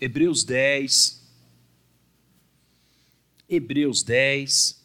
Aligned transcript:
Hebreus 0.00 0.44
10. 0.44 1.20
Hebreus 3.48 4.02
10. 4.04 4.78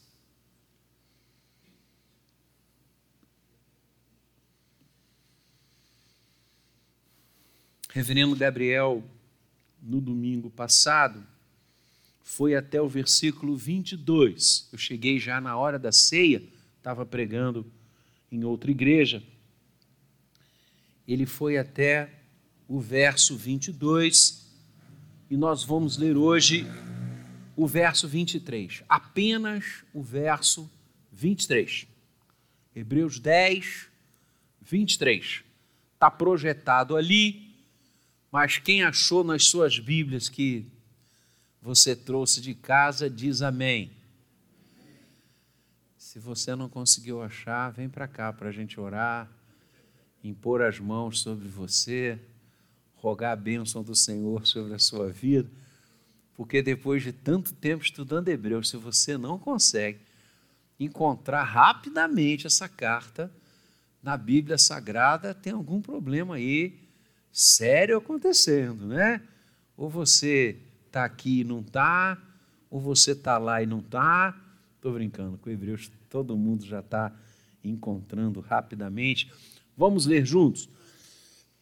Reverendo 7.90 8.36
Gabriel, 8.36 9.04
no 9.80 10.02
domingo 10.02 10.50
passado, 10.50 11.24
foi 12.24 12.56
até 12.56 12.82
o 12.82 12.88
versículo 12.88 13.56
22. 13.56 14.68
Eu 14.72 14.80
cheguei 14.80 15.20
já 15.20 15.40
na 15.40 15.56
hora 15.56 15.78
da 15.78 15.92
ceia, 15.92 16.42
estava 16.78 17.06
pregando 17.06 17.72
em 18.32 18.44
outra 18.44 18.72
igreja. 18.72 19.22
Ele 21.08 21.28
foi 21.28 21.56
até 21.56 22.10
o 22.68 22.80
verso 22.80 23.38
22 23.38 24.43
e 25.34 25.36
nós 25.36 25.64
vamos 25.64 25.98
ler 25.98 26.16
hoje 26.16 26.64
o 27.56 27.66
verso 27.66 28.08
23. 28.08 28.84
Apenas 28.88 29.84
o 29.92 30.00
verso 30.00 30.70
23. 31.12 31.88
Hebreus 32.76 33.18
10, 33.18 33.88
23. 34.62 35.44
Está 35.96 36.12
projetado 36.12 36.96
ali, 36.96 37.52
mas 38.32 38.60
quem 38.60 38.84
achou 38.84 39.24
nas 39.24 39.46
suas 39.46 39.80
Bíblias 39.80 40.30
que 40.30 40.68
você 41.60 41.96
trouxe 41.96 42.40
de 42.40 42.54
casa, 42.54 43.10
diz 43.10 43.42
amém. 43.42 43.90
Se 45.98 46.20
você 46.20 46.56
não 46.56 46.70
conseguiu 46.70 47.24
achar, 47.24 47.72
vem 47.72 47.90
para 47.90 48.08
cá 48.08 48.32
para 48.32 48.50
a 48.50 48.52
gente 48.54 48.80
orar, 48.80 49.28
impor 50.24 50.62
as 50.62 50.80
mãos 50.80 51.22
sobre 51.22 51.48
você, 51.48 52.20
rogar 53.04 53.34
a 53.34 53.36
bênção 53.36 53.84
do 53.84 53.94
Senhor 53.94 54.48
sobre 54.48 54.74
a 54.74 54.80
sua 54.80 55.10
vida, 55.10 55.50
porque 56.38 56.62
depois 56.62 57.04
de 57.04 57.12
tanto 57.12 57.54
tempo 57.54 57.84
estudando 57.84 58.30
Hebreus, 58.30 58.70
se 58.70 58.78
você 58.78 59.18
não 59.18 59.38
consegue 59.38 60.00
encontrar 60.80 61.44
rapidamente 61.44 62.48
essa 62.48 62.70
carta 62.70 63.30
na 64.02 64.16
Bíblia 64.16 64.58
Sagrada, 64.58 65.34
tem 65.34 65.52
algum 65.52 65.82
problema 65.82 66.36
aí 66.36 66.80
sério 67.30 67.98
acontecendo, 67.98 68.88
né? 68.88 69.22
Ou 69.76 69.90
você 69.90 70.58
está 70.88 71.04
aqui 71.04 71.42
e 71.42 71.44
não 71.44 71.60
está, 71.60 72.18
ou 72.70 72.80
você 72.80 73.12
está 73.12 73.38
lá 73.38 73.62
e 73.62 73.66
não 73.66 73.80
está. 73.80 74.34
Estou 74.76 74.94
brincando, 74.94 75.38
com 75.38 75.50
Hebreus 75.50 75.92
todo 76.10 76.38
mundo 76.38 76.66
já 76.66 76.80
está 76.80 77.12
encontrando 77.64 78.40
rapidamente. 78.40 79.30
Vamos 79.76 80.06
ler 80.06 80.26
juntos? 80.26 80.70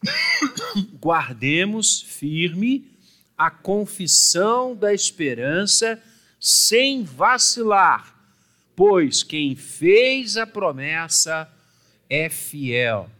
Guardemos 1.00 2.02
firme 2.02 2.90
a 3.36 3.50
confissão 3.50 4.74
da 4.74 4.92
esperança 4.92 6.02
sem 6.40 7.04
vacilar, 7.04 8.14
pois 8.74 9.22
quem 9.22 9.54
fez 9.54 10.36
a 10.36 10.46
promessa 10.46 11.50
é 12.08 12.28
fiel. 12.28 13.10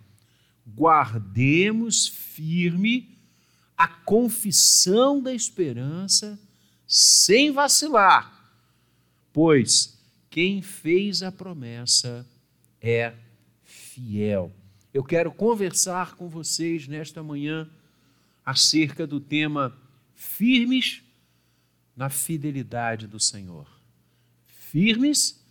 Guardemos 0.67 2.07
firme 2.07 3.19
a 3.77 3.89
confissão 3.89 5.21
da 5.21 5.35
esperança 5.35 6.39
sem 6.87 7.51
vacilar, 7.51 8.53
pois 9.33 9.99
quem 10.31 10.63
fez 10.63 11.23
a 11.23 11.33
promessa 11.33 12.27
é 12.81 13.15
fiel. 13.65 14.53
Eu 14.95 15.03
quero 15.03 15.33
conversar 15.33 16.17
com 16.17 16.29
vocês 16.29 16.87
nesta 16.87 17.23
manhã 17.23 17.67
acerca 18.45 19.07
do 19.07 19.19
tema 19.19 19.75
firmes 20.15 21.03
na 21.97 22.11
fidelidade 22.11 23.07
do 23.07 23.19
Senhor. 23.19 23.67
Firmes 24.47 25.43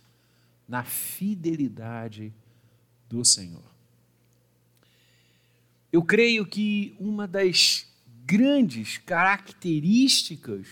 na 0.68 0.84
fidelidade 0.84 2.32
do 3.08 3.24
Senhor. 3.24 3.64
Eu 5.92 6.04
creio 6.04 6.46
que 6.46 6.94
uma 7.00 7.26
das 7.26 7.86
grandes 8.24 8.96
características 8.98 10.68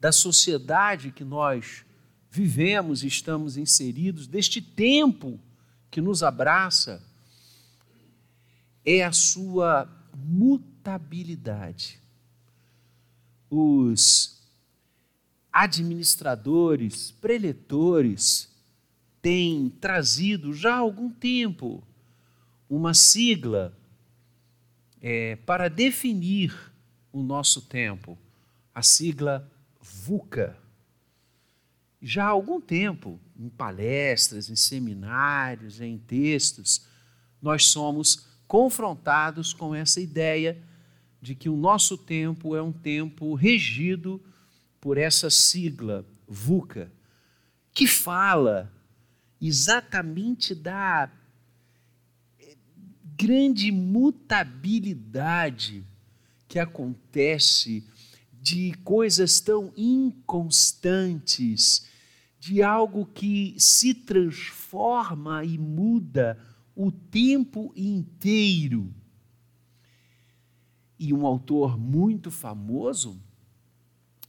da 0.00 0.10
sociedade 0.10 1.12
que 1.12 1.22
nós 1.22 1.84
vivemos 2.30 3.04
estamos 3.04 3.58
inseridos, 3.58 4.26
deste 4.26 4.62
tempo 4.62 5.38
que 5.90 6.00
nos 6.00 6.22
abraça, 6.22 7.09
é 8.84 9.04
a 9.04 9.12
sua 9.12 9.88
mutabilidade. 10.14 12.00
Os 13.48 14.40
administradores, 15.52 17.10
preletores, 17.10 18.48
têm 19.20 19.68
trazido 19.68 20.52
já 20.52 20.74
há 20.74 20.78
algum 20.78 21.10
tempo 21.10 21.82
uma 22.68 22.94
sigla 22.94 23.76
é, 25.00 25.36
para 25.36 25.68
definir 25.68 26.54
o 27.12 27.22
nosso 27.22 27.62
tempo, 27.62 28.16
a 28.74 28.82
sigla 28.82 29.50
VUCA. 29.80 30.56
Já 32.00 32.24
há 32.24 32.28
algum 32.28 32.60
tempo, 32.60 33.18
em 33.36 33.48
palestras, 33.48 34.48
em 34.48 34.56
seminários, 34.56 35.80
em 35.80 35.98
textos, 35.98 36.86
nós 37.42 37.66
somos 37.66 38.29
confrontados 38.50 39.52
com 39.52 39.72
essa 39.72 40.00
ideia 40.00 40.60
de 41.22 41.36
que 41.36 41.48
o 41.48 41.56
nosso 41.56 41.96
tempo 41.96 42.56
é 42.56 42.62
um 42.62 42.72
tempo 42.72 43.36
regido 43.36 44.20
por 44.80 44.98
essa 44.98 45.30
sigla 45.30 46.04
VUCA, 46.26 46.90
que 47.72 47.86
fala 47.86 48.68
exatamente 49.40 50.52
da 50.52 51.08
grande 53.16 53.70
mutabilidade 53.70 55.84
que 56.48 56.58
acontece 56.58 57.86
de 58.32 58.74
coisas 58.82 59.38
tão 59.38 59.72
inconstantes, 59.76 61.86
de 62.40 62.64
algo 62.64 63.06
que 63.06 63.54
se 63.58 63.94
transforma 63.94 65.44
e 65.44 65.56
muda 65.56 66.49
o 66.82 66.90
tempo 66.90 67.74
inteiro. 67.76 68.90
E 70.98 71.12
um 71.12 71.26
autor 71.26 71.78
muito 71.78 72.30
famoso 72.30 73.20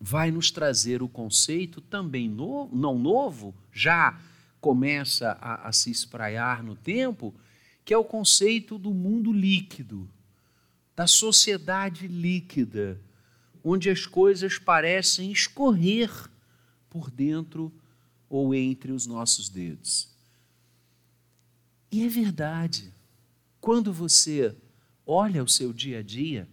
vai 0.02 0.32
nos 0.32 0.52
trazer 0.52 1.02
o 1.02 1.08
conceito 1.08 1.80
também 1.80 2.28
novo, 2.28 2.76
não 2.76 3.00
novo, 3.00 3.56
já 3.72 4.20
começa 4.60 5.38
a, 5.40 5.70
a 5.70 5.72
se 5.72 5.92
espraiar 5.92 6.62
no 6.62 6.76
tempo, 6.76 7.34
que 7.86 7.94
é 7.94 7.98
o 7.98 8.04
conceito 8.04 8.78
do 8.78 8.94
mundo 8.94 9.32
líquido 9.32 10.10
da 10.94 11.08
sociedade 11.08 12.06
líquida, 12.06 13.00
onde 13.64 13.90
as 13.90 14.06
coisas 14.06 14.60
parecem 14.60 15.32
escorrer 15.32 16.12
por 16.90 17.10
dentro 17.10 17.72
ou 18.30 18.54
entre 18.54 18.92
os 18.92 19.08
nossos 19.08 19.48
dedos. 19.48 20.11
E 21.92 22.06
é 22.06 22.08
verdade. 22.08 22.94
Quando 23.60 23.92
você 23.92 24.56
olha 25.06 25.44
o 25.44 25.48
seu 25.48 25.74
dia 25.74 26.00
a 26.00 26.02
dia, 26.02 26.48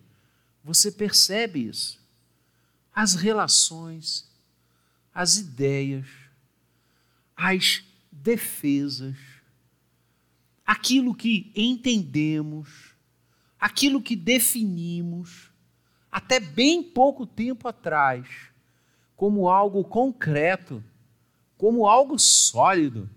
você 0.65 0.91
percebe 0.91 1.66
isso. 1.66 1.99
As 2.93 3.15
relações, 3.15 4.28
as 5.15 5.37
ideias, 5.37 6.06
as 7.37 7.84
defesas, 8.10 9.16
aquilo 10.66 11.15
que 11.15 11.53
entendemos, 11.54 12.94
aquilo 13.60 14.03
que 14.03 14.16
definimos 14.16 15.50
até 16.10 16.41
bem 16.41 16.82
pouco 16.82 17.25
tempo 17.25 17.69
atrás 17.69 18.27
como 19.16 19.48
algo 19.48 19.84
concreto, 19.84 20.83
como 21.57 21.86
algo 21.86 22.18
sólido, 22.18 23.09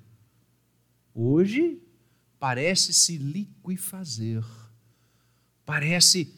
hoje 1.14 1.82
parece 2.42 2.92
se 2.92 3.20
liquefazer, 3.20 4.44
parece 5.64 6.34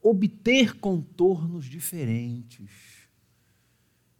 obter 0.00 0.78
contornos 0.78 1.64
diferentes. 1.64 2.70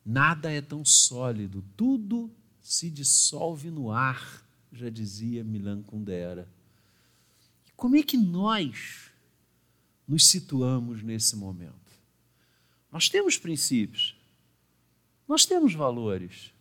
Nada 0.05 0.51
é 0.51 0.61
tão 0.61 0.85
sólido, 0.85 1.65
tudo 1.77 2.29
se 2.61 2.91
dissolve 2.91 3.71
no 3.71 3.93
ar, 3.93 4.45
já 4.73 4.91
dizia 4.91 5.45
Milan 5.45 5.85
Kundera. 5.85 6.53
Como 7.77 7.95
é 7.95 8.03
que 8.03 8.17
nós 8.17 9.13
nos 10.09 10.27
situamos 10.27 11.05
nesse 11.05 11.37
momento? 11.37 11.93
Nós 12.91 13.09
temos 13.09 13.39
princípios, 13.39 14.17
nós 15.29 15.47
temos 15.47 15.75
valores. 15.75 16.53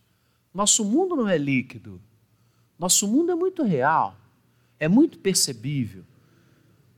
Nosso 0.54 0.84
mundo 0.84 1.16
não 1.16 1.28
é 1.28 1.36
líquido, 1.36 2.00
nosso 2.78 3.08
mundo 3.08 3.32
é 3.32 3.34
muito 3.34 3.62
real, 3.62 4.18
é 4.78 4.88
muito 4.88 5.18
percebível. 5.18 6.04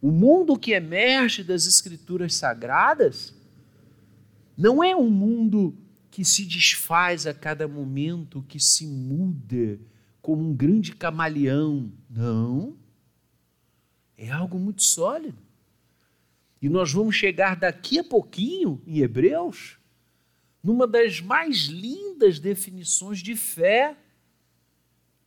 O 0.01 0.11
mundo 0.11 0.59
que 0.59 0.73
emerge 0.73 1.43
das 1.43 1.67
Escrituras 1.67 2.35
Sagradas 2.35 3.35
não 4.57 4.83
é 4.83 4.95
um 4.95 5.11
mundo 5.11 5.77
que 6.11 6.25
se 6.25 6.45
desfaz 6.45 7.27
a 7.27 7.35
cada 7.35 7.69
momento, 7.69 8.45
que 8.49 8.59
se 8.59 8.87
muda 8.87 9.79
como 10.21 10.49
um 10.49 10.55
grande 10.55 10.95
camaleão. 10.95 11.93
Não. 12.11 12.77
É 14.17 14.31
algo 14.31 14.59
muito 14.59 14.83
sólido. 14.83 15.39
E 16.61 16.69
nós 16.69 16.93
vamos 16.93 17.15
chegar 17.15 17.55
daqui 17.55 18.01
a 18.01 18.05
pouquinho, 18.05 18.83
em 18.85 18.99
Hebreus, 18.99 19.79
numa 20.63 20.89
das 20.89 21.21
mais 21.21 21.67
lindas 21.67 22.41
definições 22.41 23.21
de 23.21 23.37
fé 23.37 23.97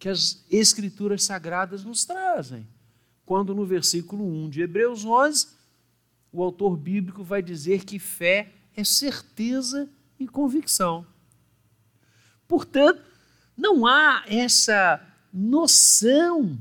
que 0.02 0.10
as 0.10 0.44
Escrituras 0.50 1.24
Sagradas 1.24 1.84
nos 1.84 2.04
trazem. 2.04 2.68
Quando 3.24 3.54
no 3.54 3.64
versículo 3.68 4.26
1 4.26 4.50
de 4.50 4.62
Hebreus 4.62 5.06
11, 5.06 5.50
o 6.32 6.42
autor 6.42 6.76
bíblico 6.76 7.24
vai 7.24 7.40
dizer 7.40 7.86
que 7.86 8.00
fé 8.00 8.52
é 8.76 8.84
certeza 8.84 9.88
e 10.20 10.28
convicção. 10.28 11.06
Portanto, 12.48 13.00
não 13.56 13.86
há 13.86 14.24
essa 14.26 15.00
noção 15.32 16.60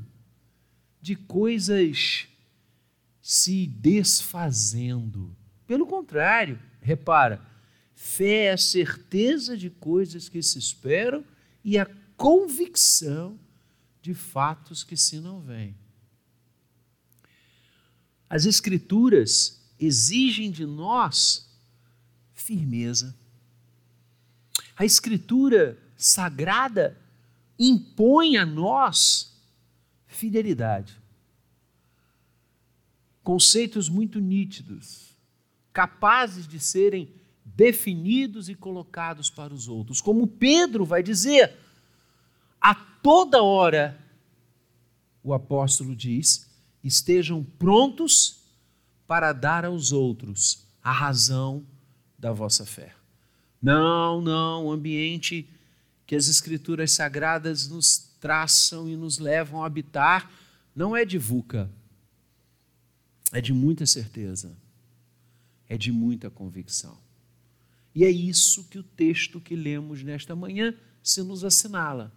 de 1.01 1.17
coisas 1.17 2.29
se 3.23 3.67
desfazendo. 3.67 5.35
Pelo 5.67 5.87
contrário, 5.87 6.61
repara, 6.83 7.41
fé 7.95 8.45
é 8.45 8.53
a 8.53 8.59
certeza 8.59 9.57
de 9.57 9.71
coisas 9.71 10.29
que 10.29 10.43
se 10.43 10.59
esperam 10.59 11.25
e 11.65 11.79
a 11.79 11.87
convicção 12.21 13.41
de 14.03 14.13
fatos 14.13 14.85
que 14.85 14.95
se 14.95 15.19
não 15.21 15.41
veem. 15.41 15.75
As 18.29 18.45
Escrituras 18.45 19.59
exigem 19.79 20.51
de 20.51 20.67
nós 20.67 21.49
firmeza. 22.35 23.17
A 24.77 24.85
Escritura 24.85 25.79
sagrada 25.97 27.01
impõe 27.59 28.37
a 28.37 28.45
nós 28.45 29.35
fidelidade. 30.07 31.01
Conceitos 33.23 33.89
muito 33.89 34.21
nítidos, 34.21 35.17
capazes 35.73 36.47
de 36.47 36.61
serem 36.61 37.15
definidos 37.47 38.51
e 38.51 38.55
colocados 38.55 39.31
para 39.31 39.55
os 39.55 39.69
outros. 39.69 40.03
Como 40.03 40.27
Pedro 40.27 40.85
vai 40.85 41.03
dizer, 41.03 41.57
a 42.61 42.75
toda 42.75 43.43
hora, 43.43 43.99
o 45.23 45.33
apóstolo 45.33 45.95
diz, 45.95 46.49
estejam 46.83 47.43
prontos 47.43 48.41
para 49.07 49.33
dar 49.33 49.65
aos 49.65 49.93
outros 49.93 50.67
a 50.83 50.93
razão 50.93 51.65
da 52.19 52.33
vossa 52.33 52.65
fé. 52.67 52.95
Não, 53.61 54.21
não, 54.21 54.67
o 54.67 54.73
ambiente 54.73 55.49
que 56.07 56.17
as 56.17 56.29
Escrituras 56.29 56.93
Sagradas 56.93 57.69
nos 57.69 58.11
traçam 58.21 58.89
e 58.89 58.97
nos 58.97 59.19
levam 59.19 59.63
a 59.63 59.67
habitar 59.67 60.31
não 60.75 60.97
é 60.97 61.05
de 61.05 61.19
VUCA, 61.19 61.71
é 63.33 63.41
de 63.41 63.53
muita 63.53 63.87
certeza, 63.87 64.57
é 65.69 65.77
de 65.77 65.93
muita 65.93 66.31
convicção. 66.31 66.99
E 67.95 68.05
é 68.05 68.11
isso 68.11 68.65
que 68.65 68.79
o 68.79 68.83
texto 68.83 69.41
que 69.41 69.55
lemos 69.55 70.03
nesta 70.03 70.35
manhã 70.35 70.75
se 71.03 71.23
nos 71.23 71.45
assinala. 71.45 72.13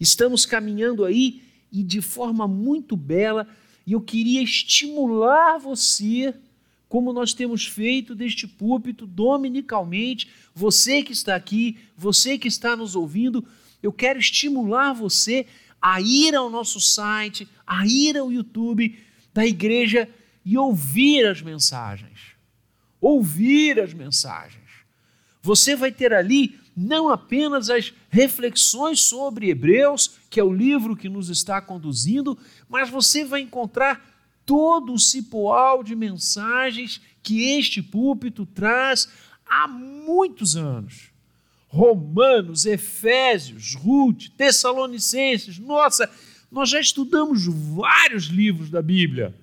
Estamos 0.00 0.46
caminhando 0.46 1.04
aí 1.04 1.42
e 1.70 1.82
de 1.82 2.00
forma 2.00 2.48
muito 2.48 2.96
bela, 2.96 3.46
e 3.86 3.92
eu 3.92 4.00
queria 4.00 4.42
estimular 4.42 5.58
você 5.58 6.34
como 6.88 7.12
nós 7.12 7.32
temos 7.32 7.66
feito 7.66 8.16
deste 8.16 8.48
púlpito 8.48 9.06
dominicalmente. 9.06 10.28
Você 10.52 11.04
que 11.04 11.12
está 11.12 11.36
aqui, 11.36 11.78
você 11.96 12.36
que 12.36 12.48
está 12.48 12.74
nos 12.74 12.96
ouvindo, 12.96 13.46
eu 13.80 13.92
quero 13.92 14.18
estimular 14.18 14.92
você 14.92 15.46
a 15.80 16.00
ir 16.00 16.34
ao 16.34 16.50
nosso 16.50 16.80
site, 16.80 17.46
a 17.64 17.86
ir 17.86 18.18
ao 18.18 18.32
YouTube 18.32 18.98
da 19.32 19.46
igreja 19.46 20.08
e 20.44 20.58
ouvir 20.58 21.26
as 21.26 21.40
mensagens. 21.40 22.18
Ouvir 23.00 23.80
as 23.80 23.94
mensagens. 23.94 24.68
Você 25.40 25.76
vai 25.76 25.92
ter 25.92 26.12
ali 26.12 26.58
não 26.80 27.10
apenas 27.10 27.68
as 27.68 27.92
reflexões 28.08 29.00
sobre 29.00 29.50
Hebreus, 29.50 30.18
que 30.30 30.40
é 30.40 30.44
o 30.44 30.52
livro 30.52 30.96
que 30.96 31.08
nos 31.08 31.28
está 31.28 31.60
conduzindo, 31.60 32.38
mas 32.68 32.88
você 32.88 33.24
vai 33.24 33.42
encontrar 33.42 34.02
todo 34.46 34.94
o 34.94 34.98
cipoal 34.98 35.84
de 35.84 35.94
mensagens 35.94 37.00
que 37.22 37.58
este 37.58 37.82
púlpito 37.82 38.46
traz 38.46 39.08
há 39.46 39.68
muitos 39.68 40.56
anos. 40.56 41.10
Romanos, 41.68 42.64
Efésios, 42.64 43.74
Ruth, 43.74 44.28
Tessalonicenses, 44.36 45.58
nossa, 45.58 46.10
nós 46.50 46.68
já 46.68 46.80
estudamos 46.80 47.46
vários 47.46 48.24
livros 48.24 48.70
da 48.70 48.82
Bíblia. 48.82 49.34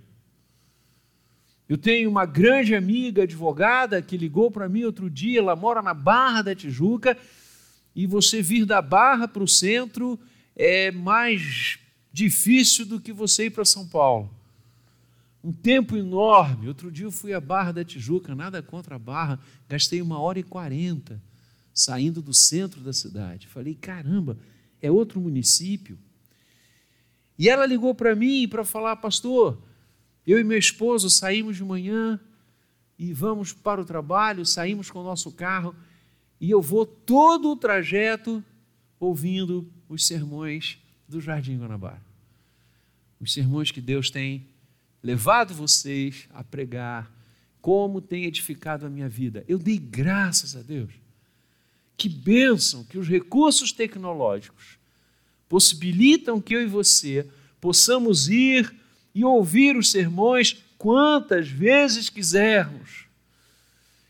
Eu 1.67 1.77
tenho 1.77 2.09
uma 2.09 2.25
grande 2.25 2.73
amiga 2.75 3.23
advogada 3.23 4.01
que 4.01 4.17
ligou 4.17 4.49
para 4.49 4.69
mim 4.69 4.83
outro 4.83 5.09
dia, 5.09 5.39
ela 5.39 5.55
mora 5.55 5.81
na 5.81 5.93
Barra 5.93 6.41
da 6.41 6.55
Tijuca, 6.55 7.17
e 7.95 8.05
você 8.05 8.41
vir 8.41 8.65
da 8.65 8.81
Barra 8.81 9.27
para 9.27 9.43
o 9.43 9.47
centro 9.47 10.19
é 10.55 10.91
mais 10.91 11.79
difícil 12.13 12.85
do 12.85 12.99
que 12.99 13.11
você 13.11 13.45
ir 13.45 13.49
para 13.49 13.65
São 13.65 13.87
Paulo 13.87 14.37
um 15.43 15.51
tempo 15.53 15.95
enorme. 15.95 16.67
Outro 16.67 16.91
dia 16.91 17.05
eu 17.05 17.11
fui 17.11 17.33
à 17.33 17.39
Barra 17.39 17.71
da 17.71 17.85
Tijuca, 17.85 18.35
nada 18.35 18.61
contra 18.61 18.95
a 18.95 18.99
Barra, 18.99 19.39
gastei 19.69 20.01
uma 20.01 20.19
hora 20.19 20.37
e 20.37 20.43
quarenta 20.43 21.21
saindo 21.73 22.21
do 22.21 22.33
centro 22.33 22.81
da 22.81 22.91
cidade. 22.91 23.47
Falei, 23.47 23.73
caramba, 23.73 24.37
é 24.81 24.91
outro 24.91 25.21
município. 25.21 25.97
E 27.39 27.47
ela 27.47 27.65
ligou 27.65 27.95
para 27.95 28.13
mim 28.15 28.45
para 28.47 28.65
falar, 28.65 28.95
pastor, 28.97 29.61
eu 30.27 30.39
e 30.39 30.43
meu 30.43 30.57
esposo 30.57 31.09
saímos 31.09 31.55
de 31.55 31.63
manhã 31.63 32.19
e 32.99 33.13
vamos 33.13 33.53
para 33.53 33.81
o 33.81 33.85
trabalho, 33.85 34.45
saímos 34.45 34.91
com 34.91 34.99
o 34.99 35.03
nosso 35.03 35.31
carro 35.31 35.73
e 36.39 36.51
eu 36.51 36.61
vou 36.61 36.85
todo 36.85 37.49
o 37.49 37.55
trajeto 37.55 38.43
ouvindo 38.99 39.71
os 39.87 40.05
sermões 40.05 40.77
do 41.07 41.21
Jardim 41.21 41.57
Guanabara. 41.57 42.05
Os 43.21 43.33
sermões 43.33 43.71
que 43.71 43.79
Deus 43.79 44.09
tem 44.11 44.45
levado 45.01 45.53
vocês 45.53 46.27
a 46.33 46.43
pregar, 46.43 47.09
como 47.61 48.01
tem 48.01 48.25
edificado 48.25 48.85
a 48.85 48.89
minha 48.89 49.07
vida. 49.07 49.45
Eu 49.47 49.57
dei 49.57 49.77
graças 49.77 50.55
a 50.55 50.61
Deus. 50.61 50.91
Que 51.95 52.09
bênção 52.09 52.83
que 52.83 52.97
os 52.97 53.07
recursos 53.07 53.71
tecnológicos 53.71 54.77
possibilitam 55.47 56.41
que 56.41 56.55
eu 56.55 56.61
e 56.61 56.67
você 56.67 57.27
possamos 57.59 58.27
ir 58.27 58.73
e 59.17 59.25
ouvir 59.25 59.75
os 59.75 59.89
sermões 59.89 60.63
quantas 60.77 61.49
vezes 61.49 62.07
quisermos. 62.07 63.05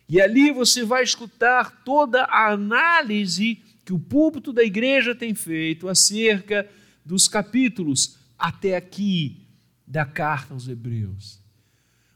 E 0.10 0.20
ali 0.20 0.52
você 0.52 0.84
vai 0.84 1.02
escutar 1.02 1.82
toda 1.86 2.24
a 2.26 2.52
análise 2.52 3.62
que 3.86 3.94
o 3.94 4.00
púlpito 4.00 4.52
da 4.52 4.66
igreja 4.66 5.16
tem 5.16 5.34
feito 5.34 5.88
acerca 5.88 6.70
dos 7.06 7.30
capítulos 7.30 8.18
até 8.38 8.76
aqui 8.76 9.48
da 9.88 10.04
carta 10.04 10.54
aos 10.54 10.68
Hebreus. 10.68 11.40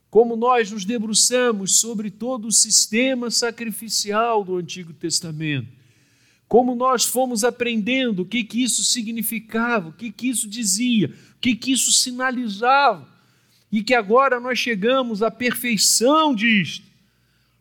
Como 0.10 0.36
nós 0.36 0.70
nos 0.70 0.84
debruçamos 0.84 1.80
sobre 1.80 2.12
todo 2.12 2.50
o 2.50 2.52
sistema 2.52 3.32
sacrificial 3.32 4.44
do 4.44 4.58
Antigo 4.58 4.92
Testamento, 4.92 5.70
como 6.52 6.76
nós 6.76 7.06
fomos 7.06 7.46
aprendendo 7.46 8.24
o 8.24 8.26
que, 8.26 8.44
que 8.44 8.62
isso 8.62 8.84
significava, 8.84 9.88
o 9.88 9.94
que, 9.94 10.12
que 10.12 10.28
isso 10.28 10.50
dizia, 10.50 11.08
o 11.08 11.40
que, 11.40 11.56
que 11.56 11.72
isso 11.72 11.94
sinalizava, 11.94 13.08
e 13.72 13.82
que 13.82 13.94
agora 13.94 14.38
nós 14.38 14.60
chegamos 14.60 15.24
à 15.24 15.32
perfeição 15.32 16.36
disto. 16.36 16.86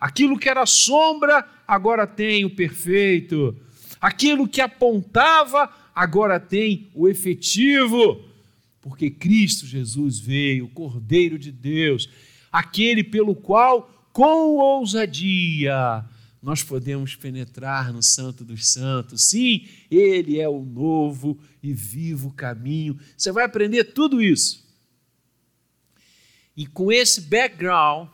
Aquilo 0.00 0.37
que 0.37 0.49
era 0.49 0.66
sombra, 0.66 1.49
agora 1.68 2.04
tem 2.04 2.44
o 2.44 2.50
perfeito. 2.50 3.56
Aquilo 4.00 4.49
que 4.49 4.61
apontava, 4.61 5.73
agora 5.94 6.40
tem 6.40 6.88
o 6.92 7.06
efetivo 7.06 8.25
porque 8.82 9.09
Cristo 9.09 9.66
Jesus 9.66 10.18
veio, 10.18 10.64
o 10.64 10.68
Cordeiro 10.68 11.38
de 11.38 11.52
Deus, 11.52 12.09
aquele 12.50 13.04
pelo 13.04 13.37
qual, 13.37 14.09
com 14.12 14.56
ousadia, 14.56 16.04
nós 16.42 16.62
podemos 16.62 17.14
penetrar 17.14 17.92
no 17.92 18.02
Santo 18.02 18.44
dos 18.44 18.66
Santos. 18.68 19.25
Sim, 19.25 19.68
Ele 19.90 20.40
é 20.40 20.49
o 20.49 20.64
novo 20.64 21.38
e 21.62 21.73
vivo 21.75 22.32
caminho. 22.32 22.99
Você 23.16 23.30
vai 23.30 23.44
aprender 23.44 23.85
tudo 23.85 24.23
isso. 24.23 24.66
E 26.56 26.66
com 26.66 26.90
esse 26.90 27.20
background, 27.20 28.09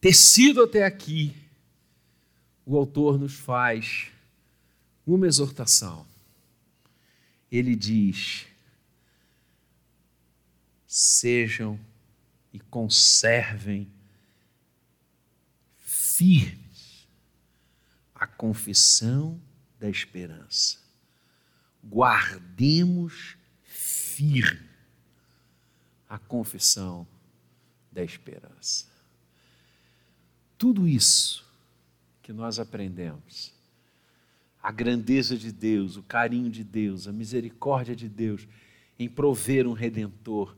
tecido 0.00 0.62
até 0.62 0.84
aqui, 0.84 1.34
o 2.64 2.76
autor 2.76 3.18
nos 3.18 3.34
faz 3.34 4.08
uma 5.06 5.26
exortação. 5.26 6.04
Ele 7.50 7.76
diz: 7.76 8.46
sejam 10.86 11.78
e 12.52 12.58
conservem 12.58 13.88
firmes 16.16 17.06
a 18.14 18.26
confissão 18.26 19.38
da 19.78 19.88
esperança. 19.88 20.78
Guardemos 21.84 23.36
firme 23.62 24.66
a 26.08 26.18
confissão 26.18 27.06
da 27.92 28.02
esperança. 28.02 28.86
Tudo 30.56 30.88
isso 30.88 31.44
que 32.22 32.32
nós 32.32 32.58
aprendemos, 32.58 33.52
a 34.62 34.72
grandeza 34.72 35.36
de 35.36 35.52
Deus, 35.52 35.96
o 35.96 36.02
carinho 36.02 36.50
de 36.50 36.64
Deus, 36.64 37.06
a 37.06 37.12
misericórdia 37.12 37.94
de 37.94 38.08
Deus 38.08 38.48
em 38.98 39.06
prover 39.06 39.66
um 39.66 39.74
redentor, 39.74 40.56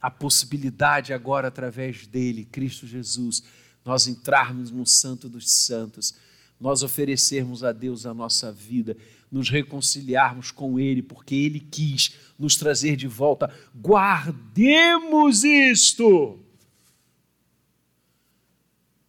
a 0.00 0.10
possibilidade 0.10 1.14
agora 1.14 1.48
através 1.48 2.06
dele, 2.06 2.44
Cristo 2.44 2.86
Jesus, 2.86 3.42
nós 3.84 4.06
entrarmos 4.06 4.70
no 4.70 4.86
Santo 4.86 5.28
dos 5.28 5.50
Santos, 5.50 6.14
nós 6.60 6.82
oferecermos 6.82 7.64
a 7.64 7.72
Deus 7.72 8.06
a 8.06 8.14
nossa 8.14 8.52
vida, 8.52 8.96
nos 9.30 9.48
reconciliarmos 9.48 10.50
com 10.50 10.78
Ele, 10.78 11.02
porque 11.02 11.34
Ele 11.34 11.58
quis 11.58 12.14
nos 12.38 12.56
trazer 12.56 12.96
de 12.96 13.08
volta. 13.08 13.52
Guardemos 13.74 15.42
isto 15.42 16.38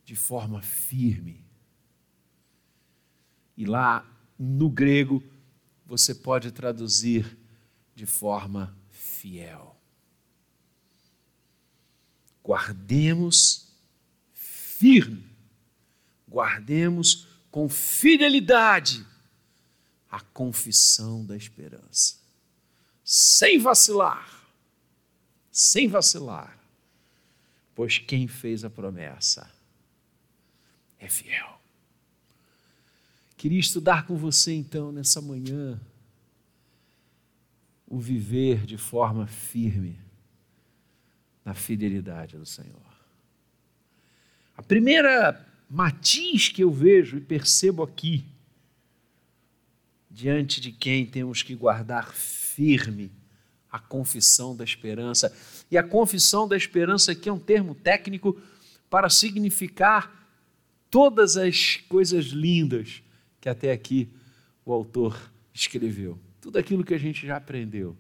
de 0.04 0.16
forma 0.16 0.62
firme. 0.62 1.44
E 3.56 3.66
lá 3.66 4.06
no 4.38 4.70
grego, 4.70 5.24
você 5.86 6.16
pode 6.16 6.52
traduzir 6.52 7.38
de 7.96 8.06
forma 8.06 8.76
fiel. 8.90 9.76
Guardemos 12.44 13.73
firme, 14.84 15.24
guardemos 16.28 17.26
com 17.50 17.70
fidelidade 17.70 19.08
a 20.12 20.20
confissão 20.20 21.26
da 21.26 21.38
esperança, 21.38 22.18
sem 23.02 23.58
vacilar, 23.58 24.46
sem 25.50 25.88
vacilar, 25.88 26.60
pois 27.74 27.98
quem 27.98 28.28
fez 28.28 28.66
a 28.66 28.70
promessa 28.70 29.50
é 31.00 31.08
fiel. 31.08 31.62
Queria 33.38 33.62
estudar 33.62 34.06
com 34.06 34.18
você 34.18 34.52
então 34.52 34.92
nessa 34.92 35.22
manhã 35.22 35.80
o 37.88 38.02
viver 38.02 38.66
de 38.66 38.78
forma 38.78 39.28
firme 39.28 39.98
na 41.46 41.54
fidelidade 41.54 42.38
do 42.38 42.46
Senhor. 42.46 42.93
A 44.56 44.62
primeira 44.62 45.46
matiz 45.70 46.50
que 46.50 46.64
eu 46.64 46.72
vejo 46.72 47.18
e 47.18 47.22
percebo 47.22 47.84
aqui 47.84 48.24
diante 50.10 50.62
de 50.62 50.72
quem 50.72 51.06
temos 51.06 51.42
que 51.42 51.56
guardar 51.56 52.14
firme 52.14 53.12
a 53.72 53.80
confissão 53.80 54.56
da 54.56 54.64
esperança. 54.64 55.36
E 55.72 55.78
a 55.78 55.84
confissão 55.84 56.48
da 56.48 56.56
esperança 56.56 57.12
aqui 57.12 57.28
é 57.28 57.34
um 57.34 57.40
termo 57.40 57.74
técnico 57.74 58.40
para 58.88 59.10
significar 59.10 60.30
todas 60.92 61.36
as 61.36 61.78
coisas 61.90 62.26
lindas 62.26 63.02
que 63.42 63.50
até 63.50 63.72
aqui 63.72 64.08
o 64.64 64.72
autor 64.72 65.20
escreveu. 65.52 66.20
Tudo 66.40 66.60
aquilo 66.60 66.84
que 66.84 66.94
a 66.94 67.00
gente 67.00 67.26
já 67.26 67.38
aprendeu. 67.38 67.98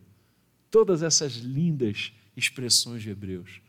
Todas 0.69 1.01
essas 1.01 1.33
lindas 1.38 2.13
expressões 2.38 3.01
de 3.01 3.10
Hebreus. 3.10 3.60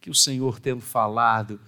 Que 0.00 0.10
o 0.10 0.14
Senhor, 0.14 0.58
tendo 0.58 0.80
falado 0.80 1.60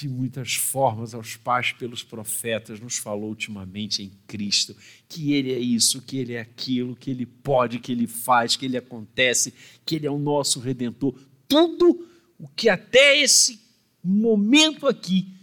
de 0.00 0.08
muitas 0.08 0.54
formas 0.54 1.14
aos 1.14 1.36
pais 1.36 1.72
pelos 1.72 2.02
profetas, 2.02 2.80
nos 2.80 2.96
falou 2.96 3.28
ultimamente 3.28 4.02
em 4.02 4.10
Cristo, 4.26 4.74
que 5.08 5.32
Ele 5.32 5.52
é 5.52 5.58
isso, 5.58 6.00
que 6.00 6.16
Ele 6.16 6.32
é 6.32 6.40
aquilo, 6.40 6.96
que 6.96 7.10
Ele 7.10 7.26
pode, 7.26 7.78
que 7.78 7.92
Ele 7.92 8.06
faz, 8.06 8.56
que 8.56 8.64
Ele 8.64 8.78
acontece, 8.78 9.52
que 9.84 9.96
Ele 9.96 10.06
é 10.06 10.10
o 10.10 10.18
nosso 10.18 10.58
Redentor. 10.58 11.14
Tudo 11.46 12.08
o 12.38 12.48
que 12.48 12.68
até 12.68 13.20
esse 13.20 13.60
momento 14.02 14.86
aqui 14.86 15.34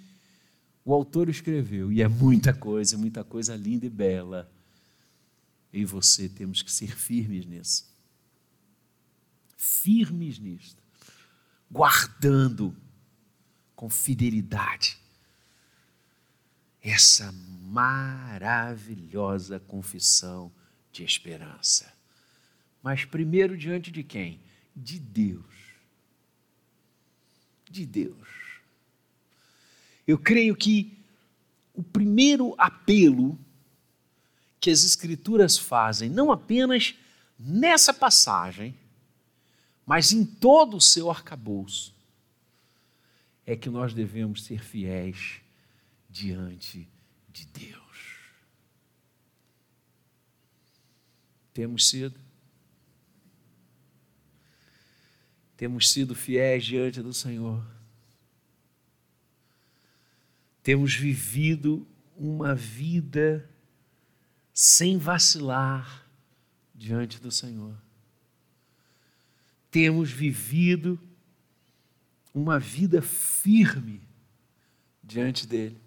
o 0.84 0.94
autor 0.94 1.30
escreveu, 1.30 1.92
e 1.92 2.02
é 2.02 2.08
muita 2.08 2.54
coisa, 2.54 2.98
muita 2.98 3.24
coisa 3.24 3.56
linda 3.56 3.86
e 3.86 3.90
bela. 3.90 4.50
Eu 5.72 5.82
e 5.82 5.86
você 5.86 6.28
temos 6.28 6.62
que 6.62 6.72
ser 6.72 6.96
firmes 6.96 7.46
nisso. 7.46 7.86
Firmes 9.58 10.40
nisso. 10.40 10.78
Guardando 11.70 12.76
com 13.77 13.89
fidelidade 13.89 14.98
essa 16.81 17.31
maravilhosa 17.63 19.60
confissão 19.60 20.51
de 20.91 21.03
esperança. 21.03 21.93
Mas 22.81 23.03
primeiro 23.03 23.57
diante 23.57 23.91
de 23.91 24.03
quem? 24.03 24.39
De 24.75 24.98
Deus. 25.00 25.43
De 27.69 27.86
Deus. 27.86 28.27
Eu 30.07 30.17
creio 30.17 30.55
que 30.55 30.98
o 31.74 31.84
primeiro 31.84 32.55
apelo 32.57 33.38
que 34.60 34.72
as 34.72 34.84
Escrituras 34.84 35.57
fazem, 35.57 36.10
não 36.10 36.31
apenas 36.31 36.96
nessa 37.38 37.93
passagem, 37.93 38.74
mas 39.86 40.13
em 40.13 40.24
todo 40.25 40.77
o 40.77 40.81
seu 40.81 41.12
arcabouço, 41.12 41.93
é 43.48 43.56
que 43.56 43.70
nós 43.70 43.94
devemos 43.94 44.44
ser 44.44 44.62
fiéis 44.62 45.39
diante 46.10 46.86
de 47.30 47.48
Deus. 47.48 48.18
Temos 51.54 51.88
sido? 51.88 52.20
Temos 55.56 55.89
sido 55.89 56.13
fiéis 56.13 56.66
diante 56.66 57.01
do 57.01 57.13
Senhor. 57.13 57.66
Temos 60.62 60.94
vivido 60.94 61.88
uma 62.18 62.54
vida 62.54 63.50
sem 64.54 64.98
vacilar 64.98 66.06
diante 66.75 67.22
do 67.22 67.32
Senhor. 67.32 67.82
Temos 69.72 70.12
vivido 70.12 71.00
uma 72.38 72.60
vida 72.60 73.01
firme 73.01 74.01
diante 75.03 75.48
dele. 75.48 75.82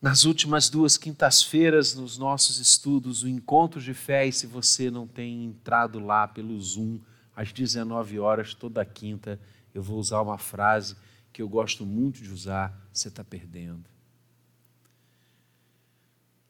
Nas 0.00 0.24
últimas 0.24 0.70
duas 0.70 0.96
quintas-feiras, 0.96 1.94
nos 1.94 2.16
nossos 2.16 2.58
estudos, 2.58 3.22
o 3.22 3.28
encontro 3.28 3.80
de 3.80 3.92
fé, 3.92 4.26
e 4.26 4.32
se 4.32 4.46
você 4.46 4.90
não 4.90 5.06
tem 5.06 5.44
entrado 5.44 5.98
lá 5.98 6.26
pelo 6.26 6.58
Zoom, 6.58 7.00
às 7.36 7.52
19 7.52 8.18
horas, 8.18 8.54
toda 8.54 8.84
quinta, 8.84 9.38
eu 9.74 9.82
vou 9.82 9.98
usar 9.98 10.22
uma 10.22 10.38
frase 10.38 10.96
que 11.32 11.42
eu 11.42 11.48
gosto 11.48 11.84
muito 11.84 12.22
de 12.22 12.30
usar: 12.32 12.88
você 12.92 13.08
está 13.08 13.22
perdendo. 13.22 13.84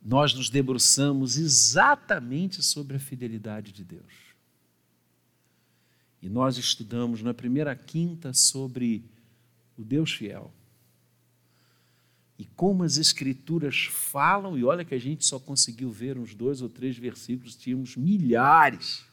Nós 0.03 0.33
nos 0.33 0.49
debruçamos 0.49 1.37
exatamente 1.37 2.62
sobre 2.62 2.97
a 2.97 3.00
fidelidade 3.00 3.73
de 3.73 3.85
Deus. 3.85 4.30
E 6.23 6.29
nós 6.29 6.59
estudamos 6.59 7.23
na 7.23 7.33
primeira 7.33 7.75
quinta 7.75 8.33
sobre 8.33 9.05
o 9.77 9.83
Deus 9.83 10.12
fiel. 10.12 10.53
E 12.39 12.45
como 12.57 12.85
as 12.85 12.97
Escrituras 12.97 13.87
falam, 13.91 14.57
e 14.57 14.65
olha 14.65 14.85
que 14.85 14.95
a 14.95 14.99
gente 14.99 15.27
só 15.27 15.39
conseguiu 15.39 15.91
ver 15.91 16.19
uns 16.19 16.35
dois 16.35 16.62
ou 16.62 16.69
três 16.69 16.97
versículos, 16.97 17.55
tínhamos 17.55 17.97
milhares. 17.97 19.05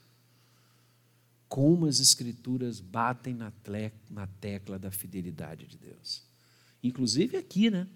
Como 1.49 1.85
as 1.85 1.99
Escrituras 1.99 2.79
batem 2.79 3.33
na, 3.33 3.51
na 4.09 4.27
tecla 4.27 4.79
da 4.79 4.91
fidelidade 4.91 5.65
de 5.65 5.77
Deus. 5.77 6.23
Inclusive 6.81 7.35
aqui, 7.35 7.69
né? 7.69 7.87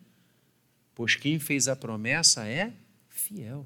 Pois 0.94 1.16
quem 1.16 1.40
fez 1.40 1.68
a 1.68 1.76
promessa 1.76 2.46
é 2.46 2.74
fiel. 3.10 3.66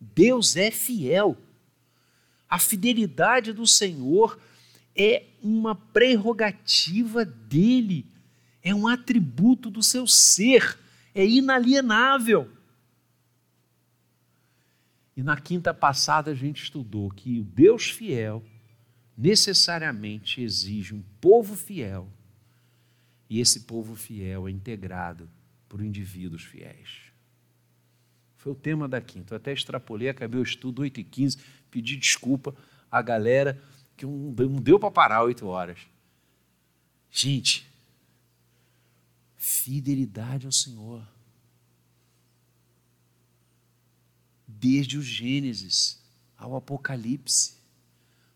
Deus 0.00 0.56
é 0.56 0.70
fiel. 0.70 1.36
A 2.48 2.58
fidelidade 2.58 3.52
do 3.52 3.66
Senhor 3.66 4.38
é 4.94 5.24
uma 5.42 5.74
prerrogativa 5.74 7.24
dele, 7.24 8.06
é 8.62 8.74
um 8.74 8.86
atributo 8.86 9.70
do 9.70 9.82
seu 9.82 10.06
ser, 10.06 10.78
é 11.14 11.26
inalienável. 11.26 12.50
E 15.16 15.22
na 15.22 15.36
quinta 15.40 15.72
passada 15.72 16.30
a 16.30 16.34
gente 16.34 16.62
estudou 16.62 17.10
que 17.10 17.40
o 17.40 17.44
Deus 17.44 17.90
fiel 17.90 18.44
necessariamente 19.16 20.42
exige 20.42 20.94
um 20.94 21.02
povo 21.20 21.56
fiel, 21.56 22.08
e 23.28 23.40
esse 23.40 23.60
povo 23.60 23.96
fiel 23.96 24.46
é 24.46 24.50
integrado 24.50 25.28
por 25.68 25.82
indivíduos 25.82 26.42
fiéis. 26.42 27.06
Foi 28.36 28.52
o 28.52 28.54
tema 28.54 28.86
da 28.86 29.00
quinta. 29.00 29.34
Eu 29.34 29.38
até 29.38 29.52
extrapolei, 29.52 30.08
acabei 30.08 30.38
o 30.38 30.42
estudo 30.42 30.82
8 30.82 31.00
e 31.00 31.04
15 31.04 31.38
pedir 31.70 31.96
desculpa 31.96 32.54
à 32.90 33.00
galera 33.02 33.62
que 33.96 34.04
não 34.04 34.60
deu 34.60 34.78
para 34.78 34.90
parar 34.90 35.24
oito 35.24 35.46
horas. 35.46 35.78
Gente, 37.10 37.66
fidelidade 39.36 40.46
ao 40.46 40.52
Senhor. 40.52 41.06
Desde 44.46 44.98
o 44.98 45.02
Gênesis 45.02 46.02
ao 46.36 46.56
Apocalipse. 46.56 47.54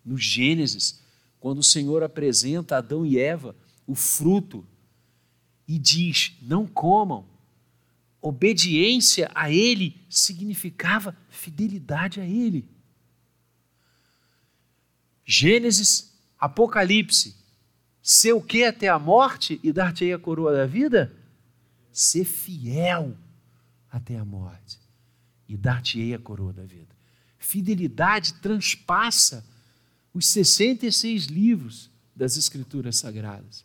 No 0.04 0.16
Gênesis, 0.16 1.00
quando 1.38 1.58
o 1.58 1.64
Senhor 1.64 2.02
apresenta 2.02 2.78
Adão 2.78 3.04
e 3.04 3.18
Eva 3.18 3.54
o 3.86 3.94
fruto 3.94 4.66
e 5.68 5.78
diz: 5.78 6.32
Não 6.40 6.66
comam. 6.66 7.28
Obediência 8.22 9.30
a 9.34 9.50
Ele 9.50 9.96
significava 10.08 11.16
fidelidade 11.28 12.20
a 12.20 12.26
Ele. 12.26 12.68
Gênesis, 15.30 16.12
Apocalipse, 16.36 17.36
ser 18.02 18.32
o 18.32 18.42
que 18.42 18.64
até 18.64 18.88
a 18.88 18.98
morte 18.98 19.60
e 19.62 19.72
dar-te 19.72 20.12
a 20.12 20.18
coroa 20.18 20.52
da 20.52 20.66
vida? 20.66 21.14
Ser 21.92 22.24
fiel 22.24 23.16
até 23.88 24.16
a 24.16 24.24
morte 24.24 24.76
e 25.48 25.56
dar-te 25.56 26.12
a 26.12 26.18
coroa 26.18 26.52
da 26.52 26.64
vida. 26.64 26.96
Fidelidade 27.38 28.34
transpassa 28.40 29.46
os 30.12 30.26
66 30.26 31.26
livros 31.26 31.88
das 32.16 32.36
Escrituras 32.36 32.96
Sagradas. 32.96 33.64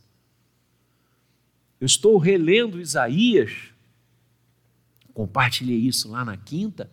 Eu 1.81 1.88
estou 1.88 2.19
relendo 2.19 2.79
Isaías, 2.79 3.72
compartilhei 5.15 5.79
isso 5.79 6.12
lá 6.12 6.24
na 6.24 6.38
quinta, 6.38 6.91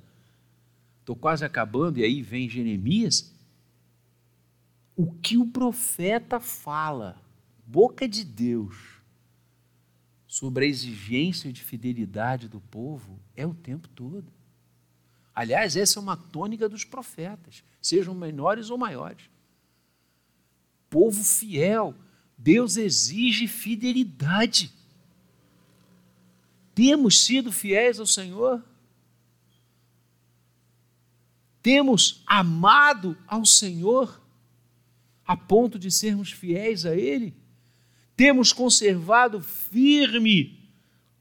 estou 1.01 1.15
quase 1.15 1.45
acabando, 1.45 1.99
e 1.99 2.05
aí 2.05 2.23
vem 2.23 2.49
Jeremias. 2.49 3.32
O 5.03 5.11
que 5.15 5.37
o 5.37 5.45
profeta 5.45 6.39
fala 6.39 7.21
boca 7.67 8.07
de 8.07 8.23
Deus 8.23 8.77
sobre 10.29 10.65
a 10.65 10.69
exigência 10.69 11.53
de 11.53 11.61
fidelidade 11.61 12.49
do 12.49 12.61
povo 12.61 13.19
é 13.35 13.45
o 13.45 13.53
tempo 13.53 13.89
todo. 13.89 14.33
Aliás, 15.35 15.75
essa 15.75 15.99
é 15.99 16.01
uma 16.01 16.17
tônica 16.17 16.69
dos 16.69 16.85
profetas, 16.85 17.65
sejam 17.81 18.15
menores 18.15 18.71
ou 18.71 18.79
maiores. 18.79 19.29
Povo 20.89 21.25
fiel, 21.25 21.97
Deus 22.39 22.77
exige 22.77 23.49
fidelidade. 23.49 24.73
Temos 26.77 27.25
sido 27.25 27.51
fiéis 27.51 27.99
ao 27.99 28.07
Senhor? 28.07 28.65
Temos 31.61 32.23
amado 32.25 33.19
ao 33.27 33.45
Senhor 33.45 34.22
a 35.33 35.37
ponto 35.37 35.79
de 35.79 35.91
sermos 35.91 36.31
fiéis 36.31 36.85
a 36.87 36.97
Ele? 36.97 37.35
temos 38.17 38.53
conservado 38.53 39.41
firme 39.41 40.61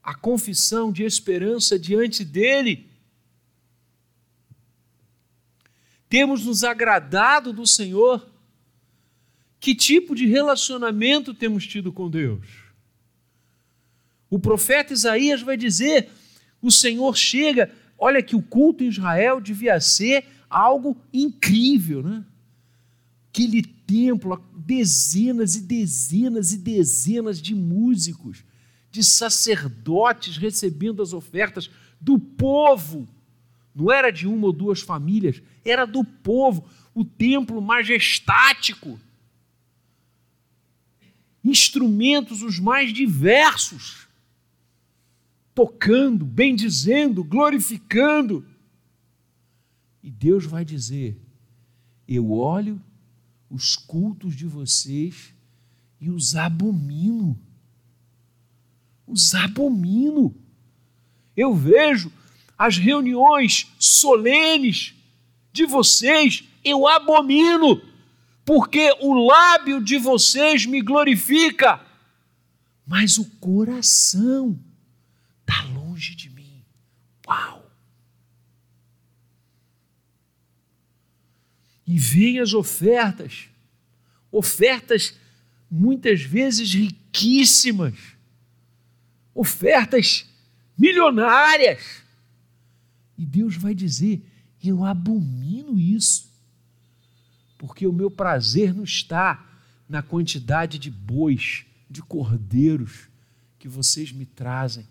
a 0.02 0.14
confissão 0.14 0.92
de 0.92 1.04
esperança 1.04 1.78
diante 1.78 2.24
dele. 2.24 2.90
Temos 6.08 6.44
nos 6.44 6.62
agradado 6.64 7.52
do 7.52 7.66
Senhor. 7.66 8.28
Que 9.58 9.74
tipo 9.74 10.14
de 10.14 10.26
relacionamento 10.26 11.32
temos 11.32 11.66
tido 11.66 11.92
com 11.92 12.10
Deus? 12.10 12.46
O 14.28 14.38
profeta 14.38 14.92
Isaías 14.92 15.40
vai 15.40 15.56
dizer: 15.56 16.08
o 16.60 16.70
Senhor 16.70 17.16
chega. 17.16 17.72
Olha 17.98 18.22
que 18.22 18.34
o 18.34 18.42
culto 18.42 18.82
em 18.82 18.88
Israel 18.88 19.40
devia 19.40 19.80
ser 19.80 20.26
algo 20.50 20.96
incrível, 21.12 22.02
né? 22.02 22.24
Aquele 23.32 23.62
templo, 23.62 24.36
dezenas 24.54 25.56
e 25.56 25.62
dezenas 25.62 26.52
e 26.52 26.58
dezenas 26.58 27.40
de 27.40 27.54
músicos, 27.54 28.44
de 28.90 29.02
sacerdotes 29.02 30.36
recebendo 30.36 31.00
as 31.00 31.14
ofertas 31.14 31.70
do 31.98 32.18
povo. 32.18 33.08
Não 33.74 33.90
era 33.90 34.10
de 34.10 34.28
uma 34.28 34.48
ou 34.48 34.52
duas 34.52 34.82
famílias, 34.82 35.40
era 35.64 35.86
do 35.86 36.04
povo. 36.04 36.68
O 36.94 37.06
templo 37.06 37.62
majestático. 37.62 39.00
Instrumentos 41.42 42.42
os 42.42 42.58
mais 42.58 42.92
diversos, 42.92 44.08
tocando, 45.54 46.26
bendizendo, 46.26 47.24
glorificando. 47.24 48.46
E 50.02 50.10
Deus 50.10 50.44
vai 50.44 50.66
dizer: 50.66 51.18
Eu 52.06 52.30
olho 52.30 52.78
os 53.52 53.76
cultos 53.76 54.34
de 54.34 54.46
vocês 54.46 55.34
e 56.00 56.08
os 56.08 56.34
abomino. 56.34 57.38
Os 59.06 59.34
abomino. 59.34 60.34
Eu 61.36 61.54
vejo 61.54 62.10
as 62.56 62.78
reuniões 62.78 63.70
solenes 63.78 64.94
de 65.52 65.66
vocês, 65.66 66.44
eu 66.64 66.88
abomino, 66.88 67.82
porque 68.42 68.90
o 69.00 69.12
lábio 69.12 69.84
de 69.84 69.98
vocês 69.98 70.64
me 70.64 70.80
glorifica, 70.80 71.78
mas 72.86 73.18
o 73.18 73.28
coração 73.32 74.58
está 75.40 75.62
longe 75.64 76.14
de 76.14 76.30
mim. 76.30 76.64
Uau! 77.26 77.61
E 81.92 81.98
vêm 81.98 82.38
as 82.38 82.54
ofertas, 82.54 83.50
ofertas 84.30 85.12
muitas 85.70 86.22
vezes 86.22 86.72
riquíssimas, 86.72 87.92
ofertas 89.34 90.24
milionárias. 90.74 92.02
E 93.18 93.26
Deus 93.26 93.56
vai 93.56 93.74
dizer: 93.74 94.22
Eu 94.64 94.86
abomino 94.86 95.78
isso, 95.78 96.32
porque 97.58 97.86
o 97.86 97.92
meu 97.92 98.10
prazer 98.10 98.72
não 98.72 98.84
está 98.84 99.60
na 99.86 100.02
quantidade 100.02 100.78
de 100.78 100.90
bois, 100.90 101.66
de 101.90 102.00
cordeiros 102.00 103.10
que 103.58 103.68
vocês 103.68 104.10
me 104.12 104.24
trazem, 104.24 104.88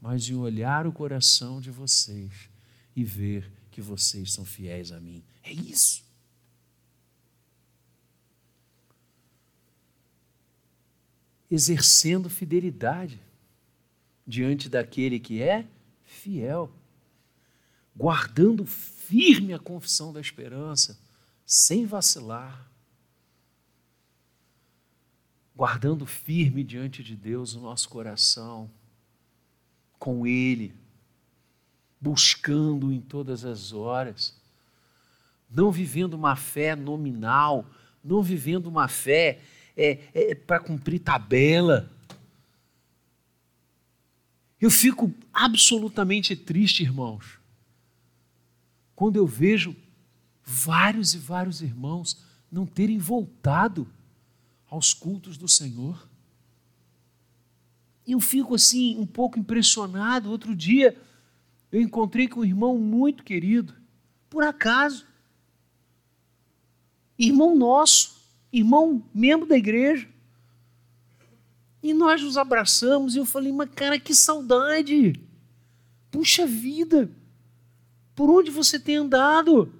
mas 0.00 0.28
em 0.28 0.36
olhar 0.36 0.86
o 0.86 0.92
coração 0.92 1.60
de 1.60 1.72
vocês 1.72 2.30
e 2.94 3.02
ver 3.02 3.50
que 3.72 3.82
vocês 3.82 4.32
são 4.32 4.44
fiéis 4.44 4.92
a 4.92 5.00
mim. 5.00 5.24
É 5.42 5.52
isso. 5.52 6.05
Exercendo 11.50 12.28
fidelidade 12.28 13.20
diante 14.26 14.68
daquele 14.68 15.20
que 15.20 15.42
é 15.42 15.66
fiel, 16.04 16.70
guardando 17.94 18.66
firme 18.66 19.54
a 19.54 19.58
confissão 19.58 20.12
da 20.12 20.20
esperança, 20.20 20.98
sem 21.44 21.86
vacilar, 21.86 22.68
guardando 25.54 26.04
firme 26.04 26.64
diante 26.64 27.02
de 27.02 27.14
Deus 27.14 27.54
o 27.54 27.60
nosso 27.60 27.88
coração, 27.88 28.70
com 29.98 30.26
Ele, 30.26 30.74
buscando 32.00 32.92
em 32.92 33.00
todas 33.00 33.44
as 33.44 33.72
horas, 33.72 34.36
não 35.48 35.70
vivendo 35.70 36.14
uma 36.14 36.36
fé 36.36 36.74
nominal, 36.74 37.64
não 38.04 38.22
vivendo 38.22 38.66
uma 38.66 38.88
fé 38.88 39.40
é, 39.76 39.98
é 40.14 40.34
para 40.34 40.58
cumprir 40.58 41.00
tabela. 41.00 41.90
Eu 44.60 44.70
fico 44.70 45.12
absolutamente 45.32 46.34
triste, 46.34 46.82
irmãos, 46.82 47.38
quando 48.94 49.16
eu 49.16 49.26
vejo 49.26 49.76
vários 50.42 51.12
e 51.14 51.18
vários 51.18 51.60
irmãos 51.60 52.24
não 52.50 52.64
terem 52.64 52.98
voltado 52.98 53.86
aos 54.70 54.94
cultos 54.94 55.36
do 55.36 55.46
Senhor. 55.46 56.08
Eu 58.06 58.20
fico 58.20 58.54
assim 58.54 58.96
um 58.98 59.06
pouco 59.06 59.38
impressionado. 59.38 60.30
Outro 60.30 60.54
dia 60.54 60.96
eu 61.70 61.80
encontrei 61.80 62.28
com 62.28 62.40
um 62.40 62.44
irmão 62.44 62.78
muito 62.78 63.24
querido, 63.24 63.74
por 64.30 64.44
acaso. 64.44 65.06
Irmão 67.18 67.56
nosso 67.56 68.15
irmão, 68.58 69.04
membro 69.14 69.46
da 69.46 69.56
igreja. 69.56 70.08
E 71.82 71.92
nós 71.92 72.22
nos 72.22 72.36
abraçamos 72.36 73.14
e 73.14 73.18
eu 73.18 73.26
falei, 73.26 73.52
mas 73.52 73.70
cara, 73.74 73.98
que 74.00 74.14
saudade! 74.14 75.20
Puxa 76.10 76.46
vida! 76.46 77.10
Por 78.14 78.30
onde 78.30 78.50
você 78.50 78.80
tem 78.80 78.96
andado? 78.96 79.72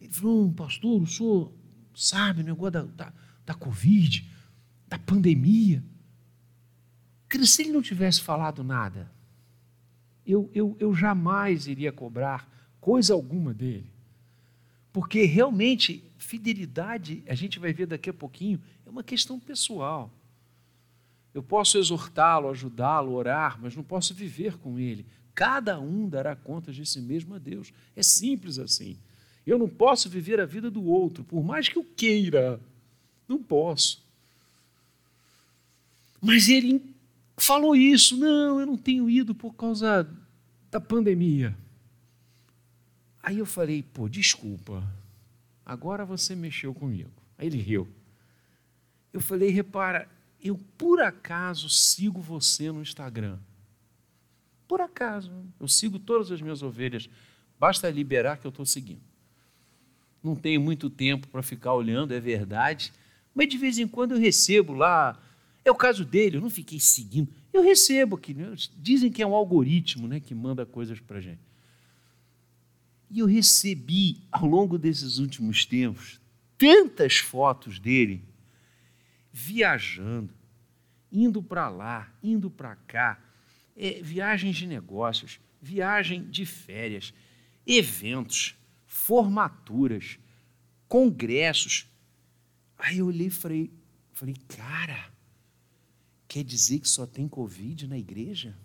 Ele 0.00 0.10
falou, 0.10 0.50
pastor, 0.52 1.02
o 1.02 1.06
senhor 1.06 1.52
sabe 1.94 2.40
o 2.40 2.44
negócio 2.44 2.72
da, 2.72 2.82
da, 2.82 3.12
da 3.44 3.54
Covid, 3.54 4.26
da 4.88 4.98
pandemia. 4.98 5.84
Se 7.44 7.62
ele 7.62 7.72
não 7.72 7.82
tivesse 7.82 8.20
falado 8.20 8.64
nada, 8.64 9.10
eu, 10.26 10.50
eu, 10.54 10.76
eu 10.78 10.94
jamais 10.94 11.66
iria 11.66 11.92
cobrar 11.92 12.48
coisa 12.80 13.14
alguma 13.14 13.54
dele 13.54 13.91
Porque 14.92 15.24
realmente, 15.24 16.04
fidelidade, 16.18 17.22
a 17.26 17.34
gente 17.34 17.58
vai 17.58 17.72
ver 17.72 17.86
daqui 17.86 18.10
a 18.10 18.14
pouquinho, 18.14 18.60
é 18.86 18.90
uma 18.90 19.02
questão 19.02 19.40
pessoal. 19.40 20.12
Eu 21.32 21.42
posso 21.42 21.78
exortá-lo, 21.78 22.50
ajudá-lo, 22.50 23.12
orar, 23.12 23.58
mas 23.60 23.74
não 23.74 23.82
posso 23.82 24.12
viver 24.12 24.58
com 24.58 24.78
ele. 24.78 25.06
Cada 25.34 25.80
um 25.80 26.08
dará 26.08 26.36
contas 26.36 26.76
de 26.76 26.84
si 26.84 27.00
mesmo 27.00 27.34
a 27.34 27.38
Deus. 27.38 27.72
É 27.96 28.02
simples 28.02 28.58
assim. 28.58 28.98
Eu 29.46 29.58
não 29.58 29.68
posso 29.68 30.10
viver 30.10 30.38
a 30.40 30.44
vida 30.44 30.70
do 30.70 30.84
outro, 30.84 31.24
por 31.24 31.42
mais 31.42 31.68
que 31.68 31.78
eu 31.78 31.84
queira. 31.84 32.60
Não 33.26 33.42
posso. 33.42 34.04
Mas 36.20 36.48
ele 36.48 36.82
falou 37.38 37.74
isso. 37.74 38.16
Não, 38.18 38.60
eu 38.60 38.66
não 38.66 38.76
tenho 38.76 39.08
ido 39.08 39.34
por 39.34 39.54
causa 39.54 40.06
da 40.70 40.78
pandemia. 40.78 41.56
Aí 43.22 43.38
eu 43.38 43.46
falei, 43.46 43.82
pô, 43.82 44.08
desculpa. 44.08 44.82
Agora 45.64 46.04
você 46.04 46.34
mexeu 46.34 46.74
comigo. 46.74 47.10
Aí 47.38 47.46
ele 47.46 47.58
riu. 47.58 47.88
Eu 49.12 49.20
falei, 49.20 49.50
repara, 49.50 50.08
eu 50.42 50.58
por 50.76 51.00
acaso 51.00 51.68
sigo 51.68 52.20
você 52.20 52.72
no 52.72 52.82
Instagram. 52.82 53.38
Por 54.66 54.80
acaso. 54.80 55.30
Eu 55.60 55.68
sigo 55.68 55.98
todas 55.98 56.32
as 56.32 56.40
minhas 56.40 56.62
ovelhas. 56.62 57.08
Basta 57.58 57.88
liberar 57.90 58.38
que 58.38 58.46
eu 58.46 58.48
estou 58.48 58.66
seguindo. 58.66 59.02
Não 60.22 60.34
tenho 60.34 60.60
muito 60.60 60.90
tempo 60.90 61.28
para 61.28 61.42
ficar 61.42 61.74
olhando, 61.74 62.12
é 62.12 62.18
verdade. 62.18 62.92
Mas 63.34 63.48
de 63.48 63.58
vez 63.58 63.78
em 63.78 63.86
quando 63.86 64.12
eu 64.12 64.18
recebo 64.18 64.72
lá. 64.72 65.20
É 65.64 65.70
o 65.70 65.76
caso 65.76 66.04
dele, 66.04 66.38
eu 66.38 66.40
não 66.40 66.50
fiquei 66.50 66.80
seguindo. 66.80 67.32
Eu 67.52 67.62
recebo 67.62 68.16
aqui. 68.16 68.34
Né? 68.34 68.52
Dizem 68.76 69.12
que 69.12 69.22
é 69.22 69.26
um 69.26 69.34
algoritmo 69.34 70.08
né, 70.08 70.18
que 70.18 70.34
manda 70.34 70.66
coisas 70.66 70.98
para 70.98 71.20
gente. 71.20 71.38
E 73.12 73.18
eu 73.18 73.26
recebi, 73.26 74.22
ao 74.32 74.46
longo 74.46 74.78
desses 74.78 75.18
últimos 75.18 75.66
tempos, 75.66 76.18
tantas 76.56 77.18
fotos 77.18 77.78
dele 77.78 78.24
viajando, 79.30 80.32
indo 81.12 81.42
para 81.42 81.68
lá, 81.68 82.10
indo 82.22 82.50
para 82.50 82.74
cá, 82.74 83.22
é, 83.76 84.00
viagens 84.00 84.56
de 84.56 84.66
negócios, 84.66 85.38
viagem 85.60 86.24
de 86.30 86.46
férias, 86.46 87.12
eventos, 87.66 88.56
formaturas, 88.86 90.18
congressos. 90.88 91.86
Aí 92.78 92.96
eu 92.96 93.08
olhei 93.08 93.26
e 93.26 93.30
falei, 93.30 93.70
falei, 94.10 94.36
cara, 94.48 95.12
quer 96.26 96.42
dizer 96.42 96.80
que 96.80 96.88
só 96.88 97.06
tem 97.06 97.28
Covid 97.28 97.86
na 97.86 97.98
igreja? 97.98 98.56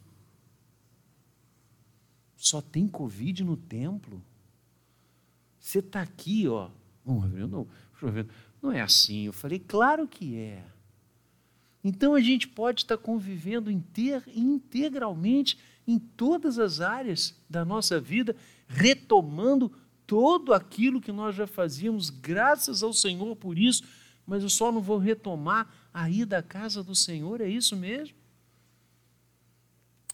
Só 2.38 2.62
tem 2.62 2.88
Covid 2.88 3.44
no 3.44 3.58
templo? 3.58 4.24
Você 5.68 5.80
está 5.80 6.02
aqui, 6.02 6.48
ó. 6.48 6.70
Não, 7.06 7.28
não, 7.28 7.68
não 8.62 8.72
é 8.72 8.80
assim. 8.80 9.24
Eu 9.26 9.34
falei, 9.34 9.60
claro 9.60 10.08
que 10.08 10.38
é. 10.38 10.64
Então 11.84 12.16
a 12.16 12.22
gente 12.22 12.48
pode 12.48 12.84
estar 12.84 12.98
convivendo 12.98 13.70
integralmente 13.70 15.60
em 15.86 16.00
todas 16.00 16.58
as 16.58 16.80
áreas 16.80 17.36
da 17.50 17.66
nossa 17.66 18.00
vida, 18.00 18.34
retomando 18.66 19.70
todo 20.06 20.54
aquilo 20.54 21.02
que 21.02 21.12
nós 21.12 21.36
já 21.36 21.46
fazíamos, 21.46 22.10
graças 22.10 22.82
ao 22.82 22.94
Senhor 22.94 23.36
por 23.36 23.60
isso, 23.60 23.84
mas 24.26 24.44
eu 24.44 24.50
só 24.50 24.72
não 24.72 24.82
vou 24.82 24.98
retomar 24.98 25.70
a 25.94 26.10
ir 26.10 26.24
da 26.24 26.42
casa 26.42 26.82
do 26.82 26.96
Senhor, 26.96 27.42
é 27.42 27.50
isso 27.50 27.76
mesmo? 27.76 28.16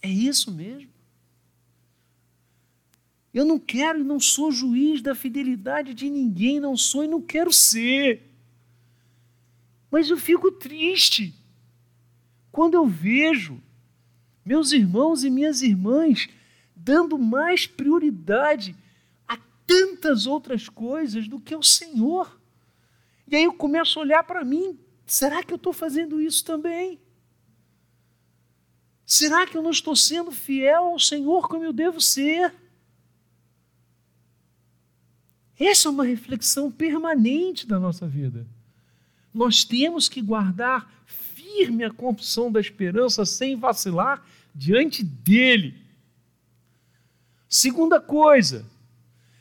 É 0.01 0.09
isso 0.09 0.51
mesmo? 0.51 0.92
Eu 3.33 3.45
não 3.45 3.57
quero 3.57 3.99
e 3.99 4.03
não 4.03 4.19
sou 4.19 4.51
juiz 4.51 5.01
da 5.01 5.15
fidelidade 5.15 5.93
de 5.93 6.09
ninguém, 6.09 6.59
não 6.59 6.77
sou 6.77 7.03
e 7.03 7.07
não 7.07 7.21
quero 7.21 7.51
ser. 7.51 8.29
Mas 9.89 10.09
eu 10.09 10.17
fico 10.17 10.51
triste 10.51 11.33
quando 12.51 12.75
eu 12.75 12.85
vejo 12.85 13.59
meus 14.45 14.71
irmãos 14.71 15.23
e 15.23 15.29
minhas 15.29 15.61
irmãs 15.61 16.27
dando 16.75 17.17
mais 17.17 17.65
prioridade 17.65 18.75
a 19.27 19.37
tantas 19.65 20.27
outras 20.27 20.69
coisas 20.69 21.27
do 21.27 21.39
que 21.39 21.53
ao 21.53 21.63
Senhor. 21.63 22.39
E 23.27 23.35
aí 23.35 23.45
eu 23.45 23.53
começo 23.53 23.97
a 23.97 24.03
olhar 24.03 24.23
para 24.23 24.43
mim: 24.43 24.77
será 25.05 25.41
que 25.41 25.53
eu 25.53 25.57
estou 25.57 25.73
fazendo 25.73 26.21
isso 26.21 26.45
também? 26.45 26.99
Será 29.05 29.45
que 29.47 29.57
eu 29.57 29.61
não 29.61 29.71
estou 29.71 29.95
sendo 29.95 30.31
fiel 30.31 30.85
ao 30.85 30.99
Senhor 30.99 31.47
como 31.47 31.63
eu 31.63 31.73
devo 31.73 31.99
ser? 31.99 32.53
Essa 35.65 35.87
é 35.87 35.91
uma 35.91 36.03
reflexão 36.03 36.69
permanente 36.69 37.65
da 37.65 37.79
nossa 37.79 38.05
vida. 38.05 38.45
Nós 39.33 39.63
temos 39.63 40.09
que 40.09 40.21
guardar 40.21 40.91
firme 41.05 41.85
a 41.85 41.89
confissão 41.89 42.51
da 42.51 42.59
esperança 42.59 43.25
sem 43.25 43.55
vacilar 43.55 44.27
diante 44.53 45.01
dele. 45.01 45.81
Segunda 47.47 48.01
coisa, 48.01 48.69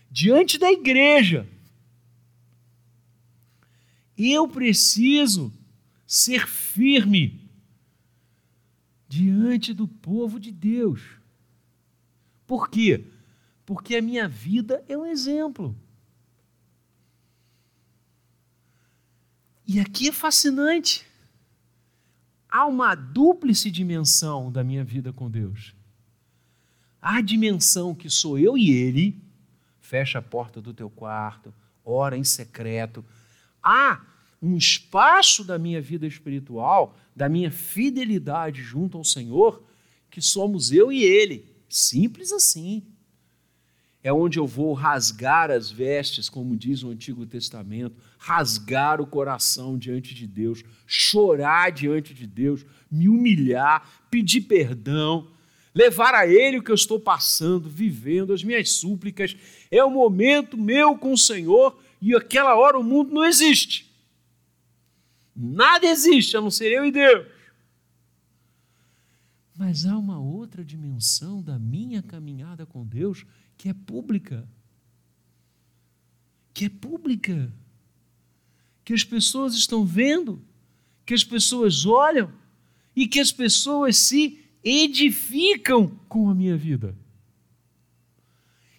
diante 0.08 0.58
da 0.58 0.70
igreja, 0.70 1.44
eu 4.16 4.46
preciso 4.46 5.52
ser 6.06 6.46
firme 6.46 7.50
diante 9.08 9.74
do 9.74 9.88
povo 9.88 10.38
de 10.38 10.52
Deus. 10.52 11.02
Por 12.46 12.70
quê? 12.70 13.06
Porque 13.66 13.96
a 13.96 14.02
minha 14.02 14.28
vida 14.28 14.84
é 14.88 14.96
um 14.96 15.04
exemplo. 15.04 15.76
E 19.74 19.80
aqui 19.80 20.08
é 20.08 20.12
fascinante. 20.12 21.02
Há 22.46 22.66
uma 22.66 22.94
dúplice 22.94 23.70
dimensão 23.70 24.52
da 24.52 24.62
minha 24.62 24.84
vida 24.84 25.14
com 25.14 25.30
Deus. 25.30 25.74
Há 27.00 27.16
a 27.16 27.20
dimensão 27.22 27.94
que 27.94 28.10
sou 28.10 28.38
eu 28.38 28.58
e 28.58 28.70
Ele, 28.70 29.18
fecha 29.80 30.18
a 30.18 30.22
porta 30.22 30.60
do 30.60 30.74
teu 30.74 30.90
quarto, 30.90 31.54
ora 31.82 32.18
em 32.18 32.22
secreto. 32.22 33.02
Há 33.62 34.02
um 34.42 34.58
espaço 34.58 35.42
da 35.42 35.58
minha 35.58 35.80
vida 35.80 36.06
espiritual, 36.06 36.94
da 37.16 37.26
minha 37.26 37.50
fidelidade 37.50 38.62
junto 38.62 38.98
ao 38.98 39.04
Senhor, 39.04 39.64
que 40.10 40.20
somos 40.20 40.70
eu 40.70 40.92
e 40.92 41.02
Ele. 41.02 41.46
Simples 41.66 42.30
assim 42.30 42.82
é 44.02 44.12
onde 44.12 44.38
eu 44.38 44.46
vou 44.46 44.72
rasgar 44.72 45.50
as 45.50 45.70
vestes, 45.70 46.28
como 46.28 46.56
diz 46.56 46.82
o 46.82 46.90
Antigo 46.90 47.24
Testamento, 47.24 47.96
rasgar 48.18 49.00
o 49.00 49.06
coração 49.06 49.78
diante 49.78 50.12
de 50.12 50.26
Deus, 50.26 50.64
chorar 50.86 51.70
diante 51.70 52.12
de 52.12 52.26
Deus, 52.26 52.66
me 52.90 53.08
humilhar, 53.08 53.88
pedir 54.10 54.42
perdão, 54.42 55.28
levar 55.72 56.14
a 56.14 56.26
Ele 56.26 56.58
o 56.58 56.62
que 56.62 56.70
eu 56.70 56.74
estou 56.74 56.98
passando, 56.98 57.68
vivendo, 57.68 58.32
as 58.32 58.42
minhas 58.42 58.72
súplicas. 58.72 59.36
É 59.70 59.84
o 59.84 59.90
momento 59.90 60.58
meu 60.58 60.98
com 60.98 61.12
o 61.12 61.18
Senhor 61.18 61.80
e 62.00 62.14
aquela 62.14 62.56
hora 62.56 62.78
o 62.78 62.82
mundo 62.82 63.14
não 63.14 63.24
existe. 63.24 63.88
Nada 65.34 65.86
existe 65.86 66.36
a 66.36 66.40
não 66.40 66.50
ser 66.50 66.72
eu 66.72 66.84
e 66.84 66.90
Deus. 66.90 67.26
Mas 69.56 69.86
há 69.86 69.96
uma 69.96 70.18
outra 70.18 70.64
dimensão 70.64 71.40
da 71.40 71.56
minha 71.56 72.02
caminhada 72.02 72.66
com 72.66 72.84
Deus 72.84 73.24
que 73.56 73.68
é 73.68 73.74
pública. 73.74 74.48
Que 76.52 76.66
é 76.66 76.68
pública. 76.68 77.52
Que 78.84 78.92
as 78.92 79.04
pessoas 79.04 79.54
estão 79.54 79.84
vendo, 79.84 80.42
que 81.06 81.14
as 81.14 81.24
pessoas 81.24 81.86
olham 81.86 82.32
e 82.94 83.06
que 83.06 83.20
as 83.20 83.32
pessoas 83.32 83.96
se 83.96 84.38
edificam 84.62 85.88
com 86.08 86.28
a 86.28 86.34
minha 86.34 86.56
vida. 86.56 86.96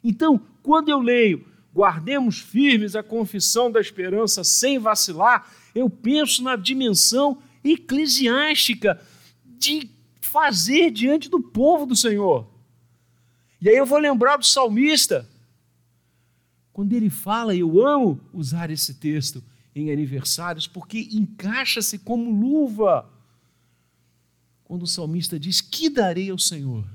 Então, 0.04 0.40
quando 0.62 0.90
eu 0.90 1.00
leio, 1.00 1.46
guardemos 1.74 2.40
firmes 2.40 2.96
a 2.96 3.02
confissão 3.02 3.72
da 3.72 3.80
esperança 3.80 4.44
sem 4.44 4.78
vacilar, 4.78 5.52
eu 5.74 5.90
penso 5.90 6.44
na 6.44 6.56
dimensão 6.56 7.42
eclesiástica 7.64 9.02
de 9.46 9.90
fazer 10.20 10.92
diante 10.92 11.30
do 11.30 11.40
povo 11.40 11.86
do 11.86 11.96
Senhor. 11.96 12.53
E 13.64 13.70
aí 13.70 13.78
eu 13.78 13.86
vou 13.86 13.98
lembrar 13.98 14.36
do 14.36 14.46
salmista, 14.46 15.26
quando 16.74 16.92
ele 16.92 17.10
fala, 17.10 17.56
eu 17.56 17.88
amo 17.88 18.20
usar 18.34 18.70
esse 18.70 18.96
texto 18.96 19.42
em 19.74 19.90
aniversários, 19.90 20.68
porque 20.68 21.08
encaixa-se 21.14 22.00
como 22.00 22.30
luva. 22.30 23.10
Quando 24.66 24.84
o 24.84 24.88
salmista 24.88 25.40
diz: 25.40 25.62
Que 25.62 25.90
darei 25.90 26.30
ao 26.30 26.38
Senhor 26.38 26.86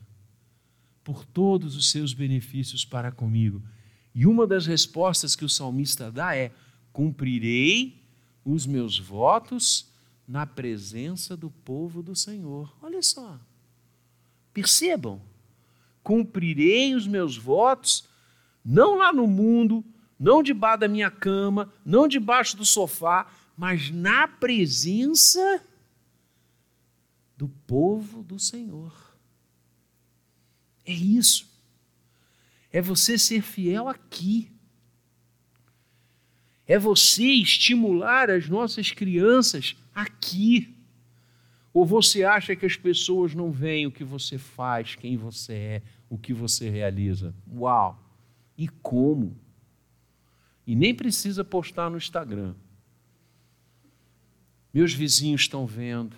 por 1.02 1.24
todos 1.24 1.74
os 1.74 1.90
seus 1.90 2.12
benefícios 2.12 2.84
para 2.84 3.10
comigo? 3.10 3.62
E 4.14 4.26
uma 4.26 4.46
das 4.46 4.66
respostas 4.66 5.34
que 5.34 5.46
o 5.46 5.48
salmista 5.48 6.12
dá 6.12 6.36
é: 6.36 6.52
Cumprirei 6.92 7.98
os 8.44 8.66
meus 8.66 8.98
votos 8.98 9.90
na 10.26 10.44
presença 10.44 11.34
do 11.34 11.50
povo 11.50 12.02
do 12.02 12.14
Senhor. 12.14 12.70
Olha 12.82 13.02
só. 13.02 13.40
Percebam 14.52 15.18
cumprirei 16.08 16.94
os 16.94 17.06
meus 17.06 17.36
votos, 17.36 18.08
não 18.64 18.96
lá 18.96 19.12
no 19.12 19.26
mundo, 19.26 19.84
não 20.18 20.42
debaixo 20.42 20.80
da 20.80 20.88
minha 20.88 21.10
cama, 21.10 21.70
não 21.84 22.08
debaixo 22.08 22.56
do 22.56 22.64
sofá, 22.64 23.30
mas 23.54 23.90
na 23.90 24.26
presença 24.26 25.62
do 27.36 27.46
povo 27.46 28.22
do 28.22 28.38
Senhor. 28.38 28.90
É 30.86 30.94
isso. 30.94 31.46
É 32.72 32.80
você 32.80 33.18
ser 33.18 33.42
fiel 33.42 33.86
aqui. 33.86 34.50
É 36.66 36.78
você 36.78 37.24
estimular 37.24 38.30
as 38.30 38.48
nossas 38.48 38.92
crianças 38.92 39.76
aqui. 39.94 40.74
Ou 41.70 41.84
você 41.84 42.24
acha 42.24 42.56
que 42.56 42.64
as 42.64 42.76
pessoas 42.76 43.34
não 43.34 43.52
veem 43.52 43.86
o 43.86 43.92
que 43.92 44.04
você 44.04 44.38
faz, 44.38 44.94
quem 44.94 45.18
você 45.18 45.52
é, 45.52 45.82
o 46.08 46.16
que 46.16 46.32
você 46.32 46.68
realiza? 46.68 47.34
Uau! 47.50 47.98
E 48.56 48.68
como? 48.68 49.36
E 50.66 50.74
nem 50.74 50.94
precisa 50.94 51.44
postar 51.44 51.90
no 51.90 51.96
Instagram. 51.96 52.54
Meus 54.72 54.92
vizinhos 54.92 55.42
estão 55.42 55.66
vendo. 55.66 56.16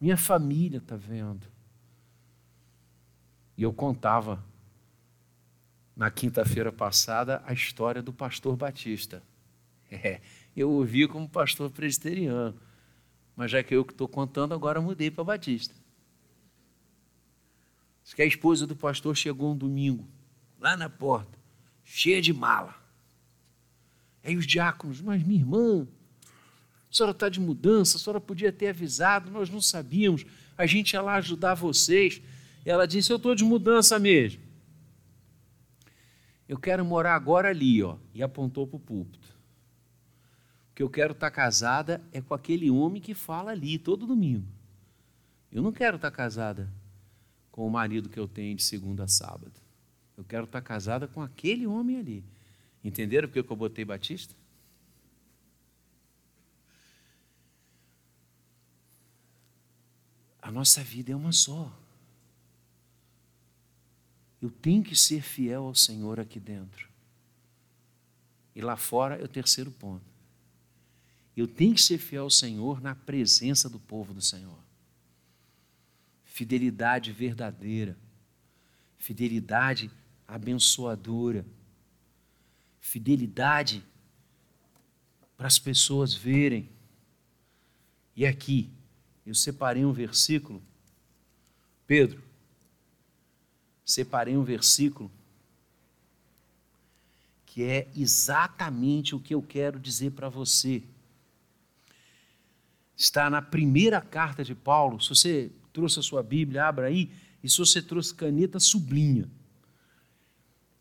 Minha 0.00 0.16
família 0.16 0.78
está 0.78 0.96
vendo. 0.96 1.46
E 3.56 3.62
eu 3.62 3.72
contava 3.72 4.44
na 5.96 6.10
quinta-feira 6.10 6.70
passada 6.70 7.42
a 7.44 7.52
história 7.52 8.00
do 8.00 8.12
pastor 8.12 8.56
Batista. 8.56 9.22
É, 9.90 10.20
eu 10.54 10.70
ouvi 10.70 11.08
como 11.08 11.28
pastor 11.28 11.70
presbiteriano, 11.70 12.54
mas 13.34 13.50
já 13.50 13.62
que 13.62 13.74
eu 13.74 13.84
que 13.84 13.92
estou 13.92 14.06
contando, 14.06 14.54
agora 14.54 14.80
mudei 14.80 15.10
para 15.10 15.24
Batista. 15.24 15.74
Diz 18.08 18.14
que 18.14 18.22
a 18.22 18.24
esposa 18.24 18.66
do 18.66 18.74
pastor 18.74 19.14
chegou 19.14 19.52
um 19.52 19.56
domingo, 19.56 20.08
lá 20.58 20.78
na 20.78 20.88
porta, 20.88 21.38
cheia 21.84 22.22
de 22.22 22.32
mala. 22.32 22.74
Aí 24.24 24.34
os 24.34 24.46
diáconos, 24.46 25.02
mas 25.02 25.22
minha 25.22 25.40
irmã, 25.40 25.86
a 26.90 26.94
senhora 26.94 27.10
está 27.10 27.28
de 27.28 27.38
mudança, 27.38 27.98
a 27.98 28.00
senhora 28.00 28.18
podia 28.18 28.50
ter 28.50 28.68
avisado, 28.68 29.30
nós 29.30 29.50
não 29.50 29.60
sabíamos, 29.60 30.24
a 30.56 30.64
gente 30.64 30.94
ia 30.94 31.02
lá 31.02 31.16
ajudar 31.16 31.52
vocês. 31.52 32.22
E 32.64 32.70
ela 32.70 32.88
disse: 32.88 33.12
Eu 33.12 33.18
estou 33.18 33.34
de 33.34 33.44
mudança 33.44 33.98
mesmo. 33.98 34.40
Eu 36.48 36.56
quero 36.56 36.82
morar 36.86 37.14
agora 37.14 37.50
ali, 37.50 37.82
ó. 37.82 37.98
E 38.14 38.22
apontou 38.22 38.66
para 38.66 38.78
o 38.78 38.80
púlpito. 38.80 39.28
O 40.72 40.74
que 40.74 40.82
eu 40.82 40.88
quero 40.88 41.12
estar 41.12 41.30
tá 41.30 41.36
casada 41.36 42.02
é 42.10 42.22
com 42.22 42.32
aquele 42.32 42.70
homem 42.70 43.02
que 43.02 43.12
fala 43.12 43.50
ali 43.50 43.76
todo 43.76 44.06
domingo. 44.06 44.48
Eu 45.52 45.60
não 45.60 45.72
quero 45.72 45.96
estar 45.96 46.10
tá 46.10 46.16
casada 46.16 46.72
com 47.58 47.66
o 47.66 47.70
marido 47.70 48.08
que 48.08 48.20
eu 48.20 48.28
tenho 48.28 48.54
de 48.54 48.62
segunda 48.62 49.02
a 49.02 49.08
sábado. 49.08 49.60
Eu 50.16 50.22
quero 50.22 50.44
estar 50.44 50.62
casada 50.62 51.08
com 51.08 51.20
aquele 51.20 51.66
homem 51.66 51.98
ali. 51.98 52.24
Entenderam 52.84 53.26
porque 53.26 53.40
eu 53.40 53.56
botei 53.56 53.84
Batista? 53.84 54.32
A 60.40 60.52
nossa 60.52 60.84
vida 60.84 61.10
é 61.10 61.16
uma 61.16 61.32
só. 61.32 61.76
Eu 64.40 64.52
tenho 64.52 64.84
que 64.84 64.94
ser 64.94 65.20
fiel 65.20 65.64
ao 65.64 65.74
Senhor 65.74 66.20
aqui 66.20 66.38
dentro. 66.38 66.88
E 68.54 68.60
lá 68.60 68.76
fora 68.76 69.16
é 69.16 69.24
o 69.24 69.28
terceiro 69.28 69.72
ponto. 69.72 70.06
Eu 71.36 71.48
tenho 71.48 71.74
que 71.74 71.82
ser 71.82 71.98
fiel 71.98 72.22
ao 72.22 72.30
Senhor 72.30 72.80
na 72.80 72.94
presença 72.94 73.68
do 73.68 73.80
povo 73.80 74.14
do 74.14 74.22
Senhor. 74.22 74.67
Fidelidade 76.38 77.10
verdadeira. 77.10 77.96
Fidelidade 78.96 79.90
abençoadora. 80.24 81.44
Fidelidade 82.80 83.84
para 85.36 85.48
as 85.48 85.58
pessoas 85.58 86.14
verem. 86.14 86.70
E 88.14 88.24
aqui, 88.24 88.70
eu 89.26 89.34
separei 89.34 89.84
um 89.84 89.92
versículo. 89.92 90.62
Pedro, 91.88 92.22
separei 93.84 94.36
um 94.36 94.44
versículo 94.44 95.10
que 97.46 97.64
é 97.64 97.88
exatamente 97.96 99.12
o 99.12 99.18
que 99.18 99.34
eu 99.34 99.42
quero 99.42 99.80
dizer 99.80 100.12
para 100.12 100.28
você. 100.28 100.84
Está 102.96 103.28
na 103.28 103.42
primeira 103.42 104.00
carta 104.00 104.44
de 104.44 104.54
Paulo. 104.54 105.00
Se 105.00 105.08
você 105.08 105.50
trouxe 105.78 106.00
a 106.00 106.02
sua 106.02 106.22
Bíblia, 106.22 106.66
abra 106.66 106.88
aí. 106.88 107.10
E 107.42 107.48
se 107.48 107.58
você 107.58 107.80
trouxe 107.80 108.14
caneta, 108.14 108.58
sublinha. 108.58 109.28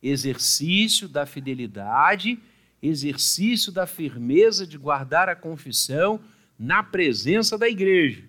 Exercício 0.01 1.07
da 1.07 1.25
fidelidade, 1.25 2.39
exercício 2.81 3.71
da 3.71 3.85
firmeza 3.85 4.65
de 4.65 4.77
guardar 4.77 5.29
a 5.29 5.35
confissão 5.35 6.19
na 6.57 6.81
presença 6.81 7.57
da 7.57 7.69
igreja 7.69 8.27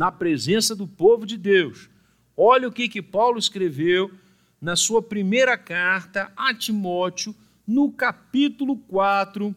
na 0.00 0.10
presença 0.10 0.74
do 0.74 0.86
povo 0.86 1.26
de 1.26 1.36
Deus. 1.36 1.90
Olha 2.34 2.66
o 2.66 2.72
que, 2.72 2.88
que 2.88 3.02
Paulo 3.02 3.38
escreveu 3.38 4.10
na 4.58 4.74
sua 4.74 5.02
primeira 5.02 5.58
carta 5.58 6.32
a 6.34 6.54
Timóteo, 6.54 7.34
no 7.66 7.92
capítulo 7.92 8.78
4. 8.78 9.54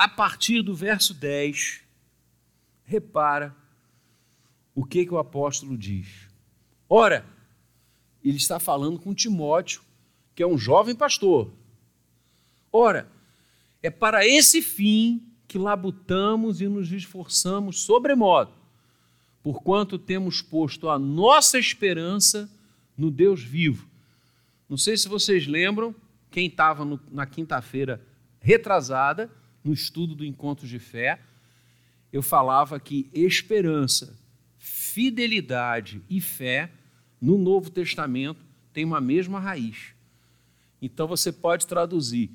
A 0.00 0.08
partir 0.08 0.62
do 0.62 0.74
verso 0.74 1.12
10, 1.12 1.82
repara 2.84 3.54
o 4.74 4.82
que, 4.82 5.04
que 5.04 5.12
o 5.12 5.18
apóstolo 5.18 5.76
diz. 5.76 6.26
Ora, 6.88 7.26
ele 8.24 8.38
está 8.38 8.58
falando 8.58 8.98
com 8.98 9.12
Timóteo, 9.12 9.82
que 10.34 10.42
é 10.42 10.46
um 10.46 10.56
jovem 10.56 10.96
pastor. 10.96 11.52
Ora, 12.72 13.12
é 13.82 13.90
para 13.90 14.26
esse 14.26 14.62
fim 14.62 15.22
que 15.46 15.58
labutamos 15.58 16.62
e 16.62 16.66
nos 16.66 16.90
esforçamos 16.90 17.82
sobremodo, 17.82 18.54
porquanto 19.42 19.98
temos 19.98 20.40
posto 20.40 20.88
a 20.88 20.98
nossa 20.98 21.58
esperança 21.58 22.50
no 22.96 23.10
Deus 23.10 23.42
vivo. 23.42 23.86
Não 24.66 24.78
sei 24.78 24.96
se 24.96 25.06
vocês 25.10 25.46
lembram, 25.46 25.94
quem 26.30 26.46
estava 26.46 26.86
na 27.10 27.26
quinta-feira 27.26 28.02
retrasada, 28.40 29.30
no 29.62 29.72
estudo 29.72 30.14
do 30.14 30.24
Encontro 30.24 30.66
de 30.66 30.78
Fé, 30.78 31.20
eu 32.12 32.22
falava 32.22 32.80
que 32.80 33.08
esperança, 33.12 34.18
fidelidade 34.58 36.02
e 36.08 36.20
fé 36.20 36.70
no 37.20 37.38
Novo 37.38 37.70
Testamento 37.70 38.44
têm 38.72 38.84
uma 38.84 39.00
mesma 39.00 39.38
raiz. 39.38 39.94
Então 40.80 41.06
você 41.06 41.30
pode 41.30 41.66
traduzir 41.66 42.30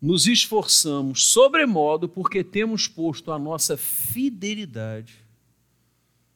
nos 0.00 0.26
esforçamos 0.26 1.26
sobremodo 1.26 2.08
porque 2.08 2.44
temos 2.44 2.86
posto 2.86 3.32
a 3.32 3.38
nossa 3.38 3.76
fidelidade. 3.76 5.16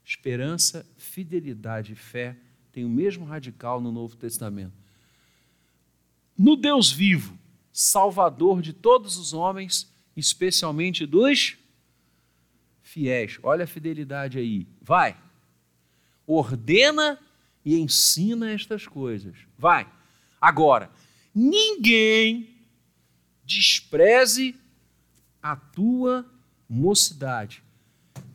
Esperança, 0.04 0.84
fidelidade 0.96 1.92
e 1.92 1.96
fé 1.96 2.36
têm 2.72 2.84
o 2.84 2.88
mesmo 2.88 3.24
radical 3.24 3.80
no 3.80 3.92
Novo 3.92 4.16
Testamento. 4.16 4.72
No 6.36 6.56
Deus 6.56 6.90
vivo, 6.90 7.38
Salvador 7.72 8.61
de 8.61 8.72
todos 8.72 9.16
os 9.16 9.32
homens, 9.32 9.90
especialmente 10.16 11.06
dos 11.06 11.56
fiéis. 12.82 13.38
Olha 13.42 13.64
a 13.64 13.66
fidelidade 13.66 14.38
aí. 14.38 14.66
Vai. 14.80 15.16
Ordena 16.26 17.18
e 17.64 17.76
ensina 17.78 18.52
estas 18.52 18.87
coisas. 18.87 19.35
Vai. 19.56 19.90
Agora, 20.40 20.90
ninguém 21.35 22.50
despreze 23.44 24.54
a 25.42 25.56
tua 25.56 26.30
mocidade. 26.68 27.62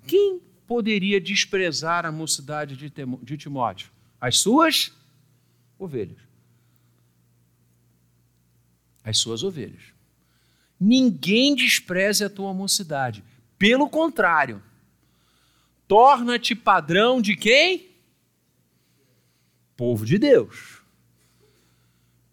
Quem 0.06 0.42
poderia 0.66 1.22
desprezar 1.22 2.06
a 2.06 2.12
mocidade 2.12 2.76
de 2.76 3.38
Timóteo? 3.38 3.90
As 4.20 4.40
suas 4.40 4.92
ovelhas. 5.78 6.27
As 9.08 9.18
suas 9.18 9.44
ovelhas. 9.44 9.94
Ninguém 10.80 11.56
despreze 11.56 12.24
a 12.24 12.30
tua 12.30 12.54
mocidade. 12.54 13.24
Pelo 13.58 13.90
contrário, 13.90 14.62
torna-te 15.88 16.54
padrão 16.54 17.22
de 17.22 17.36
quem? 17.36 17.92
Povo 19.76 20.06
de 20.06 20.18
Deus. 20.18 20.82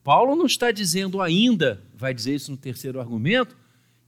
Paulo 0.03 0.35
não 0.35 0.47
está 0.47 0.71
dizendo 0.71 1.23
ainda 1.23 1.83
vai 1.95 2.13
dizer 2.13 2.35
isso 2.35 2.51
no 2.51 2.57
terceiro 2.57 3.01
argumento, 3.01 3.57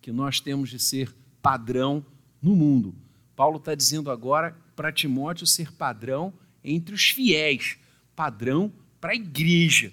que 0.02 0.12
nós 0.12 0.40
temos 0.40 0.68
de 0.68 0.79
ser 0.79 1.14
padrão 1.40 2.05
no 2.42 2.55
mundo. 2.55 2.94
Paulo 3.35 3.57
está 3.57 3.74
dizendo 3.74 4.11
agora 4.11 4.57
para 4.74 4.92
Timóteo 4.92 5.46
ser 5.46 5.72
padrão 5.72 6.33
entre 6.62 6.94
os 6.94 7.09
fiéis, 7.09 7.79
padrão 8.14 8.72
para 9.00 9.12
a 9.12 9.16
igreja, 9.16 9.92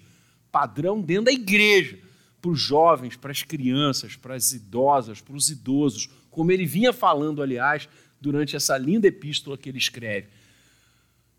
padrão 0.51 1.01
dentro 1.01 1.25
da 1.25 1.31
igreja, 1.31 1.99
para 2.43 2.51
os 2.51 2.59
jovens, 2.59 3.15
para 3.15 3.31
as 3.31 3.41
crianças, 3.41 4.17
para 4.17 4.35
as 4.35 4.51
idosas, 4.51 5.21
para 5.21 5.33
os 5.33 5.49
idosos, 5.49 6.09
como 6.29 6.51
ele 6.51 6.65
vinha 6.65 6.91
falando, 6.91 7.41
aliás, 7.41 7.87
durante 8.19 8.53
essa 8.53 8.77
linda 8.77 9.07
epístola 9.07 9.57
que 9.57 9.69
ele 9.69 9.77
escreve. 9.77 10.27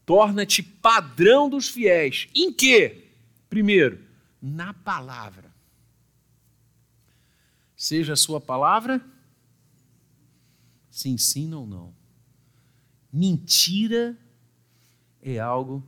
Torna-te 0.07 0.63
padrão 0.63 1.51
dos 1.51 1.69
fiéis. 1.69 2.27
Em 2.35 2.51
quê? 2.51 3.09
Primeiro, 3.51 4.01
na 4.41 4.73
palavra. 4.73 5.53
Seja 7.77 8.15
a 8.15 8.17
sua 8.17 8.41
palavra, 8.41 8.99
se 10.91 11.11
ensina 11.11 11.59
ou 11.59 11.67
não. 11.67 11.95
Mentira 13.13 14.17
é 15.21 15.39
algo 15.39 15.87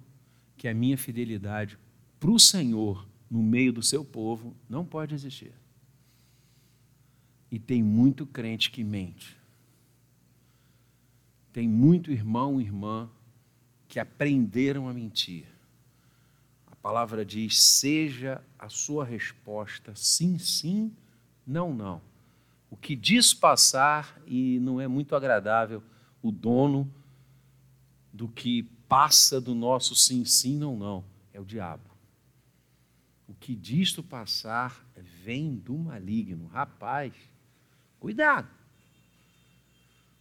que 0.59 0.69
a 0.69 0.75
minha 0.75 0.99
fidelidade 0.99 1.79
para 2.21 2.31
o 2.31 2.39
Senhor 2.39 3.16
no 3.31 3.43
meio 3.43 3.73
do 3.73 3.83
seu 3.83 4.05
povo 4.05 4.57
não 4.69 4.85
pode 4.85 5.15
existir. 5.15 5.53
E 7.51 7.59
tem 7.59 7.83
muito 7.83 8.27
crente 8.27 8.71
que 8.71 8.83
mente. 8.83 9.37
Tem 11.53 11.69
muito 11.69 12.11
irmão 12.11 12.61
e 12.61 12.65
irmã 12.65 13.09
que 13.89 13.99
aprenderam 13.99 14.89
a 14.89 14.93
mentir. 14.93 15.47
A 16.67 16.77
palavra 16.77 17.25
diz: 17.25 17.59
seja 17.63 18.43
a 18.59 18.69
sua 18.69 19.05
resposta 19.05 19.95
sim, 19.95 20.39
sim, 20.39 20.93
não, 21.47 21.73
não. 21.73 22.03
O 22.71 22.77
que 22.77 22.97
diz 22.97 23.33
passar 23.33 24.21
e 24.27 24.59
não 24.61 24.81
é 24.81 24.89
muito 24.89 25.15
agradável 25.15 25.83
o 26.21 26.31
dono 26.31 26.93
do 28.13 28.29
que 28.29 28.65
passa 28.89 29.41
do 29.41 29.55
nosso 29.55 29.95
sim, 29.95 30.25
sim, 30.25 30.57
não, 30.57 30.77
não. 30.77 31.05
É 31.33 31.41
o 31.41 31.45
diabo. 31.45 31.96
O 33.29 33.35
que 33.35 33.55
disto 33.55 34.03
passar 34.03 34.87
vem 35.23 35.57
do 35.57 35.77
maligno. 35.77 36.47
Rapaz, 36.47 37.13
cuidado. 37.99 38.49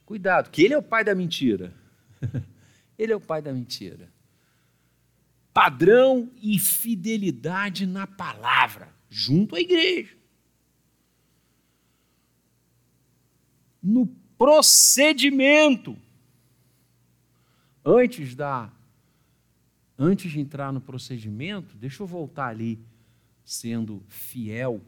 Cuidado, 0.05 0.49
que 0.49 0.63
ele 0.63 0.73
é 0.73 0.77
o 0.77 0.83
pai 0.83 1.03
da 1.03 1.15
mentira. 1.15 1.73
ele 2.97 3.11
é 3.11 3.15
o 3.15 3.21
pai 3.21 3.41
da 3.41 3.51
mentira. 3.51 4.09
Padrão 5.53 6.31
e 6.41 6.59
fidelidade 6.59 7.85
na 7.85 8.05
palavra, 8.05 8.93
junto 9.09 9.55
à 9.55 9.59
igreja. 9.59 10.15
No 13.81 14.07
procedimento. 14.37 15.97
Antes 17.83 18.35
da 18.35 18.71
antes 19.97 20.31
de 20.31 20.39
entrar 20.39 20.73
no 20.73 20.81
procedimento, 20.81 21.77
deixa 21.77 22.03
eu 22.03 22.07
voltar 22.07 22.47
ali 22.47 22.83
sendo 23.45 24.03
fiel 24.09 24.81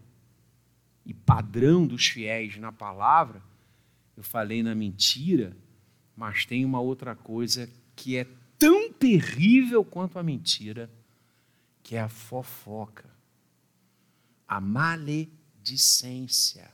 e 1.05 1.13
padrão 1.13 1.87
dos 1.87 2.07
fiéis 2.07 2.57
na 2.57 2.71
palavra, 2.71 3.43
eu 4.17 4.23
falei 4.23 4.63
na 4.63 4.73
mentira, 4.73 5.55
mas 6.15 6.43
tem 6.45 6.65
uma 6.65 6.81
outra 6.81 7.15
coisa 7.15 7.69
que 7.95 8.17
é 8.17 8.25
tão 8.57 8.91
terrível 8.91 9.85
quanto 9.85 10.17
a 10.17 10.23
mentira, 10.23 10.89
que 11.83 11.95
é 11.95 12.01
a 12.01 12.09
fofoca, 12.09 13.07
a 14.47 14.59
maledicência. 14.59 16.71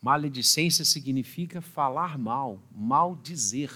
Maledicência 0.00 0.82
significa 0.84 1.60
falar 1.60 2.16
mal, 2.18 2.60
mal 2.74 3.14
dizer. 3.14 3.70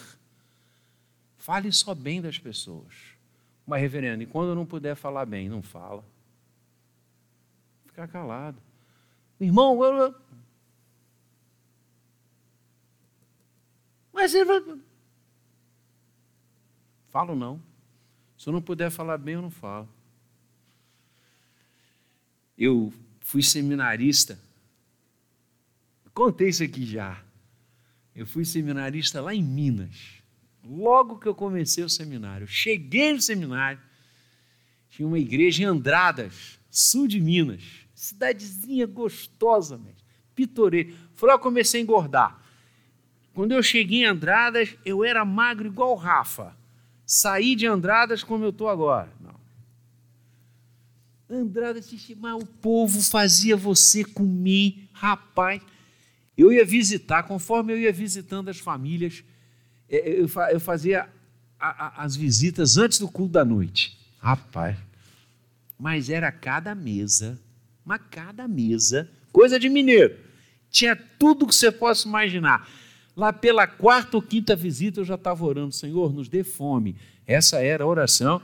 Fale 1.36 1.70
só 1.70 1.94
bem 1.94 2.22
das 2.22 2.38
pessoas. 2.38 2.94
Mas, 3.66 3.80
reverendo, 3.80 4.22
e 4.22 4.26
quando 4.26 4.54
não 4.54 4.66
puder 4.66 4.96
falar 4.96 5.26
bem, 5.26 5.48
não 5.48 5.62
fala. 5.62 6.04
Ficar 7.96 8.08
calado. 8.08 8.60
Irmão, 9.40 9.82
eu, 9.82 10.14
Mas 14.12 14.34
ele 14.34 14.44
vai. 14.44 14.78
Falo 17.08 17.34
não. 17.34 17.58
Se 18.36 18.50
eu 18.50 18.52
não 18.52 18.60
puder 18.60 18.90
falar 18.90 19.16
bem, 19.16 19.32
eu 19.32 19.40
não 19.40 19.50
falo. 19.50 19.88
Eu 22.58 22.92
fui 23.20 23.42
seminarista. 23.42 24.38
Contei 26.12 26.50
isso 26.50 26.62
aqui 26.62 26.84
já. 26.84 27.24
Eu 28.14 28.26
fui 28.26 28.44
seminarista 28.44 29.22
lá 29.22 29.34
em 29.34 29.42
Minas. 29.42 30.22
Logo 30.62 31.18
que 31.18 31.26
eu 31.26 31.34
comecei 31.34 31.82
o 31.82 31.88
seminário, 31.88 32.46
cheguei 32.46 33.14
no 33.14 33.22
seminário, 33.22 33.80
tinha 34.90 35.08
uma 35.08 35.18
igreja 35.18 35.62
em 35.62 35.66
Andradas, 35.66 36.58
sul 36.70 37.08
de 37.08 37.18
Minas, 37.20 37.85
cidadezinha 37.96 38.86
gostosa, 38.86 39.78
mesmo, 39.78 39.96
pitoresca. 40.34 40.92
Foi 41.14 41.28
lá 41.30 41.36
que 41.36 41.42
comecei 41.42 41.80
a 41.80 41.82
engordar. 41.82 42.40
Quando 43.34 43.52
eu 43.52 43.62
cheguei 43.62 44.02
em 44.02 44.04
Andradas, 44.04 44.76
eu 44.84 45.02
era 45.02 45.24
magro 45.24 45.66
igual 45.66 45.92
o 45.92 45.96
Rafa. 45.96 46.54
Saí 47.04 47.56
de 47.56 47.66
Andradas 47.66 48.22
como 48.22 48.44
eu 48.44 48.50
estou 48.50 48.68
agora. 48.68 49.10
Não. 49.18 49.34
Andradas, 51.28 51.90
mas 52.18 52.42
o 52.42 52.46
povo 52.46 53.02
fazia 53.02 53.56
você 53.56 54.04
comer, 54.04 54.88
rapaz. 54.92 55.62
Eu 56.36 56.52
ia 56.52 56.64
visitar, 56.64 57.22
conforme 57.22 57.72
eu 57.72 57.78
ia 57.78 57.92
visitando 57.92 58.50
as 58.50 58.58
famílias, 58.58 59.24
é, 59.88 60.20
eu 60.20 60.60
fazia 60.60 61.08
as 61.58 62.14
visitas 62.14 62.76
antes 62.76 62.98
do 62.98 63.08
culto 63.08 63.32
da 63.32 63.44
noite. 63.44 63.98
Rapaz. 64.18 64.76
Mas 65.78 66.10
era 66.10 66.30
cada 66.30 66.74
mesa, 66.74 67.40
uma 67.86 67.98
cada 67.98 68.46
mesa, 68.46 69.08
coisa 69.32 69.58
de 69.58 69.70
mineiro. 69.70 70.18
Tinha 70.68 70.94
tudo 70.94 71.46
que 71.46 71.54
você 71.54 71.72
possa 71.72 72.06
imaginar 72.06 72.68
Lá 73.16 73.32
pela 73.32 73.66
quarta 73.66 74.18
ou 74.18 74.22
quinta 74.22 74.54
visita 74.54 75.00
eu 75.00 75.04
já 75.04 75.14
estava 75.14 75.42
orando, 75.42 75.72
Senhor, 75.72 76.12
nos 76.12 76.28
dê 76.28 76.44
fome. 76.44 76.96
Essa 77.26 77.62
era 77.62 77.82
a 77.82 77.86
oração 77.86 78.42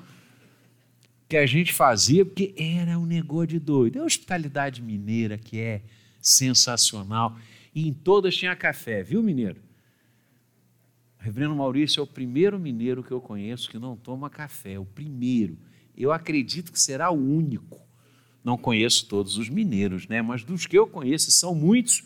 que 1.28 1.36
a 1.36 1.44
gente 1.44 1.74
fazia, 1.74 2.24
porque 2.24 2.54
era 2.56 2.98
um 2.98 3.04
negócio 3.04 3.48
de 3.48 3.58
doido. 3.58 3.98
É 3.98 4.00
a 4.00 4.04
hospitalidade 4.04 4.80
mineira 4.80 5.36
que 5.36 5.60
é 5.60 5.82
sensacional. 6.22 7.36
E 7.74 7.86
em 7.86 7.92
todas 7.92 8.34
tinha 8.34 8.56
café, 8.56 9.02
viu, 9.02 9.22
mineiro? 9.22 9.60
Reverendo 11.18 11.54
Maurício 11.54 12.00
é 12.00 12.02
o 12.02 12.06
primeiro 12.06 12.58
mineiro 12.58 13.04
que 13.04 13.12
eu 13.12 13.20
conheço 13.20 13.70
que 13.70 13.78
não 13.78 13.94
toma 13.94 14.30
café, 14.30 14.78
o 14.78 14.86
primeiro. 14.86 15.58
Eu 15.94 16.12
acredito 16.12 16.72
que 16.72 16.80
será 16.80 17.10
o 17.10 17.14
único. 17.14 17.78
Não 18.44 18.56
conheço 18.56 19.06
todos 19.06 19.38
os 19.38 19.48
mineiros, 19.48 20.08
né? 20.08 20.20
mas 20.20 20.42
dos 20.42 20.66
que 20.66 20.76
eu 20.76 20.86
conheço, 20.86 21.30
são 21.30 21.54
muitos, 21.54 22.02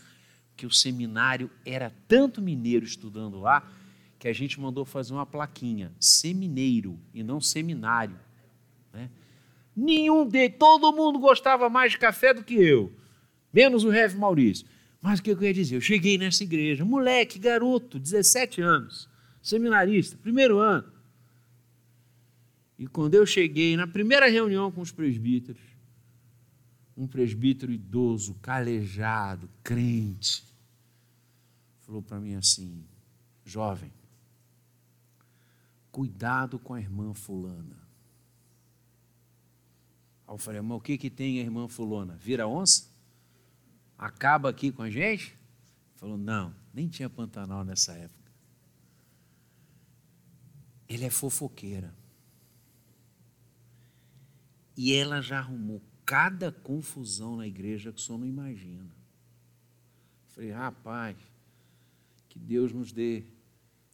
que 0.56 0.66
o 0.66 0.70
seminário 0.70 1.50
era 1.64 1.92
tanto 2.08 2.40
mineiro 2.40 2.84
estudando 2.84 3.38
lá 3.38 3.70
que 4.18 4.26
a 4.26 4.32
gente 4.32 4.58
mandou 4.58 4.84
fazer 4.84 5.12
uma 5.12 5.26
plaquinha, 5.26 5.92
semineiro 6.00 6.98
e 7.12 7.22
não 7.22 7.40
seminário. 7.40 8.18
Né? 8.92 9.10
Nenhum 9.76 10.26
de 10.26 10.48
todo 10.48 10.92
mundo 10.92 11.18
gostava 11.18 11.68
mais 11.68 11.92
de 11.92 11.98
café 11.98 12.32
do 12.32 12.42
que 12.42 12.54
eu, 12.54 12.92
menos 13.52 13.84
o 13.84 13.90
Rev 13.90 14.14
Maurício. 14.14 14.66
Mas 15.00 15.20
o 15.20 15.22
que 15.22 15.30
eu 15.30 15.42
ia 15.42 15.52
dizer? 15.52 15.76
Eu 15.76 15.80
cheguei 15.80 16.16
nessa 16.16 16.42
igreja, 16.42 16.84
moleque, 16.84 17.38
garoto, 17.38 17.98
17 17.98 18.62
anos, 18.62 19.08
seminarista, 19.42 20.16
primeiro 20.16 20.58
ano. 20.58 20.90
E 22.78 22.86
quando 22.86 23.14
eu 23.14 23.24
cheguei 23.24 23.76
na 23.76 23.86
primeira 23.86 24.28
reunião 24.28 24.72
com 24.72 24.80
os 24.80 24.90
presbíteros, 24.90 25.60
um 26.96 27.06
presbítero 27.06 27.70
idoso, 27.70 28.34
calejado, 28.36 29.50
crente, 29.62 30.44
falou 31.80 32.00
para 32.00 32.18
mim 32.18 32.34
assim: 32.34 32.84
jovem, 33.44 33.92
cuidado 35.92 36.58
com 36.58 36.72
a 36.72 36.80
irmã 36.80 37.12
Fulana. 37.12 37.76
Aí 40.26 40.34
eu 40.34 40.38
falei, 40.38 40.60
mas 40.60 40.78
o 40.78 40.80
que, 40.80 40.96
que 40.96 41.10
tem 41.10 41.38
a 41.38 41.42
irmã 41.42 41.68
Fulana? 41.68 42.16
Vira 42.16 42.48
onça? 42.48 42.88
Acaba 43.96 44.48
aqui 44.48 44.72
com 44.72 44.82
a 44.82 44.90
gente? 44.90 45.28
Ele 45.28 45.96
falou, 45.96 46.18
não, 46.18 46.54
nem 46.74 46.88
tinha 46.88 47.08
Pantanal 47.08 47.62
nessa 47.62 47.92
época. 47.92 48.32
Ele 50.88 51.04
é 51.04 51.10
fofoqueira. 51.10 51.94
E 54.76 54.92
ela 54.92 55.22
já 55.22 55.38
arrumou 55.38 55.80
cada 56.06 56.52
confusão 56.52 57.36
na 57.36 57.48
igreja 57.48 57.92
que 57.92 57.98
o 57.98 58.00
senhor 58.00 58.18
não 58.18 58.26
imagina. 58.26 58.88
Falei, 60.28 60.52
rapaz, 60.52 61.16
que 62.28 62.38
Deus 62.38 62.72
nos 62.72 62.92
dê 62.92 63.24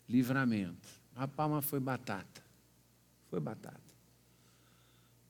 livramento. 0.07 0.89
Rapaz, 1.17 1.51
mas 1.51 1.65
foi 1.65 1.81
batata. 1.81 2.45
Foi 3.31 3.41
batata. 3.41 3.81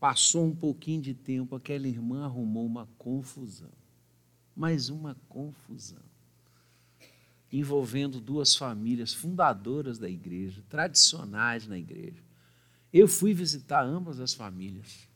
Passou 0.01 0.45
um 0.45 0.55
pouquinho 0.55 1.01
de 1.01 1.15
tempo, 1.15 1.55
aquela 1.55 1.87
irmã 1.87 2.25
arrumou 2.25 2.67
uma 2.67 2.89
confusão. 2.99 3.71
Mais 4.57 4.89
uma 4.89 5.15
confusão. 5.29 6.03
Envolvendo 7.53 8.21
duas 8.21 8.57
famílias 8.57 9.15
fundadoras 9.15 9.99
da 9.99 10.11
igreja, 10.11 10.65
tradicionais 10.69 11.69
na 11.69 11.79
igreja. 11.79 12.23
Eu 12.93 13.07
fui 13.07 13.33
visitar 13.33 13.85
ambas 13.85 14.19
as 14.19 14.35
famílias 14.35 15.12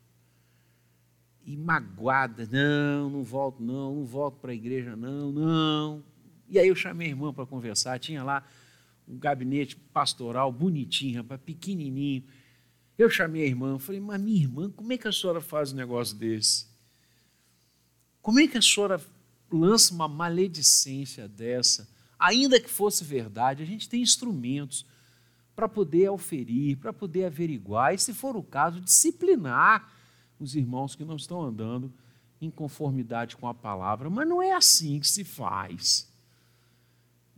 e 1.47 1.57
magoada, 1.57 2.49
não, 2.51 3.09
não 3.09 3.23
volto, 3.23 3.63
não, 3.63 3.95
não 3.95 4.05
volto 4.05 4.41
para 4.41 4.51
a 4.51 4.55
igreja, 4.55 4.97
não, 4.97 5.31
não. 5.31 6.05
E 6.49 6.59
aí 6.59 6.67
eu 6.67 6.75
chamei 6.75 7.07
a 7.07 7.11
irmã 7.11 7.33
para 7.33 7.47
conversar, 7.47 8.01
tinha 8.01 8.25
lá 8.25 8.45
um 9.07 9.17
gabinete 9.17 9.77
pastoral 9.77 10.51
bonitinho, 10.51 11.19
rapaz, 11.19 11.41
pequenininho. 11.41 12.25
Eu 12.99 13.09
chamei 13.09 13.45
a 13.45 13.47
irmã, 13.47 13.79
falei, 13.79 14.01
mas 14.01 14.21
minha 14.21 14.43
irmã, 14.43 14.69
como 14.71 14.93
é 14.93 14.99
que 14.99 15.07
a 15.07 15.13
senhora 15.13 15.41
faz 15.41 15.73
um 15.73 15.77
negócio 15.77 16.17
desse? 16.17 16.67
Como 18.21 18.41
é 18.41 18.49
que 18.49 18.59
a 18.59 18.63
senhora 18.63 19.01
lança 19.49 19.95
uma 19.95 20.09
maledicência 20.09 21.29
dessa? 21.29 21.89
Ainda 22.19 22.61
que 22.61 22.69
fosse 22.69 23.05
verdade, 23.05 23.63
a 23.63 23.67
gente 23.67 23.89
tem 23.89 24.03
instrumentos 24.03 24.85
para 25.55 25.69
poder 25.69 26.07
auferir, 26.07 26.77
para 26.79 26.93
poder 26.93 27.27
averiguar 27.27 27.95
e, 27.95 27.99
se 27.99 28.13
for 28.13 28.35
o 28.35 28.43
caso, 28.43 28.81
disciplinar 28.81 29.93
os 30.39 30.55
irmãos 30.55 30.95
que 30.95 31.05
não 31.05 31.17
estão 31.17 31.43
andando 31.43 31.93
em 32.41 32.51
conformidade 32.51 33.37
com 33.37 33.49
a 33.49 33.55
palavra. 33.55 34.11
Mas 34.11 34.29
não 34.29 34.43
é 34.43 34.53
assim 34.53 35.01
que 35.01 35.09
se 35.09 35.25
faz. 35.25 36.13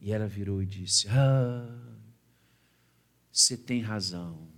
E 0.01 0.12
ela 0.12 0.26
virou 0.26 0.62
e 0.62 0.66
disse: 0.66 1.09
Ah, 1.09 1.99
você 3.30 3.57
tem 3.57 3.80
razão, 3.80 4.49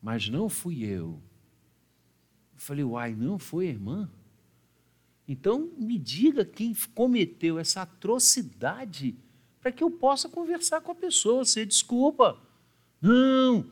mas 0.00 0.28
não 0.28 0.48
fui 0.48 0.84
eu. 0.84 1.20
Eu 2.54 2.60
falei: 2.60 2.84
Uai, 2.84 3.14
não 3.14 3.38
foi 3.38 3.66
a 3.66 3.70
irmã? 3.70 4.10
Então 5.28 5.72
me 5.76 5.98
diga 5.98 6.44
quem 6.44 6.74
cometeu 6.94 7.58
essa 7.58 7.82
atrocidade 7.82 9.16
para 9.60 9.72
que 9.72 9.82
eu 9.82 9.90
possa 9.90 10.28
conversar 10.28 10.80
com 10.80 10.92
a 10.92 10.94
pessoa. 10.94 11.44
Você 11.44 11.66
desculpa. 11.66 12.40
Não, 13.00 13.68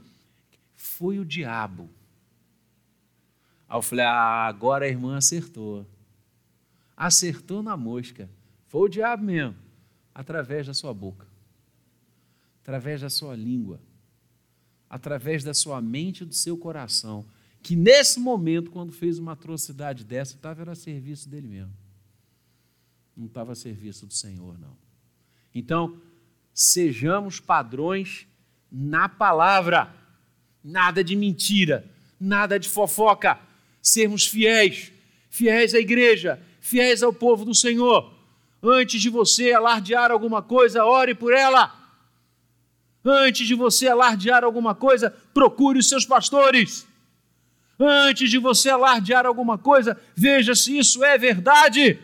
foi 0.74 1.18
o 1.18 1.24
diabo. 1.24 1.88
Aí 3.74 3.78
eu 3.78 3.82
falei: 3.82 4.04
ah, 4.04 4.46
agora 4.46 4.84
a 4.84 4.88
irmã 4.88 5.16
acertou. 5.16 5.84
Acertou 6.96 7.60
na 7.60 7.76
mosca. 7.76 8.30
Foi 8.68 8.82
o 8.82 8.88
diabo 8.88 9.24
mesmo, 9.24 9.56
através 10.14 10.64
da 10.68 10.72
sua 10.72 10.94
boca, 10.94 11.26
através 12.62 13.00
da 13.00 13.10
sua 13.10 13.34
língua, 13.34 13.80
através 14.88 15.42
da 15.42 15.52
sua 15.52 15.82
mente 15.82 16.22
e 16.22 16.24
do 16.24 16.34
seu 16.36 16.56
coração. 16.56 17.26
Que 17.64 17.74
nesse 17.74 18.20
momento, 18.20 18.70
quando 18.70 18.92
fez 18.92 19.18
uma 19.18 19.32
atrocidade 19.32 20.04
dessa, 20.04 20.36
estava 20.36 20.70
a 20.70 20.74
serviço 20.76 21.28
dele 21.28 21.48
mesmo. 21.48 21.72
Não 23.16 23.26
estava 23.26 23.52
a 23.52 23.56
serviço 23.56 24.06
do 24.06 24.14
Senhor, 24.14 24.56
não. 24.56 24.76
Então, 25.52 26.00
sejamos 26.52 27.40
padrões 27.40 28.24
na 28.70 29.08
palavra, 29.08 29.92
nada 30.62 31.02
de 31.02 31.16
mentira, 31.16 31.90
nada 32.20 32.58
de 32.58 32.68
fofoca, 32.68 33.40
sermos 33.84 34.26
fiéis, 34.26 34.90
fiéis 35.28 35.74
à 35.74 35.78
igreja, 35.78 36.40
fiéis 36.58 37.02
ao 37.02 37.12
povo 37.12 37.44
do 37.44 37.54
Senhor. 37.54 38.10
Antes 38.62 39.02
de 39.02 39.10
você 39.10 39.52
alardear 39.52 40.10
alguma 40.10 40.40
coisa, 40.40 40.86
ore 40.86 41.14
por 41.14 41.34
ela. 41.34 41.70
Antes 43.04 43.46
de 43.46 43.54
você 43.54 43.86
alardear 43.86 44.42
alguma 44.42 44.74
coisa, 44.74 45.14
procure 45.34 45.78
os 45.78 45.86
seus 45.86 46.06
pastores. 46.06 46.86
Antes 47.78 48.30
de 48.30 48.38
você 48.38 48.70
alardear 48.70 49.26
alguma 49.26 49.58
coisa, 49.58 50.00
veja 50.16 50.54
se 50.54 50.78
isso 50.78 51.04
é 51.04 51.18
verdade. 51.18 51.98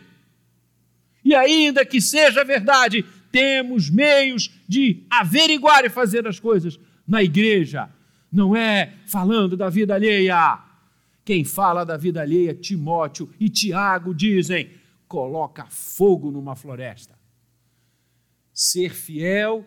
E 1.24 1.34
ainda 1.34 1.86
que 1.86 1.98
seja 1.98 2.44
verdade, 2.44 3.06
temos 3.32 3.88
meios 3.88 4.50
de 4.68 5.02
averiguar 5.08 5.86
e 5.86 5.88
fazer 5.88 6.26
as 6.26 6.38
coisas 6.38 6.78
na 7.08 7.22
igreja. 7.22 7.88
Não 8.30 8.54
é 8.54 8.92
falando 9.06 9.56
da 9.56 9.70
vida 9.70 9.94
alheia. 9.94 10.69
Quem 11.24 11.44
fala 11.44 11.84
da 11.84 11.96
vida 11.96 12.20
alheia, 12.20 12.54
Timóteo 12.54 13.32
e 13.38 13.48
Tiago 13.48 14.14
dizem: 14.14 14.70
coloca 15.06 15.66
fogo 15.66 16.30
numa 16.30 16.54
floresta. 16.56 17.18
Ser 18.52 18.94
fiel 18.94 19.66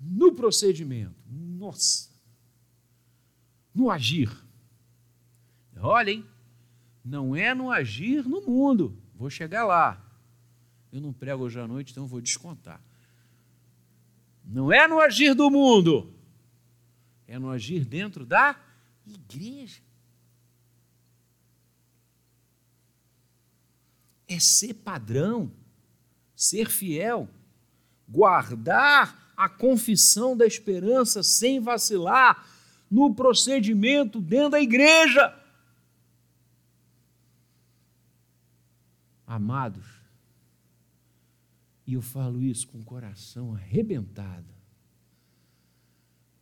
no 0.00 0.32
procedimento. 0.32 1.14
Nossa. 1.28 2.10
No 3.74 3.90
agir. 3.90 4.30
Olhem, 5.78 6.24
não 7.04 7.36
é 7.36 7.54
no 7.54 7.70
agir 7.70 8.26
no 8.26 8.40
mundo. 8.40 8.98
Vou 9.14 9.30
chegar 9.30 9.64
lá. 9.64 10.02
Eu 10.92 11.00
não 11.00 11.12
prego 11.12 11.44
hoje 11.44 11.60
à 11.60 11.66
noite, 11.68 11.92
então 11.92 12.06
vou 12.06 12.20
descontar. 12.20 12.82
Não 14.44 14.72
é 14.72 14.86
no 14.86 15.00
agir 15.00 15.34
do 15.34 15.50
mundo, 15.50 16.14
é 17.26 17.38
no 17.38 17.50
agir 17.50 17.84
dentro 17.84 18.24
da 18.24 18.58
igreja. 19.04 19.82
É 24.26 24.38
ser 24.40 24.74
padrão, 24.74 25.52
ser 26.34 26.68
fiel, 26.68 27.28
guardar 28.08 29.32
a 29.36 29.48
confissão 29.48 30.36
da 30.36 30.46
esperança 30.46 31.22
sem 31.22 31.60
vacilar 31.60 32.46
no 32.90 33.14
procedimento 33.14 34.20
dentro 34.20 34.50
da 34.50 34.60
igreja. 34.60 35.34
Amados, 39.26 39.84
e 41.86 41.94
eu 41.94 42.02
falo 42.02 42.42
isso 42.42 42.66
com 42.68 42.78
o 42.78 42.84
coração 42.84 43.54
arrebentado. 43.54 44.54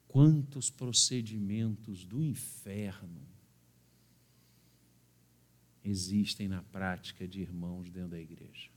Quantos 0.07 0.71
procedimentos 0.71 2.05
do 2.05 2.23
inferno 2.23 3.34
existem 5.85 6.49
na 6.49 6.63
prática 6.63 7.29
de 7.29 7.43
irmãos 7.43 7.91
dentro 7.91 8.11
da 8.11 8.21
igreja? 8.21 8.71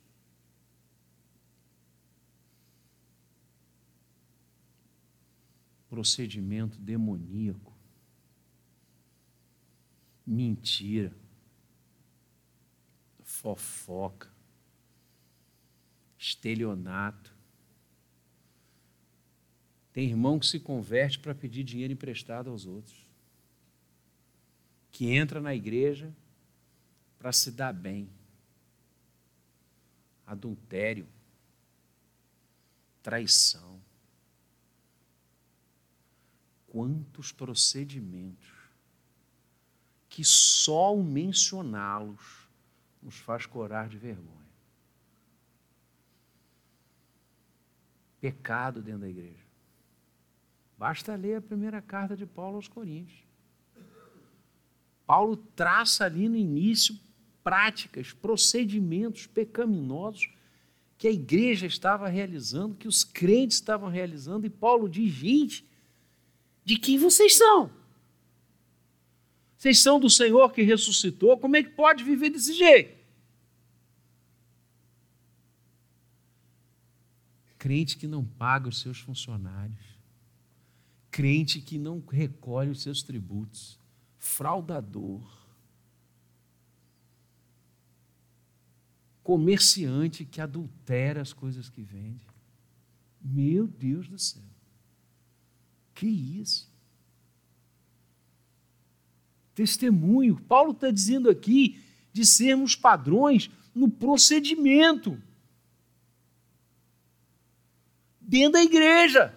Procedimento 5.90 6.78
demoníaco, 6.78 7.74
mentira, 10.26 11.16
fofoca, 13.24 14.30
estelionato. 16.20 17.34
Tem 19.94 20.10
irmão 20.10 20.38
que 20.38 20.46
se 20.46 20.60
converte 20.60 21.18
para 21.20 21.34
pedir 21.34 21.64
dinheiro 21.64 21.94
emprestado 21.94 22.50
aos 22.50 22.66
outros, 22.66 23.08
que 24.92 25.10
entra 25.10 25.40
na 25.40 25.56
igreja 25.56 26.14
para 27.18 27.32
se 27.32 27.52
dar 27.52 27.74
bem. 27.74 28.10
Adultério, 30.26 31.08
traição. 33.02 33.80
Quantos 36.68 37.32
procedimentos 37.32 38.54
que 40.10 40.24
só 40.24 40.96
o 40.96 41.04
mencioná-los 41.04 42.48
nos 43.02 43.16
faz 43.18 43.46
corar 43.46 43.88
de 43.88 43.98
vergonha. 43.98 44.38
pecado 48.20 48.82
dentro 48.82 49.02
da 49.02 49.10
igreja. 49.10 49.46
Basta 50.78 51.16
ler 51.16 51.38
a 51.38 51.42
primeira 51.42 51.82
carta 51.82 52.16
de 52.16 52.26
Paulo 52.26 52.58
aos 52.58 52.68
Coríntios. 52.68 53.26
Paulo 55.06 55.38
traça 55.38 56.06
ali 56.06 56.28
no 56.28 56.36
início 56.36 56.98
práticas, 57.48 58.12
procedimentos 58.12 59.26
pecaminosos 59.26 60.30
que 60.98 61.08
a 61.08 61.12
igreja 61.12 61.66
estava 61.66 62.10
realizando, 62.10 62.76
que 62.76 62.90
os 62.90 63.06
crentes 63.06 63.56
estavam 63.56 63.88
realizando, 63.90 64.46
e 64.46 64.50
Paulo 64.50 64.90
diz: 64.90 65.14
gente, 65.14 65.66
de 66.66 66.78
quem 66.78 66.98
vocês 66.98 67.38
são? 67.38 67.72
Vocês 69.58 69.80
são 69.80 69.98
do 69.98 70.10
Senhor 70.10 70.52
que 70.52 70.62
ressuscitou, 70.62 71.38
como 71.38 71.56
é 71.56 71.64
que 71.64 71.70
pode 71.70 72.04
viver 72.04 72.32
desse 72.32 72.54
jeito? 72.54 72.98
crente 77.58 77.98
que 77.98 78.08
não 78.08 78.24
paga 78.24 78.70
os 78.70 78.80
seus 78.80 79.00
funcionários, 79.00 79.98
crente 81.10 81.60
que 81.60 81.78
não 81.78 82.04
recolhe 82.08 82.70
os 82.70 82.82
seus 82.82 83.02
tributos, 83.02 83.80
fraudador, 84.18 85.47
comerciante 89.28 90.24
que 90.24 90.40
adultera 90.40 91.22
as 91.22 91.34
coisas 91.34 91.70
que 91.70 91.82
vende. 91.84 92.26
Meu 93.22 93.68
Deus 93.68 94.08
do 94.08 94.18
céu. 94.18 94.42
Que 95.94 96.08
isso? 96.08 96.72
Testemunho. 99.54 100.40
Paulo 100.40 100.72
está 100.72 100.90
dizendo 100.90 101.30
aqui 101.30 101.84
de 102.14 102.26
sermos 102.26 102.74
padrões 102.74 103.52
no 103.76 103.92
procedimento 103.92 105.22
dentro 108.22 108.54
da 108.54 108.64
igreja. 108.64 109.36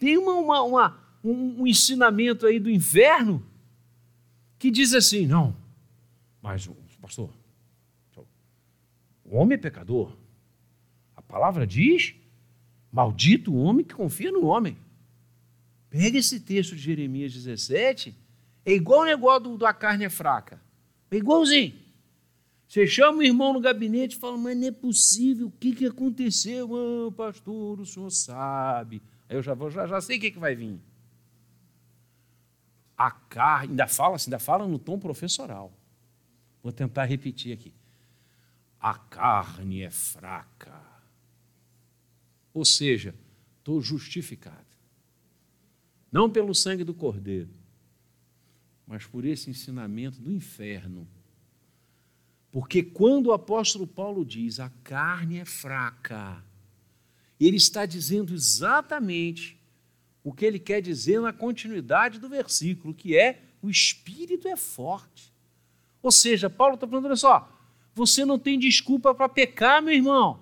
Tem 0.00 0.18
uma, 0.18 0.34
uma, 0.34 0.62
uma 0.62 1.00
um, 1.22 1.60
um, 1.60 1.66
ensinamento 1.68 2.44
aí 2.44 2.58
do 2.58 2.68
inferno 2.68 3.46
que 4.58 4.68
diz 4.68 4.92
assim: 4.92 5.28
não, 5.28 5.56
mas, 6.42 6.68
pastor, 7.04 7.28
o 9.26 9.36
homem 9.36 9.56
é 9.56 9.58
pecador. 9.58 10.16
A 11.14 11.20
palavra 11.20 11.66
diz: 11.66 12.14
maldito 12.90 13.52
o 13.52 13.58
homem 13.58 13.84
que 13.84 13.94
confia 13.94 14.32
no 14.32 14.46
homem. 14.46 14.78
Pega 15.90 16.18
esse 16.18 16.40
texto 16.40 16.74
de 16.74 16.80
Jeremias 16.80 17.34
17, 17.34 18.14
é 18.64 18.72
igual 18.72 19.02
o 19.02 19.04
negócio 19.04 19.40
do, 19.40 19.58
da 19.58 19.74
carne 19.74 20.06
é 20.06 20.10
fraca. 20.10 20.60
É 21.10 21.16
igualzinho. 21.16 21.74
Você 22.66 22.86
chama 22.86 23.18
o 23.18 23.22
irmão 23.22 23.52
no 23.52 23.60
gabinete 23.60 24.16
e 24.16 24.18
fala, 24.18 24.38
mas 24.38 24.56
não 24.56 24.66
é 24.66 24.72
possível, 24.72 25.48
o 25.48 25.52
que, 25.60 25.74
que 25.74 25.86
aconteceu? 25.86 26.70
Ah, 26.74 27.12
pastor, 27.12 27.80
o 27.80 27.86
senhor 27.86 28.10
sabe. 28.10 29.02
Aí 29.28 29.36
eu 29.36 29.42
já, 29.42 29.52
vou, 29.52 29.70
já, 29.70 29.86
já 29.86 30.00
sei 30.00 30.16
o 30.16 30.20
que, 30.20 30.30
que 30.30 30.38
vai 30.38 30.56
vir. 30.56 30.80
A 32.96 33.10
carne, 33.10 33.72
ainda 33.72 33.86
fala, 33.86 34.16
ainda 34.16 34.38
fala 34.38 34.66
no 34.66 34.78
tom 34.78 34.98
professoral. 34.98 35.70
Vou 36.64 36.72
tentar 36.72 37.04
repetir 37.04 37.52
aqui. 37.52 37.74
A 38.80 38.94
carne 38.94 39.82
é 39.82 39.90
fraca. 39.90 40.82
Ou 42.54 42.64
seja, 42.64 43.14
estou 43.58 43.82
justificado. 43.82 44.64
Não 46.10 46.30
pelo 46.30 46.54
sangue 46.54 46.82
do 46.82 46.94
cordeiro, 46.94 47.50
mas 48.86 49.04
por 49.06 49.26
esse 49.26 49.50
ensinamento 49.50 50.22
do 50.22 50.32
inferno. 50.32 51.06
Porque 52.50 52.82
quando 52.82 53.26
o 53.26 53.32
apóstolo 53.32 53.86
Paulo 53.86 54.24
diz 54.24 54.58
a 54.58 54.70
carne 54.82 55.40
é 55.40 55.44
fraca, 55.44 56.42
ele 57.38 57.58
está 57.58 57.84
dizendo 57.84 58.32
exatamente 58.32 59.60
o 60.22 60.32
que 60.32 60.46
ele 60.46 60.58
quer 60.58 60.80
dizer 60.80 61.20
na 61.20 61.32
continuidade 61.32 62.18
do 62.18 62.28
versículo, 62.28 62.94
que 62.94 63.14
é 63.14 63.42
o 63.60 63.68
espírito 63.68 64.48
é 64.48 64.56
forte. 64.56 65.33
Ou 66.04 66.12
seja, 66.12 66.50
Paulo 66.50 66.74
está 66.74 66.86
falando: 66.86 67.06
olha 67.06 67.16
só, 67.16 67.50
você 67.94 68.26
não 68.26 68.38
tem 68.38 68.58
desculpa 68.58 69.14
para 69.14 69.26
pecar, 69.26 69.82
meu 69.82 69.94
irmão. 69.94 70.38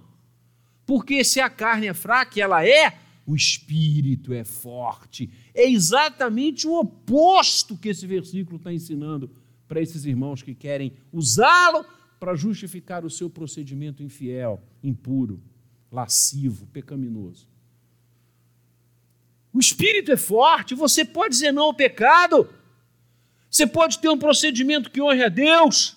Porque 0.84 1.22
se 1.22 1.40
a 1.40 1.48
carne 1.48 1.86
é 1.86 1.94
fraca, 1.94 2.40
ela 2.40 2.66
é, 2.66 2.98
o 3.24 3.36
espírito 3.36 4.32
é 4.32 4.42
forte. 4.42 5.30
É 5.54 5.70
exatamente 5.70 6.66
o 6.66 6.80
oposto 6.80 7.78
que 7.78 7.90
esse 7.90 8.04
versículo 8.08 8.56
está 8.56 8.72
ensinando 8.72 9.30
para 9.68 9.80
esses 9.80 10.04
irmãos 10.04 10.42
que 10.42 10.52
querem 10.52 10.94
usá-lo 11.12 11.86
para 12.18 12.34
justificar 12.34 13.04
o 13.04 13.10
seu 13.10 13.30
procedimento 13.30 14.02
infiel, 14.02 14.60
impuro, 14.82 15.40
lascivo, 15.92 16.66
pecaminoso. 16.66 17.48
O 19.52 19.60
espírito 19.60 20.10
é 20.10 20.16
forte, 20.16 20.74
você 20.74 21.04
pode 21.04 21.34
dizer 21.34 21.52
não 21.52 21.64
ao 21.64 21.74
pecado. 21.74 22.48
Você 23.52 23.66
pode 23.66 23.98
ter 23.98 24.08
um 24.08 24.18
procedimento 24.18 24.90
que 24.90 25.02
honre 25.02 25.22
a 25.22 25.28
Deus. 25.28 25.94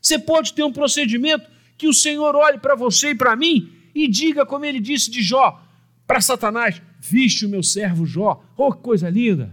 Você 0.00 0.20
pode 0.20 0.54
ter 0.54 0.62
um 0.62 0.72
procedimento 0.72 1.50
que 1.76 1.88
o 1.88 1.92
Senhor 1.92 2.36
olhe 2.36 2.58
para 2.58 2.76
você 2.76 3.10
e 3.10 3.14
para 3.14 3.34
mim 3.34 3.72
e 3.92 4.06
diga, 4.06 4.46
como 4.46 4.64
ele 4.64 4.78
disse 4.78 5.10
de 5.10 5.20
Jó, 5.20 5.60
para 6.06 6.20
Satanás: 6.20 6.80
Viste 7.00 7.44
o 7.44 7.48
meu 7.48 7.64
servo 7.64 8.06
Jó. 8.06 8.44
Oh, 8.56 8.72
que 8.72 8.82
coisa 8.82 9.10
linda! 9.10 9.50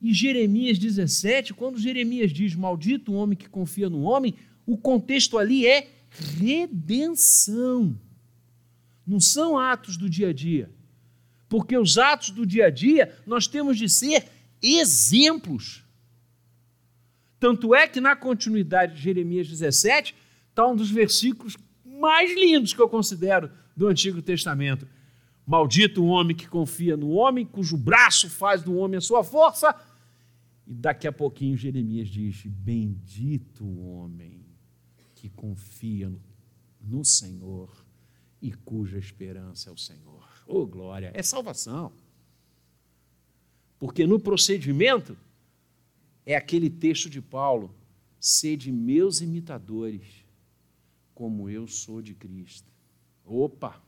E 0.00 0.12
Jeremias 0.14 0.78
17, 0.78 1.52
quando 1.52 1.78
Jeremias 1.78 2.32
diz: 2.32 2.54
Maldito 2.54 3.12
o 3.12 3.16
homem 3.16 3.36
que 3.36 3.50
confia 3.50 3.90
no 3.90 4.00
homem, 4.04 4.34
o 4.64 4.78
contexto 4.78 5.36
ali 5.36 5.66
é 5.66 5.90
redenção. 6.38 8.00
Não 9.06 9.20
são 9.20 9.58
atos 9.58 9.98
do 9.98 10.08
dia 10.08 10.30
a 10.30 10.32
dia. 10.32 10.73
Porque 11.54 11.78
os 11.78 11.98
atos 11.98 12.30
do 12.30 12.44
dia 12.44 12.66
a 12.66 12.70
dia 12.70 13.16
nós 13.24 13.46
temos 13.46 13.78
de 13.78 13.88
ser 13.88 14.28
exemplos. 14.60 15.84
Tanto 17.38 17.72
é 17.72 17.86
que 17.86 18.00
na 18.00 18.16
continuidade 18.16 18.96
de 18.96 19.00
Jeremias 19.00 19.46
17 19.46 20.16
está 20.50 20.66
um 20.66 20.74
dos 20.74 20.90
versículos 20.90 21.56
mais 21.84 22.34
lindos 22.34 22.74
que 22.74 22.82
eu 22.82 22.88
considero 22.88 23.52
do 23.76 23.86
Antigo 23.86 24.20
Testamento. 24.20 24.84
Maldito 25.46 26.02
o 26.02 26.08
homem 26.08 26.34
que 26.34 26.48
confia 26.48 26.96
no 26.96 27.10
homem, 27.10 27.46
cujo 27.46 27.76
braço 27.76 28.28
faz 28.28 28.64
do 28.64 28.74
homem 28.74 28.98
a 28.98 29.00
sua 29.00 29.22
força. 29.22 29.72
E 30.66 30.74
daqui 30.74 31.06
a 31.06 31.12
pouquinho 31.12 31.56
Jeremias 31.56 32.08
diz: 32.08 32.42
Bendito 32.46 33.64
o 33.64 33.90
homem 33.90 34.44
que 35.14 35.28
confia 35.28 36.12
no 36.80 37.04
Senhor 37.04 37.70
e 38.42 38.50
cuja 38.52 38.98
esperança 38.98 39.70
é 39.70 39.72
o 39.72 39.78
Senhor. 39.78 40.23
Oh, 40.46 40.66
glória! 40.66 41.10
É 41.14 41.22
salvação. 41.22 41.92
Porque 43.78 44.06
no 44.06 44.18
procedimento 44.18 45.16
é 46.24 46.36
aquele 46.36 46.70
texto 46.70 47.08
de 47.08 47.20
Paulo: 47.20 47.74
sede 48.18 48.70
meus 48.72 49.20
imitadores 49.20 50.24
como 51.14 51.48
eu 51.48 51.66
sou 51.66 52.02
de 52.02 52.14
Cristo. 52.14 52.70
Opa! 53.24 53.80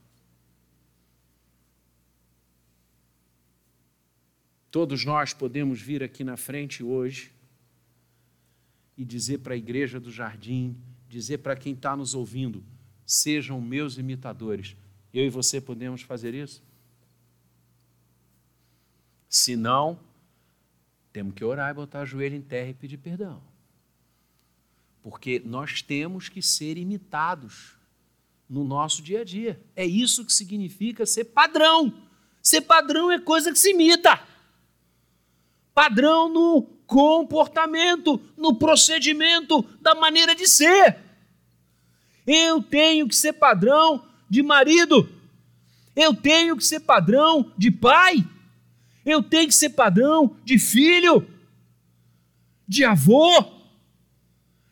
Todos 4.71 5.03
nós 5.03 5.33
podemos 5.33 5.81
vir 5.81 6.03
aqui 6.03 6.23
na 6.23 6.37
frente 6.37 6.83
hoje 6.83 7.31
e 8.97 9.05
dizer 9.05 9.39
para 9.39 9.53
a 9.53 9.57
igreja 9.57 9.99
do 9.99 10.11
jardim, 10.11 10.75
dizer 11.09 11.39
para 11.39 11.55
quem 11.55 11.73
está 11.73 11.95
nos 11.95 12.13
ouvindo: 12.13 12.63
sejam 13.05 13.59
meus 13.61 13.97
imitadores. 13.97 14.75
Eu 15.17 15.25
e 15.25 15.29
você 15.29 15.59
podemos 15.59 16.01
fazer 16.01 16.33
isso? 16.33 16.61
Se 19.27 19.55
não, 19.55 19.99
temos 21.11 21.33
que 21.33 21.43
orar 21.43 21.71
e 21.71 21.73
botar 21.73 22.03
o 22.03 22.05
joelho 22.05 22.35
em 22.35 22.41
terra 22.41 22.69
e 22.69 22.73
pedir 22.73 22.97
perdão 22.97 23.41
porque 25.09 25.41
nós 25.45 25.81
temos 25.81 26.27
que 26.27 26.41
ser 26.41 26.77
imitados 26.77 27.77
no 28.49 28.65
nosso 28.65 29.01
dia 29.01 29.21
a 29.21 29.23
dia. 29.23 29.57
É 29.73 29.85
isso 29.85 30.25
que 30.25 30.33
significa 30.33 31.05
ser 31.05 31.23
padrão. 31.23 31.93
Ser 32.41 32.59
padrão 32.59 33.09
é 33.09 33.17
coisa 33.17 33.53
que 33.53 33.57
se 33.57 33.71
imita. 33.71 34.21
Padrão 35.73 36.27
no 36.27 36.61
comportamento, 36.85 38.19
no 38.35 38.55
procedimento, 38.55 39.61
da 39.79 39.95
maneira 39.95 40.35
de 40.35 40.45
ser. 40.45 40.97
Eu 42.25 42.61
tenho 42.61 43.07
que 43.07 43.15
ser 43.15 43.31
padrão 43.31 44.05
de 44.29 44.43
marido. 44.43 45.09
Eu 45.95 46.13
tenho 46.13 46.55
que 46.55 46.65
ser 46.65 46.81
padrão 46.81 47.51
de 47.57 47.71
pai. 47.71 48.27
Eu 49.05 49.23
tenho 49.23 49.47
que 49.47 49.55
ser 49.55 49.69
padrão 49.69 50.35
de 50.43 50.59
filho, 50.59 51.25
de 52.67 52.83
avô 52.83 53.57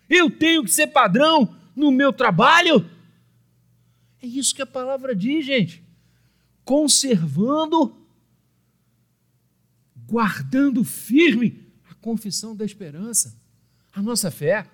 eu 0.10 0.30
tenho 0.30 0.64
que 0.64 0.72
ser 0.72 0.88
padrão 0.88 1.56
no 1.76 1.92
meu 1.92 2.14
trabalho. 2.14 2.90
É 4.22 4.28
isso 4.28 4.54
que 4.54 4.62
a 4.62 4.68
palavra 4.68 5.16
diz, 5.16 5.46
gente. 5.46 5.84
Conservando, 6.64 7.96
guardando 10.08 10.84
firme 10.84 11.64
a 11.90 11.94
confissão 11.96 12.56
da 12.56 12.66
esperança, 12.66 13.40
a 13.92 14.02
nossa 14.02 14.32
fé 14.32 14.70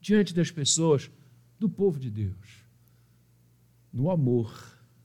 diante 0.00 0.34
das 0.34 0.50
pessoas, 0.50 1.10
do 1.58 1.68
povo 1.68 1.98
de 1.98 2.10
Deus. 2.10 2.65
No 3.96 4.10
amor. 4.10 4.52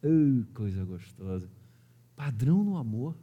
Oh, 0.03 0.43
coisa 0.53 0.83
gostosa. 0.83 1.49
Padrão 2.15 2.61
no 2.61 2.75
amor. 2.75 3.15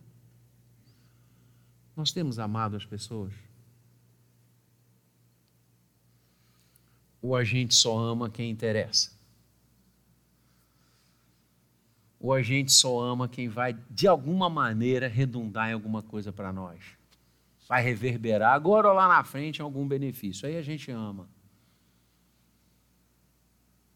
Nós 1.94 2.10
temos 2.10 2.38
amado 2.38 2.74
as 2.74 2.86
pessoas. 2.86 3.34
ou 7.20 7.36
a 7.36 7.44
gente 7.44 7.74
só 7.74 7.98
ama 7.98 8.30
quem 8.30 8.50
interessa? 8.50 9.12
Ou 12.18 12.32
a 12.32 12.42
gente 12.42 12.72
só 12.72 13.00
ama 13.00 13.28
quem 13.28 13.48
vai, 13.48 13.74
de 13.90 14.08
alguma 14.08 14.48
maneira, 14.48 15.06
redundar 15.06 15.68
em 15.68 15.74
alguma 15.74 16.02
coisa 16.02 16.32
para 16.32 16.52
nós? 16.52 16.82
Vai 17.68 17.82
reverberar 17.82 18.54
agora 18.54 18.88
ou 18.88 18.94
lá 18.94 19.06
na 19.06 19.22
frente 19.22 19.58
em 19.58 19.62
algum 19.62 19.86
benefício. 19.86 20.48
Aí 20.48 20.56
a 20.56 20.62
gente 20.62 20.90
ama. 20.90 21.28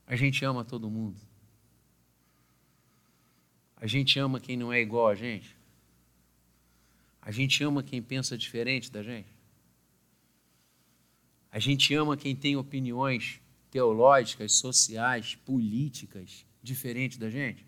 A 0.06 0.14
gente 0.14 0.44
ama 0.44 0.62
todo 0.62 0.90
mundo. 0.90 1.31
A 3.82 3.86
gente 3.88 4.16
ama 4.16 4.38
quem 4.38 4.56
não 4.56 4.72
é 4.72 4.80
igual 4.80 5.08
a 5.08 5.14
gente. 5.16 5.56
A 7.20 7.32
gente 7.32 7.64
ama 7.64 7.82
quem 7.82 8.00
pensa 8.00 8.38
diferente 8.38 8.92
da 8.92 9.02
gente. 9.02 9.36
A 11.50 11.58
gente 11.58 11.92
ama 11.92 12.16
quem 12.16 12.36
tem 12.36 12.54
opiniões 12.56 13.40
teológicas, 13.72 14.52
sociais, 14.52 15.34
políticas 15.34 16.46
diferentes 16.62 17.18
da 17.18 17.28
gente. 17.28 17.66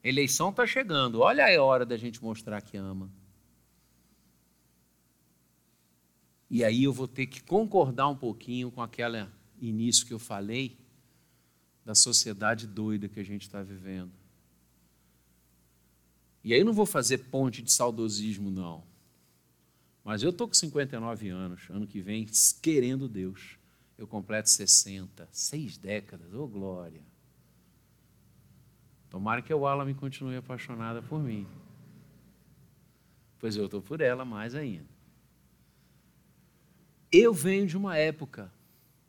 eleição 0.00 0.50
está 0.50 0.64
chegando, 0.64 1.18
olha 1.18 1.44
a 1.44 1.60
hora 1.60 1.84
da 1.84 1.96
gente 1.96 2.22
mostrar 2.22 2.62
que 2.62 2.76
ama. 2.76 3.10
E 6.48 6.62
aí 6.62 6.84
eu 6.84 6.92
vou 6.92 7.08
ter 7.08 7.26
que 7.26 7.42
concordar 7.42 8.06
um 8.06 8.16
pouquinho 8.16 8.70
com 8.70 8.80
aquele 8.80 9.26
início 9.60 10.06
que 10.06 10.14
eu 10.14 10.20
falei 10.20 10.78
da 11.84 11.96
sociedade 11.96 12.64
doida 12.64 13.08
que 13.08 13.18
a 13.18 13.24
gente 13.24 13.42
está 13.42 13.60
vivendo. 13.60 14.12
E 16.46 16.54
aí 16.54 16.62
não 16.62 16.72
vou 16.72 16.86
fazer 16.86 17.18
ponte 17.18 17.60
de 17.60 17.72
saudosismo, 17.72 18.52
não. 18.52 18.84
Mas 20.04 20.22
eu 20.22 20.30
estou 20.30 20.46
com 20.46 20.54
59 20.54 21.28
anos, 21.28 21.68
ano 21.68 21.88
que 21.88 22.00
vem, 22.00 22.24
querendo 22.62 23.08
Deus. 23.08 23.58
Eu 23.98 24.06
completo 24.06 24.48
60, 24.48 25.28
seis 25.32 25.76
décadas, 25.76 26.32
ô 26.32 26.44
oh 26.44 26.46
glória. 26.46 27.02
Tomara 29.10 29.42
que 29.42 29.52
o 29.52 29.66
Alan 29.66 29.86
me 29.86 29.94
continue 29.94 30.36
apaixonada 30.36 31.02
por 31.02 31.20
mim. 31.20 31.48
Pois 33.40 33.56
eu 33.56 33.64
estou 33.64 33.82
por 33.82 34.00
ela 34.00 34.24
mais 34.24 34.54
ainda. 34.54 34.86
Eu 37.10 37.34
venho 37.34 37.66
de 37.66 37.76
uma 37.76 37.96
época, 37.96 38.52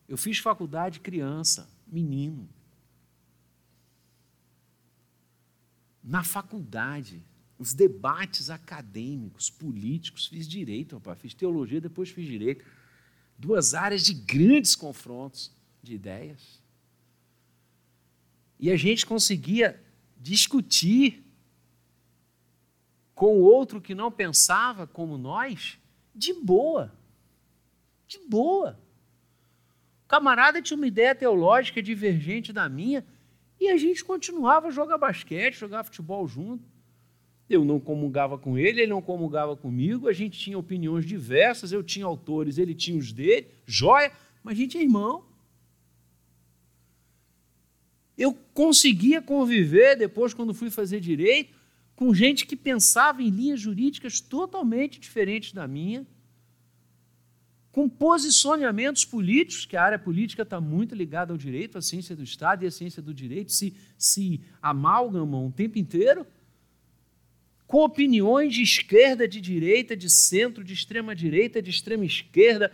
eu 0.09 0.17
fiz 0.17 0.39
faculdade 0.39 0.99
criança, 0.99 1.69
menino. 1.85 2.49
Na 6.07 6.23
faculdade, 6.23 7.21
os 7.59 7.73
debates 7.73 8.49
acadêmicos, 8.49 9.49
políticos, 9.49 10.25
fiz 10.25 10.47
direito, 10.47 10.95
rapaz, 10.95 11.19
fiz 11.19 11.33
teologia, 11.33 11.81
depois 11.81 12.09
fiz 12.09 12.25
direito. 12.25 12.63
Duas 13.37 13.73
áreas 13.73 14.03
de 14.03 14.13
grandes 14.13 14.73
confrontos 14.73 15.51
de 15.83 15.95
ideias. 15.95 16.61
E 18.57 18.71
a 18.71 18.77
gente 18.77 19.05
conseguia 19.05 19.83
discutir 20.17 21.25
com 23.13 23.39
o 23.39 23.43
outro 23.43 23.81
que 23.81 23.93
não 23.93 24.09
pensava 24.09 24.87
como 24.87 25.17
nós, 25.17 25.77
de 26.15 26.33
boa. 26.33 26.89
De 28.07 28.17
boa. 28.29 28.79
O 30.05 30.07
camarada 30.07 30.61
tinha 30.61 30.77
uma 30.77 30.87
ideia 30.87 31.13
teológica 31.13 31.83
divergente 31.83 32.53
da 32.53 32.69
minha 32.69 33.05
e 33.59 33.69
a 33.69 33.77
gente 33.77 34.03
continuava 34.03 34.67
a 34.67 34.71
jogar 34.71 34.97
basquete, 34.97 35.55
jogar 35.55 35.83
futebol 35.83 36.27
junto. 36.27 36.63
Eu 37.49 37.63
não 37.63 37.79
comungava 37.79 38.37
com 38.37 38.57
ele, 38.57 38.81
ele 38.81 38.91
não 38.91 39.01
comungava 39.01 39.55
comigo, 39.55 40.07
a 40.07 40.13
gente 40.13 40.37
tinha 40.37 40.57
opiniões 40.57 41.05
diversas, 41.05 41.71
eu 41.71 41.81
tinha 41.81 42.05
autores, 42.05 42.57
ele 42.57 42.75
tinha 42.75 42.97
os 42.97 43.11
dele, 43.11 43.47
joia, 43.65 44.11
mas 44.43 44.57
a 44.57 44.61
gente 44.61 44.77
é 44.77 44.81
irmão. 44.81 45.25
Eu 48.17 48.37
conseguia 48.53 49.21
conviver 49.21 49.95
depois, 49.95 50.33
quando 50.33 50.53
fui 50.53 50.69
fazer 50.69 50.99
direito, 50.99 51.55
com 51.95 52.13
gente 52.13 52.45
que 52.45 52.55
pensava 52.55 53.23
em 53.23 53.29
linhas 53.29 53.59
jurídicas 53.59 54.19
totalmente 54.19 54.99
diferentes 54.99 55.53
da 55.53 55.67
minha, 55.67 56.05
com 57.77 57.87
posicionamentos 57.87 59.05
políticos, 59.05 59.63
que 59.63 59.77
a 59.77 59.83
área 59.83 59.99
política 59.99 60.41
está 60.41 60.59
muito 60.59 60.95
ligada 60.95 61.31
ao 61.31 61.37
direito, 61.37 61.77
a 61.77 61.81
ciência 61.81 62.15
do 62.15 62.23
Estado 62.23 62.63
e 62.63 62.67
a 62.67 62.71
ciência 62.71 63.03
do 63.03 63.13
direito 63.13 63.51
se, 63.51 63.71
se 63.95 64.41
amalgamam 64.59 65.45
o 65.45 65.51
tempo 65.51 65.77
inteiro 65.77 66.25
com 67.67 67.83
opiniões 67.83 68.51
de 68.51 68.63
esquerda, 68.63 69.27
de 69.27 69.39
direita, 69.39 69.95
de 69.95 70.09
centro, 70.09 70.63
de 70.63 70.73
extrema 70.73 71.13
direita, 71.13 71.61
de 71.61 71.69
extrema 71.69 72.03
esquerda. 72.03 72.71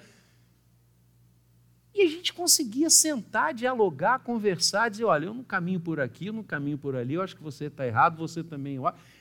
E 1.94 2.04
a 2.04 2.08
gente 2.08 2.32
conseguia 2.32 2.90
sentar, 2.90 3.54
dialogar, 3.54 4.20
conversar, 4.20 4.88
dizer: 4.88 5.04
olha, 5.04 5.26
eu 5.26 5.34
não 5.34 5.44
caminho 5.44 5.82
por 5.82 6.00
aqui, 6.00 6.28
eu 6.28 6.34
não 6.34 6.44
caminho 6.44 6.78
por 6.78 6.96
ali, 6.96 7.16
eu 7.16 7.22
acho 7.22 7.36
que 7.36 7.44
você 7.44 7.66
está 7.66 7.86
errado, 7.86 8.16
você 8.16 8.42
também. 8.42 8.78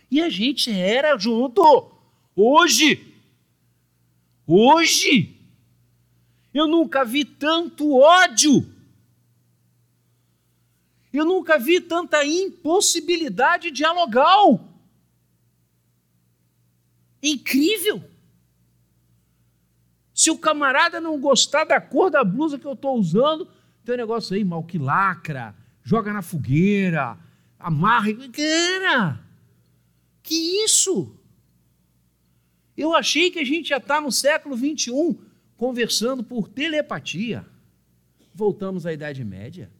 E 0.09 0.23
a 0.23 0.29
gente 0.29 0.71
era 0.71 1.19
junto. 1.19 1.91
Hoje, 2.37 3.17
hoje, 4.47 5.42
eu 6.53 6.67
nunca 6.67 7.05
vi 7.05 7.25
tanto 7.25 7.99
ódio. 7.99 8.67
Eu 11.13 11.25
nunca 11.25 11.59
vi 11.59 11.81
tanta 11.81 12.25
impossibilidade 12.25 13.71
dialogal. 13.71 14.69
Incrível! 17.23 18.03
Se 20.15 20.31
o 20.31 20.39
camarada 20.39 21.01
não 21.01 21.21
gostar 21.21 21.65
da 21.65 21.81
cor 21.81 22.11
da 22.11 22.23
blusa 22.23 22.59
que 22.59 22.67
eu 22.67 22.75
estou 22.75 22.99
usando, 22.99 23.49
tem 23.85 23.95
um 23.95 23.99
negócio 23.99 24.35
aí, 24.35 24.45
mal 24.45 24.63
que 24.63 24.79
lacra, 24.79 25.55
joga 25.83 26.13
na 26.13 26.23
fogueira, 26.23 27.19
amarra. 27.59 28.09
Cara, 28.33 29.21
que 30.23 30.65
isso? 30.65 31.15
Eu 32.77 32.95
achei 32.95 33.31
que 33.31 33.39
a 33.39 33.45
gente 33.45 33.69
já 33.69 33.79
está 33.79 34.01
no 34.01 34.11
século 34.11 34.57
21 34.57 35.32
conversando 35.63 36.25
por 36.25 36.49
telepatia. 36.49 37.49
Voltamos 38.35 38.85
à 38.85 38.93
Idade 38.93 39.25
Média. 39.25 39.73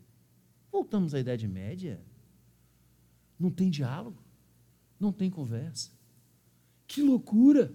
Voltamos 0.71 1.13
à 1.13 1.19
Idade 1.19 1.49
Média. 1.49 2.01
Não 3.37 3.51
tem 3.51 3.69
diálogo, 3.69 4.23
não 5.01 5.13
tem 5.13 5.29
conversa. 5.29 5.91
Que 6.87 7.03
loucura! 7.03 7.75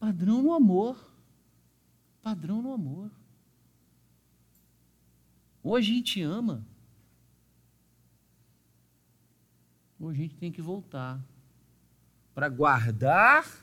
Padrão 0.00 0.42
no 0.42 0.52
amor. 0.52 1.14
Padrão 2.20 2.60
no 2.60 2.72
amor. 2.72 3.08
Hoje 5.62 5.92
a 5.92 5.94
gente 5.94 6.20
ama. 6.20 6.66
Hoje 10.00 10.18
a 10.18 10.22
gente 10.24 10.36
tem 10.36 10.50
que 10.50 10.60
voltar 10.60 11.24
para 12.34 12.48
guardar 12.48 13.61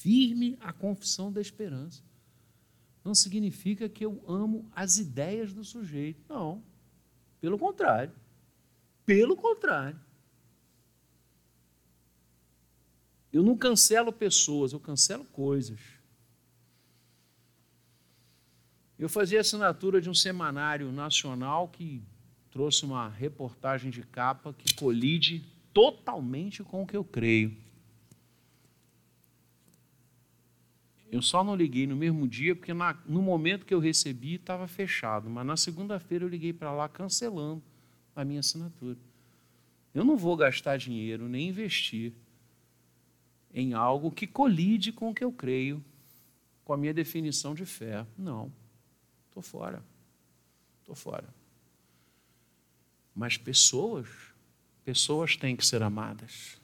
firme 0.00 0.56
a 0.60 0.72
confissão 0.72 1.32
da 1.32 1.40
esperança. 1.40 2.02
Não 3.04 3.14
significa 3.14 3.88
que 3.88 4.04
eu 4.04 4.22
amo 4.26 4.70
as 4.74 4.98
ideias 4.98 5.52
do 5.52 5.64
sujeito. 5.64 6.22
Não. 6.28 6.62
Pelo 7.40 7.58
contrário. 7.58 8.12
Pelo 9.04 9.36
contrário. 9.36 9.98
Eu 13.32 13.42
não 13.42 13.56
cancelo 13.56 14.12
pessoas, 14.12 14.72
eu 14.72 14.80
cancelo 14.80 15.24
coisas. 15.24 15.80
Eu 18.98 19.08
fazia 19.08 19.40
assinatura 19.40 20.00
de 20.00 20.10
um 20.10 20.14
semanário 20.14 20.90
nacional 20.90 21.68
que 21.68 22.02
trouxe 22.50 22.84
uma 22.84 23.08
reportagem 23.08 23.90
de 23.90 24.02
capa 24.02 24.52
que 24.52 24.74
colide 24.74 25.44
totalmente 25.72 26.64
com 26.64 26.82
o 26.82 26.86
que 26.86 26.96
eu 26.96 27.04
creio. 27.04 27.67
Eu 31.10 31.22
só 31.22 31.42
não 31.42 31.56
liguei 31.56 31.86
no 31.86 31.96
mesmo 31.96 32.28
dia, 32.28 32.54
porque 32.54 32.74
na, 32.74 32.94
no 33.06 33.22
momento 33.22 33.64
que 33.64 33.72
eu 33.72 33.80
recebi 33.80 34.34
estava 34.34 34.68
fechado, 34.68 35.30
mas 35.30 35.46
na 35.46 35.56
segunda-feira 35.56 36.24
eu 36.24 36.28
liguei 36.28 36.52
para 36.52 36.70
lá 36.70 36.88
cancelando 36.88 37.62
a 38.14 38.24
minha 38.24 38.40
assinatura. 38.40 38.98
Eu 39.94 40.04
não 40.04 40.16
vou 40.16 40.36
gastar 40.36 40.76
dinheiro 40.76 41.28
nem 41.28 41.48
investir 41.48 42.12
em 43.54 43.72
algo 43.72 44.10
que 44.10 44.26
colide 44.26 44.92
com 44.92 45.10
o 45.10 45.14
que 45.14 45.24
eu 45.24 45.32
creio, 45.32 45.82
com 46.64 46.74
a 46.74 46.76
minha 46.76 46.92
definição 46.92 47.54
de 47.54 47.64
fé. 47.64 48.06
Não, 48.16 48.52
estou 49.28 49.42
fora. 49.42 49.82
Estou 50.80 50.94
fora. 50.94 51.28
Mas 53.14 53.36
pessoas, 53.36 54.08
pessoas 54.84 55.36
têm 55.36 55.56
que 55.56 55.66
ser 55.66 55.82
amadas. 55.82 56.60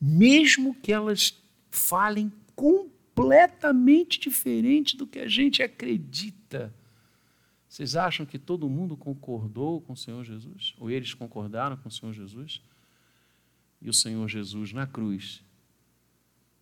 Mesmo 0.00 0.74
que 0.74 0.92
elas 0.92 1.40
falem 1.70 2.30
completamente 3.14 4.18
diferente 4.18 4.96
do 4.96 5.06
que 5.06 5.18
a 5.18 5.28
gente 5.28 5.62
acredita. 5.62 6.74
Vocês 7.68 7.96
acham 7.96 8.26
que 8.26 8.38
todo 8.38 8.68
mundo 8.68 8.96
concordou 8.96 9.80
com 9.80 9.92
o 9.92 9.96
Senhor 9.96 10.24
Jesus? 10.24 10.74
Ou 10.78 10.90
eles 10.90 11.14
concordaram 11.14 11.76
com 11.76 11.88
o 11.88 11.92
Senhor 11.92 12.12
Jesus? 12.12 12.60
E 13.80 13.88
o 13.88 13.92
Senhor 13.92 14.28
Jesus 14.28 14.72
na 14.72 14.86
cruz 14.86 15.42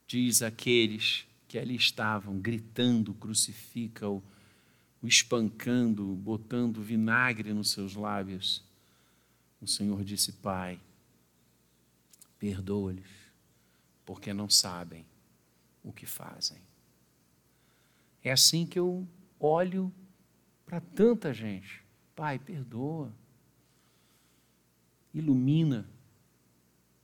diz 0.07 0.43
aqueles 0.43 1.27
que 1.49 1.59
ali 1.59 1.75
estavam 1.75 2.39
gritando, 2.39 3.15
crucifica-o, 3.15 4.23
o 5.03 5.07
espancando, 5.07 6.05
botando 6.05 6.83
vinagre 6.83 7.53
nos 7.53 7.71
seus 7.71 7.95
lábios. 7.95 8.63
O 9.61 9.67
Senhor 9.67 10.03
disse: 10.05 10.33
Pai, 10.33 10.79
perdoa-lhes, 12.39 13.11
porque 14.05 14.33
não 14.33 14.49
sabem 14.49 15.05
o 15.83 15.93
que 15.93 16.07
fazem. 16.07 16.61
É 18.23 18.31
assim 18.31 18.67
que 18.67 18.79
eu 18.79 19.09
olho 19.39 19.93
para 20.67 20.81
tanta 20.81 21.33
gente. 21.33 21.85
Pai, 22.15 22.39
perdoa. 22.39 23.13
Ilumina 25.13 25.89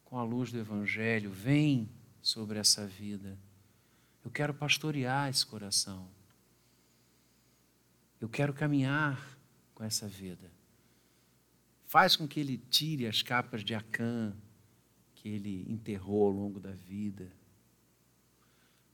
com 0.05 0.18
a 0.18 0.22
luz 0.22 0.53
do 0.53 0.59
Evangelho. 0.59 1.31
Vem 1.31 1.89
sobre 2.20 2.59
essa 2.59 2.87
vida. 2.87 3.39
Eu 4.24 4.31
quero 4.31 4.53
pastorear 4.53 5.29
esse 5.29 5.45
coração. 5.45 6.09
Eu 8.20 8.29
quero 8.29 8.53
caminhar 8.53 9.39
com 9.74 9.85
essa 9.85 10.09
vida. 10.09 10.51
Faz 11.87 12.16
com 12.16 12.27
que 12.27 12.41
ele 12.41 12.59
tire 12.59 13.07
as 13.07 13.22
capas 13.22 13.64
de 13.64 13.74
Acã 13.74 14.37
que 15.14 15.29
ele 15.29 15.64
enterrou 15.68 16.27
ao 16.27 16.31
longo 16.31 16.59
da 16.59 16.72
vida. 16.72 17.33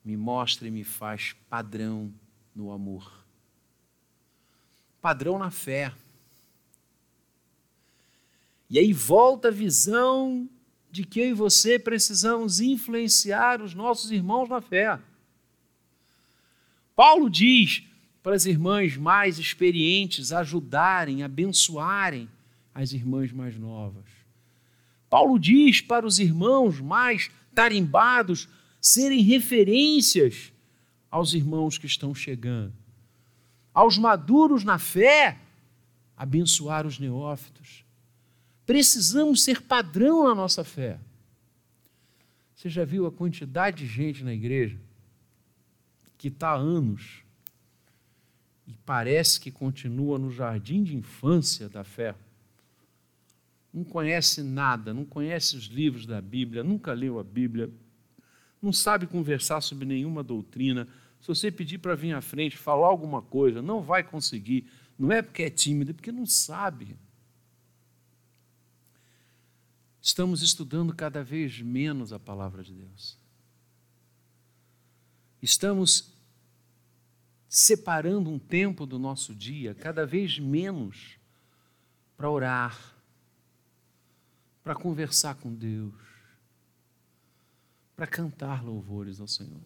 Me 0.05 0.17
mostra 0.17 0.67
e 0.67 0.71
me 0.71 0.85
faz 0.85 1.35
padrão 1.49 2.13
no 2.55 2.73
amor. 2.73 3.25
Padrão 5.01 5.39
na 5.39 5.51
fé. 5.51 5.93
E 8.69 8.79
aí 8.79 8.93
volta 8.93 9.49
a 9.49 9.51
visão 9.51 10.49
de 10.91 11.05
que 11.05 11.21
eu 11.21 11.27
e 11.29 11.33
você 11.33 11.79
precisamos 11.79 12.61
influenciar 12.61 13.63
os 13.63 13.75
nossos 13.75 14.11
irmãos 14.11 14.49
na 14.49 14.61
fé. 14.61 14.99
Paulo 16.95 17.31
diz 17.31 17.83
para 18.23 18.35
as 18.35 18.47
irmãs 18.47 18.97
mais 18.97 19.39
experientes 19.39 20.33
ajudarem, 20.33 21.23
abençoarem 21.23 22.29
as 22.75 22.93
irmãs 22.93 23.33
mais 23.33 23.59
novas. 23.59 24.05
Paulo 25.11 25.39
diz 25.39 25.81
para 25.81 26.07
os 26.07 26.19
irmãos 26.19 26.81
mais 26.81 27.31
tarimbados 27.55 28.49
serem 28.83 29.23
referências 29.23 30.53
aos 31.09 31.35
irmãos 31.35 31.79
que 31.79 31.87
estão 31.87 32.13
chegando. 32.13 32.75
Aos 33.73 33.97
maduros 33.97 34.65
na 34.65 34.77
fé, 34.77 35.39
abençoar 36.17 36.85
os 36.85 36.99
neófitos. 36.99 37.85
Precisamos 38.67 39.45
ser 39.45 39.63
padrão 39.63 40.25
na 40.25 40.35
nossa 40.35 40.65
fé. 40.65 40.99
Você 42.57 42.69
já 42.69 42.85
viu 42.85 43.07
a 43.07 43.13
quantidade 43.13 43.79
de 43.79 43.87
gente 43.87 44.25
na 44.25 44.35
igreja 44.35 44.79
que 46.19 46.29
está 46.29 46.51
há 46.51 46.57
anos 46.57 47.23
e 48.67 48.73
parece 48.85 49.41
que 49.41 49.51
continua 49.51 50.19
no 50.19 50.31
jardim 50.31 50.83
de 50.83 50.97
infância 50.97 51.69
da 51.69 51.85
fé? 51.85 52.15
Não 53.73 53.85
conhece 53.85 54.43
nada, 54.43 54.93
não 54.93 55.05
conhece 55.05 55.57
os 55.57 55.65
livros 55.65 56.05
da 56.05 56.21
Bíblia, 56.21 56.63
nunca 56.63 56.93
leu 56.93 57.19
a 57.19 57.25
Bíblia, 57.25 57.71
não 58.63 58.73
sabe 58.73 59.09
conversar 59.09 59.61
sobre 59.61 59.85
nenhuma 59.85 60.23
doutrina. 60.23 60.87
Se 61.21 61.27
você 61.27 61.51
pedir 61.51 61.79
para 61.79 61.97
vir 61.97 62.15
à 62.15 62.21
frente, 62.21 62.57
falar 62.57 62.87
alguma 62.87 63.21
coisa, 63.21 63.61
não 63.61 63.83
vai 63.83 64.05
conseguir. 64.05 64.71
Não 64.97 65.11
é 65.11 65.21
porque 65.21 65.43
é 65.43 65.51
tímido, 65.51 65.91
é 65.91 65.95
porque 65.95 66.13
não 66.13 66.25
sabe. 66.25 66.97
Estamos 70.01 70.43
estudando 70.43 70.95
cada 70.95 71.25
vez 71.25 71.61
menos 71.61 72.13
a 72.13 72.19
palavra 72.19 72.63
de 72.63 72.73
Deus. 72.73 73.19
Estamos 75.41 76.13
separando 77.49 78.31
um 78.31 78.39
tempo 78.39 78.87
do 78.87 78.99
nosso 78.99 79.35
dia, 79.35 79.75
cada 79.75 80.07
vez 80.07 80.39
menos, 80.39 81.19
para 82.17 82.31
orar, 82.31 82.95
para 84.63 84.75
conversar 84.75 85.35
com 85.35 85.53
Deus, 85.53 85.93
para 88.03 88.09
cantar 88.09 88.65
louvores 88.65 89.21
ao 89.21 89.29
Senhor. 89.29 89.63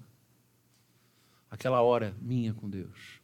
Aquela 1.51 1.81
hora 1.81 2.15
minha 2.21 2.53
com 2.53 2.69
Deus. 2.69 3.19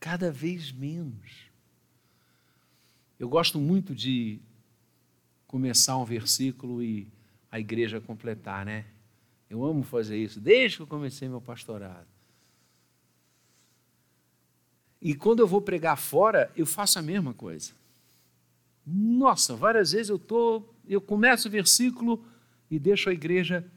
Cada 0.00 0.32
vez 0.32 0.72
menos. 0.72 1.50
Eu 3.20 3.28
gosto 3.28 3.58
muito 3.58 3.94
de 3.94 4.40
começar 5.46 5.98
um 5.98 6.06
versículo 6.06 6.82
e 6.82 7.06
a 7.52 7.60
igreja 7.60 8.00
completar, 8.00 8.64
né? 8.64 8.86
Eu 9.50 9.62
amo 9.62 9.82
fazer 9.82 10.16
isso, 10.16 10.40
desde 10.40 10.78
que 10.78 10.84
eu 10.84 10.86
comecei 10.86 11.28
meu 11.28 11.42
pastorado. 11.42 12.08
E 15.02 15.14
quando 15.14 15.40
eu 15.40 15.46
vou 15.46 15.60
pregar 15.60 15.98
fora, 15.98 16.50
eu 16.56 16.64
faço 16.64 16.98
a 16.98 17.02
mesma 17.02 17.34
coisa. 17.34 17.72
Nossa, 18.86 19.54
várias 19.54 19.92
vezes 19.92 20.08
eu 20.08 20.18
tô, 20.18 20.64
eu 20.88 20.98
começo 20.98 21.46
o 21.46 21.50
versículo 21.50 22.24
e 22.70 22.78
deixo 22.78 23.10
a 23.10 23.12
igreja 23.12 23.70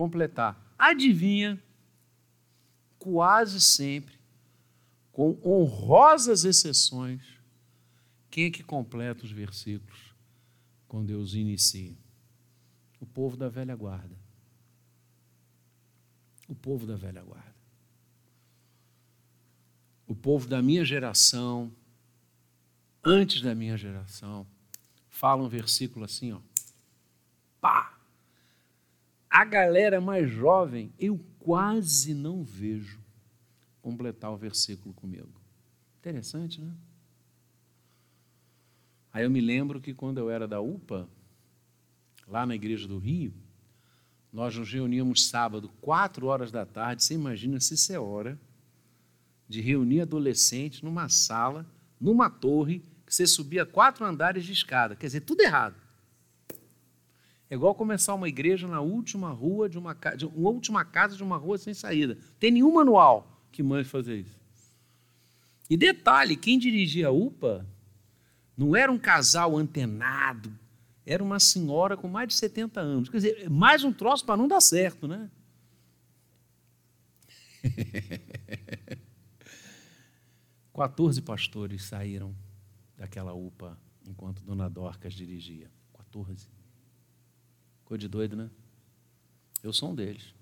completar. 0.00 0.74
Adivinha? 0.78 1.62
Quase 2.98 3.60
sempre, 3.60 4.14
com 5.12 5.38
honrosas 5.44 6.44
exceções, 6.44 7.22
quem 8.30 8.46
é 8.46 8.50
que 8.50 8.62
completa 8.62 9.24
os 9.26 9.30
versículos? 9.30 10.10
quando 10.88 11.06
Deus 11.06 11.34
inicia? 11.34 11.96
O 12.98 13.06
povo 13.06 13.36
da 13.36 13.48
velha 13.48 13.76
guarda. 13.76 14.16
O 16.48 16.54
povo 16.54 16.84
da 16.84 16.96
velha 16.96 17.22
guarda. 17.22 17.54
O 20.08 20.14
povo 20.16 20.48
da 20.48 20.60
minha 20.60 20.84
geração, 20.84 21.72
antes 23.04 23.40
da 23.40 23.54
minha 23.54 23.76
geração, 23.76 24.44
fala 25.08 25.44
um 25.44 25.48
versículo 25.48 26.06
assim, 26.06 26.32
ó. 26.32 26.40
Pá! 27.60 27.99
A 29.30 29.44
galera 29.44 30.00
mais 30.00 30.28
jovem, 30.28 30.92
eu 30.98 31.20
quase 31.38 32.12
não 32.12 32.42
vejo 32.42 33.00
completar 33.80 34.32
o 34.32 34.36
versículo 34.36 34.92
comigo. 34.92 35.40
Interessante, 36.00 36.60
né? 36.60 36.74
Aí 39.12 39.24
eu 39.24 39.30
me 39.30 39.40
lembro 39.40 39.80
que 39.80 39.94
quando 39.94 40.18
eu 40.18 40.30
era 40.30 40.46
da 40.46 40.60
UPA, 40.60 41.08
lá 42.26 42.44
na 42.44 42.54
igreja 42.54 42.86
do 42.86 42.98
Rio, 42.98 43.32
nós 44.32 44.56
nos 44.56 44.72
reuníamos 44.72 45.28
sábado, 45.28 45.68
quatro 45.80 46.26
horas 46.26 46.52
da 46.52 46.64
tarde. 46.64 47.02
Você 47.02 47.14
imagina 47.14 47.58
se 47.60 47.74
isso 47.74 47.92
é 47.92 47.98
hora 47.98 48.38
de 49.48 49.60
reunir 49.60 50.02
adolescentes 50.02 50.82
numa 50.82 51.08
sala, 51.08 51.66
numa 52.00 52.30
torre, 52.30 52.82
que 53.04 53.14
você 53.14 53.26
subia 53.26 53.66
quatro 53.66 54.04
andares 54.04 54.44
de 54.44 54.52
escada. 54.52 54.94
Quer 54.94 55.06
dizer, 55.06 55.20
tudo 55.22 55.40
errado. 55.40 55.79
É 57.50 57.56
igual 57.56 57.74
começar 57.74 58.14
uma 58.14 58.28
igreja 58.28 58.68
na 58.68 58.80
última 58.80 59.30
rua 59.30 59.68
de 59.68 59.76
uma, 59.76 59.92
de 59.92 60.24
uma 60.24 60.50
última 60.50 60.84
casa 60.84 61.16
de 61.16 61.22
uma 61.24 61.36
rua 61.36 61.58
sem 61.58 61.74
saída. 61.74 62.16
Tem 62.38 62.52
nenhum 62.52 62.72
manual 62.74 63.42
que 63.50 63.60
mande 63.60 63.88
fazer 63.88 64.20
isso. 64.20 64.38
E 65.68 65.76
detalhe, 65.76 66.36
quem 66.36 66.60
dirigia 66.60 67.08
a 67.08 67.10
UPA 67.10 67.66
não 68.56 68.76
era 68.76 68.90
um 68.90 68.98
casal 68.98 69.56
antenado, 69.56 70.56
era 71.04 71.24
uma 71.24 71.40
senhora 71.40 71.96
com 71.96 72.06
mais 72.06 72.28
de 72.28 72.34
70 72.34 72.80
anos. 72.80 73.08
Quer 73.08 73.16
dizer, 73.16 73.50
mais 73.50 73.82
um 73.82 73.92
troço 73.92 74.24
para 74.24 74.36
não 74.36 74.46
dar 74.46 74.60
certo, 74.60 75.08
né? 75.08 75.28
Quatorze 80.72 81.20
pastores 81.20 81.84
saíram 81.84 82.32
daquela 82.96 83.34
UPA 83.34 83.76
enquanto 84.06 84.44
Dona 84.44 84.70
Dorcas 84.70 85.14
dirigia. 85.14 85.68
14. 85.94 86.59
Ficou 87.90 87.98
de 87.98 88.06
doido, 88.06 88.36
né? 88.36 88.48
Eu 89.64 89.72
sou 89.72 89.90
um 89.90 89.94
deles. 89.96 90.32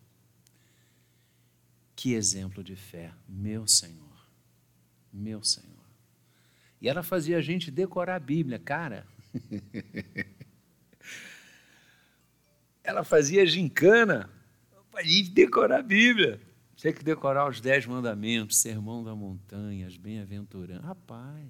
Que 1.97 2.13
exemplo 2.13 2.63
de 2.63 2.77
fé, 2.77 3.15
meu 3.27 3.67
Senhor, 3.67 4.29
meu 5.11 5.43
Senhor. 5.43 5.73
E 6.79 6.91
ela 6.91 7.03
fazia 7.03 7.39
a 7.39 7.41
gente 7.41 7.71
decorar 7.71 8.17
a 8.17 8.19
Bíblia, 8.19 8.59
cara. 8.59 9.07
ela 12.85 13.03
fazia 13.03 13.47
gincana 13.47 14.29
para 14.91 15.03
decorar 15.33 15.79
a 15.79 15.83
Bíblia. 15.83 16.39
Tinha 16.77 16.93
que 16.93 17.03
decorar 17.03 17.49
os 17.49 17.63
dez 17.63 17.87
mandamentos, 17.87 18.59
sermão 18.59 19.03
da 19.03 19.15
montanha, 19.15 19.87
as 19.87 19.97
bem-aventuranças. 19.97 20.85
Rapaz, 20.85 21.49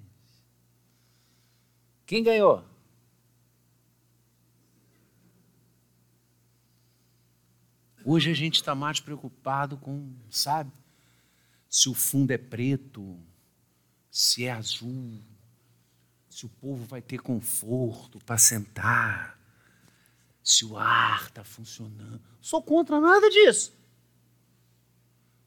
quem 2.05 2.23
ganhou? 2.23 2.68
Hoje 8.11 8.31
a 8.31 8.33
gente 8.33 8.55
está 8.55 8.73
mais 8.73 8.99
preocupado 8.99 9.77
com, 9.77 10.11
sabe, 10.31 10.71
se 11.69 11.87
o 11.87 11.93
fundo 11.93 12.31
é 12.31 12.39
preto, 12.39 13.23
se 14.09 14.45
é 14.45 14.51
azul, 14.51 15.21
se 16.27 16.43
o 16.43 16.49
povo 16.49 16.85
vai 16.85 17.03
ter 17.03 17.19
conforto 17.21 18.17
para 18.25 18.35
sentar, 18.39 19.39
se 20.43 20.65
o 20.65 20.75
ar 20.75 21.27
está 21.27 21.43
funcionando. 21.43 22.19
Sou 22.41 22.63
contra 22.63 22.99
nada 22.99 23.29
disso. 23.29 23.77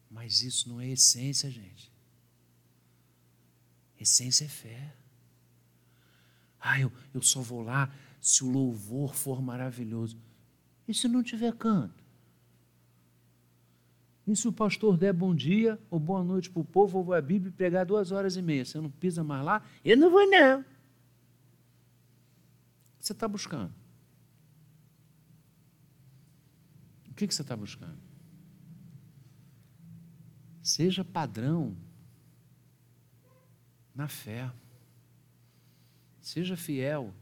Mas 0.09 0.41
isso 0.41 0.69
não 0.69 0.79
é 0.79 0.87
essência, 0.87 1.51
gente. 1.51 1.91
Essência 3.99 4.45
é 4.45 4.47
fé. 4.47 4.95
Ah, 6.61 6.79
eu, 6.79 6.89
eu 7.13 7.21
só 7.21 7.41
vou 7.41 7.61
lá 7.61 7.93
se 8.21 8.41
o 8.41 8.49
louvor 8.49 9.13
for 9.13 9.41
maravilhoso. 9.41 10.17
E 10.87 10.93
se 10.93 11.09
não 11.09 11.21
tiver 11.21 11.51
canto? 11.57 12.02
E 14.25 14.35
se 14.35 14.47
o 14.47 14.53
pastor 14.53 14.97
der 14.97 15.13
bom 15.13 15.35
dia 15.35 15.79
ou 15.89 15.99
boa 15.99 16.23
noite 16.23 16.49
para 16.49 16.61
o 16.61 16.65
povo, 16.65 16.99
ou 16.99 17.13
a 17.13 17.21
Bíblia 17.21 17.49
e 17.49 17.53
pregar 17.53 17.85
duas 17.85 18.11
horas 18.11 18.37
e 18.37 18.41
meia, 18.41 18.63
você 18.63 18.79
não 18.79 18.89
pisa 18.89 19.23
mais 19.23 19.43
lá? 19.43 19.61
Eu 19.83 19.97
não 19.97 20.09
vou, 20.09 20.25
não. 20.29 20.63
Que 20.63 23.07
você 23.07 23.11
está 23.11 23.27
buscando? 23.27 23.73
O 27.09 27.13
que 27.13 27.27
você 27.27 27.41
está 27.41 27.55
buscando? 27.55 27.99
Seja 30.61 31.03
padrão 31.03 31.75
na 33.93 34.07
fé. 34.07 34.49
Seja 36.21 36.55
fiel 36.55 37.13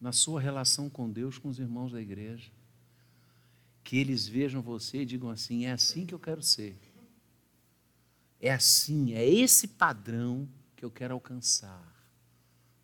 na 0.00 0.12
sua 0.12 0.40
relação 0.40 0.88
com 0.88 1.10
Deus, 1.10 1.36
com 1.36 1.48
os 1.48 1.58
irmãos 1.58 1.90
da 1.90 2.00
igreja 2.00 2.52
que 3.90 3.98
eles 3.98 4.28
vejam 4.28 4.62
você 4.62 4.98
e 5.02 5.04
digam 5.04 5.30
assim: 5.30 5.64
é 5.64 5.72
assim 5.72 6.06
que 6.06 6.14
eu 6.14 6.18
quero 6.20 6.40
ser. 6.40 6.78
É 8.40 8.52
assim, 8.52 9.14
é 9.14 9.28
esse 9.28 9.66
padrão 9.66 10.48
que 10.76 10.84
eu 10.84 10.92
quero 10.92 11.12
alcançar 11.12 11.84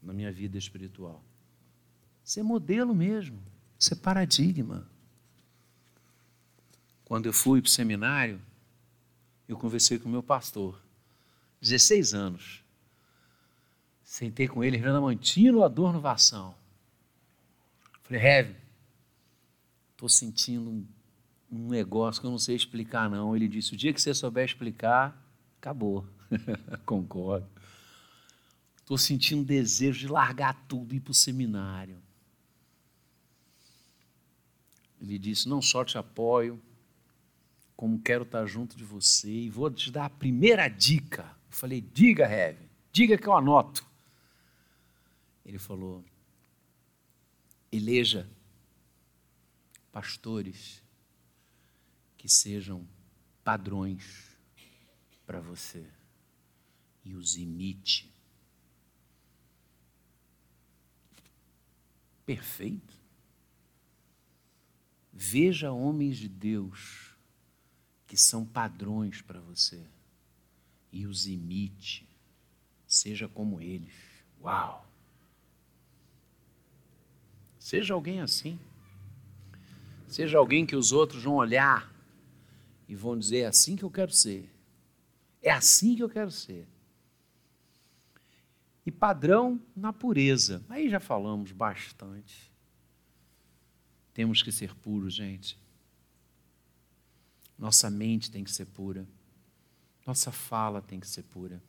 na 0.03 0.13
minha 0.13 0.33
vida 0.33 0.59
espiritual. 0.59 1.25
Ser 2.25 2.43
modelo 2.43 2.93
mesmo, 2.93 3.41
ser 3.79 3.95
paradigma. 3.95 4.91
Quando 7.05 7.27
eu 7.27 7.33
fui 7.33 7.63
para 7.63 7.69
o 7.69 7.71
seminário, 7.71 8.43
eu 9.47 9.57
conversei 9.57 10.01
com 10.01 10.09
o 10.09 10.13
meu 10.13 10.25
pastor, 10.25 10.83
16 11.61 12.15
anos. 12.15 12.65
Sentei 14.03 14.49
com 14.49 14.65
ele, 14.65 14.77
Renan 14.77 15.03
Mantino, 15.03 15.63
a 15.63 15.69
dor 15.69 15.93
no 15.93 16.01
vação. 16.01 16.53
Falei, 18.03 18.21
Heavy, 18.21 18.57
estou 19.93 20.09
sentindo 20.09 20.69
um, 20.69 20.96
um 21.51 21.69
negócio 21.69 22.21
que 22.21 22.27
eu 22.27 22.31
não 22.31 22.39
sei 22.39 22.57
explicar, 22.57 23.09
não. 23.09 23.35
Ele 23.35 23.49
disse: 23.49 23.75
o 23.75 23.77
dia 23.77 23.93
que 23.93 24.01
você 24.01 24.13
souber 24.13 24.45
explicar, 24.45 25.21
acabou. 25.59 26.07
Concordo. 26.85 27.49
Estou 28.77 28.99
sentindo 28.99 29.45
desejo 29.45 29.99
de 29.99 30.09
largar 30.09 30.55
tudo 30.69 30.93
e 30.93 30.99
ir 30.99 31.01
para 31.01 31.11
o 31.11 31.15
seminário. 31.15 32.01
Ele 35.01 35.19
disse: 35.19 35.49
Não 35.49 35.61
só 35.61 35.85
te 35.85 35.99
apoio, 35.99 36.61
como 37.77 38.01
quero 38.01 38.25
estar 38.25 38.47
junto 38.47 38.77
de 38.77 38.85
você 38.85 39.31
e 39.31 39.51
vou 39.51 39.71
te 39.71 39.91
dar 39.91 40.07
a 40.07 40.11
primeira 40.11 40.69
dica. 40.69 41.23
Eu 41.51 41.57
falei: 41.57 41.81
Diga, 41.81 42.31
Heavy, 42.31 42.69
diga 42.93 43.19
que 43.19 43.27
eu 43.27 43.37
anoto. 43.37 43.85
Ele 45.45 45.59
falou: 45.59 46.05
Eleja 47.71 48.29
pastores 49.93 50.83
que 52.27 52.33
sejam 52.33 52.85
padrões 53.45 54.37
para 55.25 55.41
você 55.41 55.87
e 57.05 57.15
os 57.15 57.37
imite. 57.37 58.13
Perfeito. 62.25 62.93
Veja 65.13 65.71
homens 65.71 66.17
de 66.17 66.29
Deus 66.29 67.17
que 68.09 68.17
são 68.17 68.45
padrões 68.45 69.23
para 69.23 69.39
você 69.39 69.87
e 70.91 71.07
os 71.07 71.29
imite. 71.29 72.09
Seja 72.89 73.29
como 73.29 73.61
eles. 73.61 73.95
Uau! 74.43 74.85
Seja 77.61 77.95
alguém 77.95 78.21
assim. 78.21 78.59
Seja 80.09 80.39
alguém 80.39 80.67
que 80.67 80.75
os 80.75 80.91
outros 80.91 81.23
vão 81.23 81.37
olhar 81.37 81.95
e 82.89 82.95
vão 82.95 83.19
dizer: 83.19 83.39
é 83.39 83.47
assim 83.47 83.77
que 83.77 83.85
eu 83.85 83.91
quero 83.91 84.13
ser. 84.13 84.53
É 85.43 85.51
assim 85.51 85.95
que 85.95 86.03
eu 86.03 86.09
quero 86.09 86.31
ser. 86.31 86.67
E 88.85 88.91
padrão 88.91 89.61
na 89.75 89.93
pureza. 89.93 90.65
Aí 90.69 90.89
já 90.89 91.01
falamos 91.01 91.53
bastante. 91.53 92.51
Temos 94.15 94.43
que 94.43 94.53
ser 94.53 94.75
puros, 94.77 95.15
gente. 95.15 95.59
Nossa 97.59 97.91
mente 97.91 98.31
tem 98.31 98.45
que 98.45 98.51
ser 98.51 98.67
pura. 98.67 99.07
Nossa 100.07 100.31
fala 100.31 100.81
tem 100.81 101.01
que 101.01 101.09
ser 101.09 101.23
pura. 101.25 101.63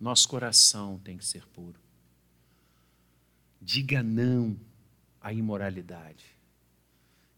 Nosso 0.00 0.28
coração 0.28 0.98
tem 0.98 1.16
que 1.16 1.24
ser 1.24 1.46
puro. 1.48 1.78
Diga 3.60 4.02
não 4.02 4.56
à 5.20 5.32
imoralidade. 5.32 6.24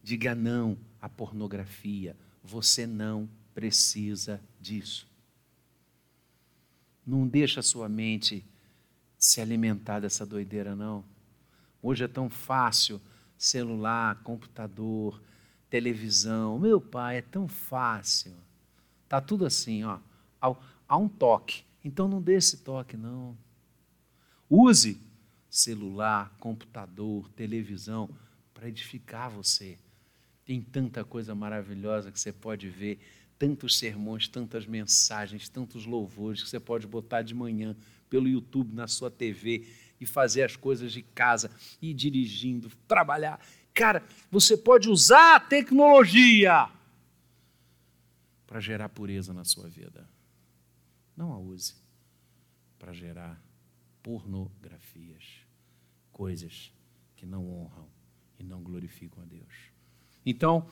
Diga 0.02 0.34
não 0.34 0.78
à 1.00 1.08
pornografia. 1.08 2.16
Você 2.48 2.86
não 2.86 3.28
precisa 3.54 4.40
disso. 4.58 5.06
Não 7.06 7.28
deixa 7.28 7.60
a 7.60 7.62
sua 7.62 7.90
mente 7.90 8.42
se 9.18 9.42
alimentar 9.42 10.00
dessa 10.00 10.24
doideira, 10.24 10.74
não. 10.74 11.04
Hoje 11.82 12.04
é 12.04 12.08
tão 12.08 12.30
fácil 12.30 13.00
celular, 13.36 14.22
computador, 14.22 15.22
televisão. 15.68 16.58
Meu 16.58 16.80
pai, 16.80 17.18
é 17.18 17.22
tão 17.22 17.46
fácil. 17.46 18.34
Tá 19.06 19.20
tudo 19.20 19.44
assim, 19.44 19.84
ó. 19.84 19.98
Há 20.88 20.96
um 20.96 21.08
toque. 21.08 21.64
Então 21.84 22.08
não 22.08 22.22
dê 22.22 22.36
esse 22.36 22.58
toque, 22.58 22.96
não. 22.96 23.36
Use 24.48 24.98
celular, 25.50 26.34
computador, 26.40 27.28
televisão 27.30 28.08
para 28.54 28.68
edificar 28.68 29.30
você. 29.30 29.78
Tem 30.48 30.62
tanta 30.62 31.04
coisa 31.04 31.34
maravilhosa 31.34 32.10
que 32.10 32.18
você 32.18 32.32
pode 32.32 32.70
ver, 32.70 32.98
tantos 33.38 33.76
sermões, 33.76 34.28
tantas 34.28 34.64
mensagens, 34.66 35.46
tantos 35.46 35.84
louvores 35.84 36.42
que 36.42 36.48
você 36.48 36.58
pode 36.58 36.86
botar 36.86 37.20
de 37.20 37.34
manhã 37.34 37.76
pelo 38.08 38.26
YouTube 38.26 38.74
na 38.74 38.88
sua 38.88 39.10
TV 39.10 39.68
e 40.00 40.06
fazer 40.06 40.44
as 40.44 40.56
coisas 40.56 40.90
de 40.90 41.02
casa, 41.02 41.50
ir 41.82 41.92
dirigindo, 41.92 42.70
trabalhar. 42.88 43.38
Cara, 43.74 44.02
você 44.30 44.56
pode 44.56 44.88
usar 44.88 45.36
a 45.36 45.40
tecnologia 45.40 46.70
para 48.46 48.58
gerar 48.58 48.88
pureza 48.88 49.34
na 49.34 49.44
sua 49.44 49.68
vida. 49.68 50.08
Não 51.14 51.30
a 51.30 51.38
use 51.38 51.74
para 52.78 52.94
gerar 52.94 53.38
pornografias, 54.02 55.42
coisas 56.10 56.72
que 57.16 57.26
não 57.26 57.46
honram 57.50 57.86
e 58.38 58.42
não 58.42 58.62
glorificam 58.62 59.22
a 59.22 59.26
Deus. 59.26 59.76
Então, 60.28 60.70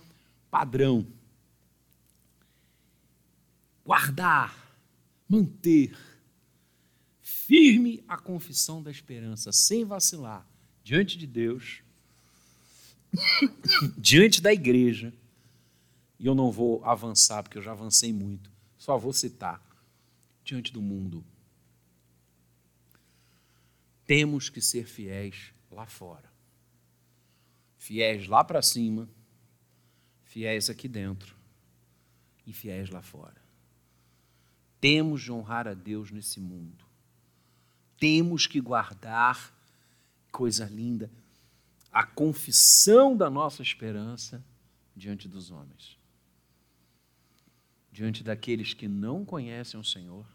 padrão. 0.50 1.06
Guardar, 3.82 4.54
manter 5.26 5.96
firme 7.22 8.04
a 8.06 8.18
confissão 8.18 8.82
da 8.82 8.90
esperança, 8.90 9.50
sem 9.52 9.82
vacilar, 9.82 10.46
diante 10.84 11.16
de 11.16 11.26
Deus, 11.26 11.80
diante 13.96 14.42
da 14.42 14.52
igreja. 14.52 15.10
E 16.18 16.26
eu 16.26 16.34
não 16.34 16.52
vou 16.52 16.84
avançar, 16.84 17.42
porque 17.42 17.56
eu 17.56 17.62
já 17.62 17.72
avancei 17.72 18.12
muito, 18.12 18.50
só 18.76 18.98
vou 18.98 19.14
citar. 19.14 19.64
Diante 20.44 20.70
do 20.70 20.82
mundo. 20.82 21.24
Temos 24.06 24.50
que 24.50 24.60
ser 24.60 24.86
fiéis 24.86 25.50
lá 25.70 25.86
fora. 25.86 26.30
Fiéis 27.78 28.28
lá 28.28 28.44
para 28.44 28.60
cima, 28.60 29.08
fiéis 30.36 30.68
aqui 30.68 30.86
dentro 30.86 31.34
e 32.46 32.52
fiéis 32.52 32.90
lá 32.90 33.00
fora. 33.00 33.40
Temos 34.78 35.22
de 35.22 35.32
honrar 35.32 35.66
a 35.66 35.72
Deus 35.72 36.10
nesse 36.10 36.38
mundo 36.38 36.86
temos 37.98 38.46
que 38.46 38.60
guardar, 38.60 39.54
coisa 40.30 40.66
linda, 40.66 41.10
a 41.90 42.04
confissão 42.04 43.16
da 43.16 43.30
nossa 43.30 43.62
esperança 43.62 44.44
diante 44.94 45.28
dos 45.28 45.50
homens, 45.50 45.98
diante 47.90 48.22
daqueles 48.22 48.74
que 48.74 48.86
não 48.86 49.24
conhecem 49.24 49.80
o 49.80 49.84
Senhor. 49.84 50.26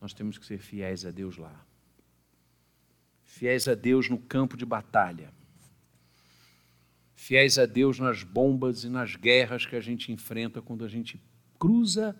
Nós 0.00 0.12
temos 0.12 0.36
que 0.36 0.44
ser 0.44 0.58
fiéis 0.58 1.06
a 1.06 1.10
Deus 1.10 1.36
lá, 1.38 1.64
fiéis 3.24 3.66
a 3.66 3.74
Deus 3.74 4.10
no 4.10 4.18
campo 4.18 4.56
de 4.56 4.66
batalha, 4.66 5.32
fiéis 7.16 7.58
a 7.58 7.64
Deus 7.64 7.98
nas 7.98 8.22
bombas 8.22 8.84
e 8.84 8.88
nas 8.88 9.16
guerras 9.16 9.64
que 9.64 9.74
a 9.74 9.80
gente 9.80 10.12
enfrenta 10.12 10.60
quando 10.60 10.84
a 10.84 10.88
gente 10.88 11.20
cruza 11.58 12.14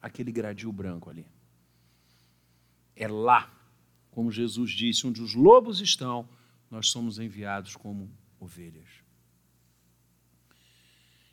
aquele 0.00 0.30
gradil 0.30 0.70
branco 0.70 1.08
ali. 1.08 1.26
É 2.94 3.08
lá, 3.08 3.50
como 4.10 4.30
Jesus 4.30 4.70
disse, 4.70 5.06
onde 5.06 5.22
os 5.22 5.34
lobos 5.34 5.80
estão, 5.80 6.28
nós 6.70 6.88
somos 6.88 7.18
enviados 7.18 7.74
como 7.74 8.10
ovelhas. 8.38 8.88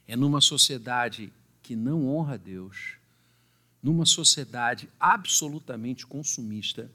É 0.07 0.15
numa 0.15 0.41
sociedade 0.41 1.31
que 1.61 1.75
não 1.75 2.07
honra 2.07 2.35
a 2.35 2.37
Deus, 2.37 2.97
numa 3.83 4.05
sociedade 4.05 4.89
absolutamente 4.99 6.05
consumista, 6.07 6.91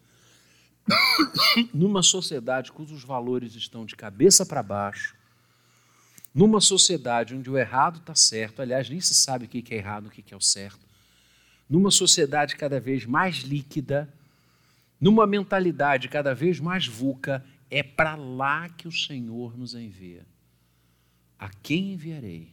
numa 1.74 2.02
sociedade 2.02 2.72
cujos 2.72 3.04
valores 3.04 3.54
estão 3.54 3.84
de 3.84 3.96
cabeça 3.96 4.46
para 4.46 4.62
baixo, 4.62 5.15
numa 6.36 6.60
sociedade 6.60 7.34
onde 7.34 7.48
o 7.48 7.56
errado 7.56 7.98
está 7.98 8.14
certo, 8.14 8.60
aliás, 8.60 8.90
nem 8.90 9.00
se 9.00 9.14
sabe 9.14 9.46
o 9.46 9.48
que 9.48 9.64
é 9.74 9.78
errado, 9.78 10.08
o 10.08 10.10
que 10.10 10.34
é 10.34 10.36
o 10.36 10.40
certo, 10.40 10.86
numa 11.66 11.90
sociedade 11.90 12.56
cada 12.56 12.78
vez 12.78 13.06
mais 13.06 13.36
líquida, 13.36 14.12
numa 15.00 15.26
mentalidade 15.26 16.10
cada 16.10 16.34
vez 16.34 16.60
mais 16.60 16.86
vulca, 16.86 17.42
é 17.70 17.82
para 17.82 18.16
lá 18.16 18.68
que 18.68 18.86
o 18.86 18.92
Senhor 18.92 19.56
nos 19.56 19.74
envia. 19.74 20.26
A 21.38 21.48
quem 21.48 21.94
enviarei? 21.94 22.52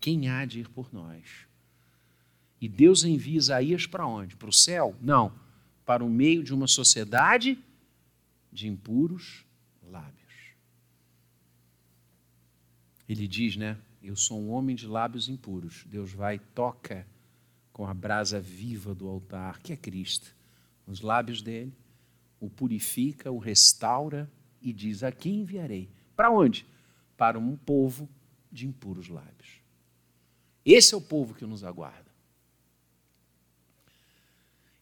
Quem 0.00 0.30
há 0.30 0.46
de 0.46 0.60
ir 0.60 0.68
por 0.70 0.88
nós? 0.90 1.46
E 2.58 2.66
Deus 2.66 3.04
envia 3.04 3.36
Isaías 3.36 3.86
para 3.86 4.06
onde? 4.06 4.36
Para 4.36 4.48
o 4.48 4.52
céu? 4.52 4.96
Não, 5.02 5.34
para 5.84 6.02
o 6.02 6.08
meio 6.08 6.42
de 6.42 6.54
uma 6.54 6.66
sociedade 6.66 7.58
de 8.50 8.66
impuros 8.66 9.44
lábios. 9.82 10.26
Ele 13.08 13.28
diz, 13.28 13.56
né? 13.56 13.78
Eu 14.02 14.16
sou 14.16 14.40
um 14.40 14.50
homem 14.50 14.74
de 14.74 14.86
lábios 14.86 15.28
impuros. 15.28 15.84
Deus 15.86 16.12
vai 16.12 16.38
toca 16.38 17.06
com 17.72 17.86
a 17.86 17.94
brasa 17.94 18.40
viva 18.40 18.94
do 18.94 19.08
altar, 19.08 19.60
que 19.60 19.72
é 19.72 19.76
Cristo 19.76 20.34
nos 20.86 21.00
lábios 21.00 21.42
dele, 21.42 21.74
o 22.38 22.48
purifica, 22.48 23.30
o 23.30 23.38
restaura 23.38 24.30
e 24.62 24.72
diz: 24.72 25.02
Aqui 25.02 25.30
enviarei. 25.30 25.90
Para 26.14 26.30
onde? 26.30 26.64
Para 27.16 27.38
um 27.38 27.56
povo 27.56 28.08
de 28.50 28.66
impuros 28.66 29.08
lábios. 29.08 29.60
Esse 30.64 30.94
é 30.94 30.96
o 30.96 31.00
povo 31.00 31.34
que 31.34 31.44
nos 31.44 31.64
aguarda. 31.64 32.06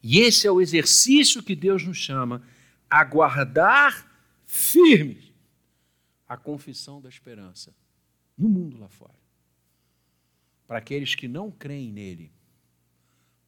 E 0.02 0.18
esse 0.18 0.46
é 0.46 0.50
o 0.50 0.60
exercício 0.60 1.42
que 1.42 1.56
Deus 1.56 1.84
nos 1.84 1.96
chama 1.96 2.42
a 2.90 3.02
guardar 3.02 4.06
firmes 4.44 5.32
a 6.28 6.36
confissão 6.36 7.00
da 7.00 7.08
esperança 7.08 7.74
no 8.36 8.48
mundo 8.48 8.78
lá 8.78 8.88
fora. 8.88 9.14
Para 10.66 10.78
aqueles 10.78 11.14
que 11.14 11.28
não 11.28 11.50
creem 11.50 11.92
nele, 11.92 12.32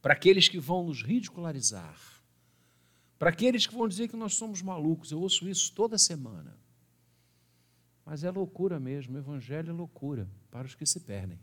para 0.01 0.13
aqueles 0.13 0.47
que 0.47 0.59
vão 0.59 0.85
nos 0.85 1.01
ridicularizar, 1.01 1.99
para 3.17 3.29
aqueles 3.29 3.65
que 3.65 3.75
vão 3.75 3.87
dizer 3.87 4.07
que 4.07 4.15
nós 4.15 4.35
somos 4.35 4.61
malucos. 4.61 5.11
Eu 5.11 5.19
ouço 5.19 5.49
isso 5.49 5.73
toda 5.73 5.97
semana. 5.97 6.57
Mas 8.05 8.23
é 8.23 8.31
loucura 8.31 8.79
mesmo, 8.79 9.15
o 9.15 9.19
evangelho 9.19 9.69
é 9.69 9.73
loucura 9.73 10.29
para 10.49 10.67
os 10.67 10.75
que 10.75 10.85
se 10.85 10.99
perdem. 10.99 11.39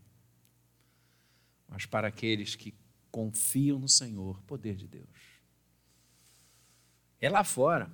Mas 1.69 1.85
para 1.85 2.09
aqueles 2.09 2.55
que 2.55 2.73
confiam 3.11 3.79
no 3.79 3.89
Senhor, 3.89 4.41
poder 4.43 4.77
de 4.77 4.87
Deus. 4.87 5.35
É 7.21 7.29
lá 7.29 7.45
fora. 7.45 7.91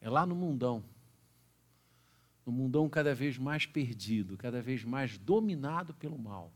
É 0.00 0.10
lá 0.10 0.26
no 0.26 0.34
mundão. 0.34 0.84
No 2.48 2.52
mundão 2.52 2.88
cada 2.88 3.14
vez 3.14 3.36
mais 3.36 3.66
perdido, 3.66 4.34
cada 4.34 4.62
vez 4.62 4.82
mais 4.82 5.18
dominado 5.18 5.92
pelo 5.92 6.18
mal. 6.18 6.50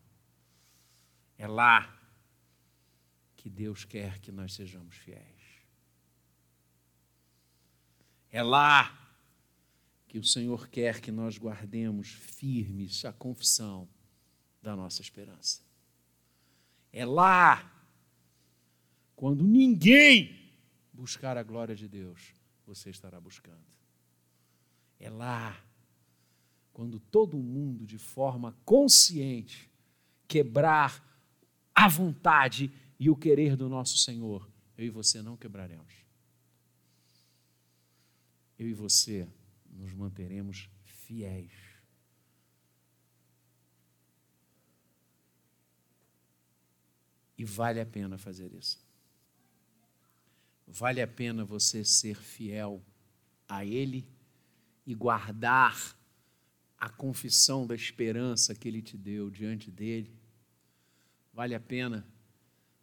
É 1.36 1.46
lá 1.46 2.00
que 3.36 3.50
Deus 3.50 3.84
quer 3.84 4.18
que 4.18 4.32
nós 4.32 4.54
sejamos 4.54 4.96
fiéis. 4.96 5.66
É 8.30 8.42
lá 8.42 9.14
que 10.08 10.18
o 10.18 10.24
Senhor 10.24 10.66
quer 10.68 10.98
que 10.98 11.12
nós 11.12 11.36
guardemos 11.36 12.08
firmes 12.08 13.04
a 13.04 13.12
confissão 13.12 13.86
da 14.62 14.74
nossa 14.74 15.02
esperança. 15.02 15.60
É 16.90 17.04
lá, 17.04 17.70
quando 19.14 19.44
ninguém 19.44 20.58
buscar 20.90 21.36
a 21.36 21.42
glória 21.42 21.76
de 21.76 21.86
Deus, 21.86 22.34
você 22.64 22.88
estará 22.88 23.20
buscando. 23.20 23.66
É 24.98 25.10
lá, 25.10 25.62
quando 26.72 26.98
todo 26.98 27.36
mundo, 27.36 27.86
de 27.86 27.98
forma 27.98 28.56
consciente, 28.64 29.70
quebrar 30.26 31.04
a 31.74 31.88
vontade 31.88 32.72
e 32.98 33.10
o 33.10 33.16
querer 33.16 33.56
do 33.56 33.68
nosso 33.68 33.98
Senhor, 33.98 34.48
eu 34.76 34.86
e 34.86 34.90
você 34.90 35.20
não 35.20 35.36
quebraremos. 35.36 35.94
Eu 38.58 38.68
e 38.68 38.72
você 38.72 39.28
nos 39.70 39.92
manteremos 39.92 40.70
fiéis. 40.84 41.52
E 47.36 47.44
vale 47.44 47.80
a 47.80 47.86
pena 47.86 48.16
fazer 48.16 48.52
isso. 48.54 48.80
Vale 50.66 51.02
a 51.02 51.08
pena 51.08 51.44
você 51.44 51.84
ser 51.84 52.16
fiel 52.16 52.82
a 53.48 53.64
Ele 53.64 54.06
e 54.86 54.94
guardar 54.94 55.96
a 56.82 56.88
confissão 56.88 57.64
da 57.64 57.76
esperança 57.76 58.56
que 58.56 58.66
Ele 58.66 58.82
te 58.82 58.96
deu 58.96 59.30
diante 59.30 59.70
dele. 59.70 60.12
Vale 61.32 61.54
a 61.54 61.60
pena 61.60 62.04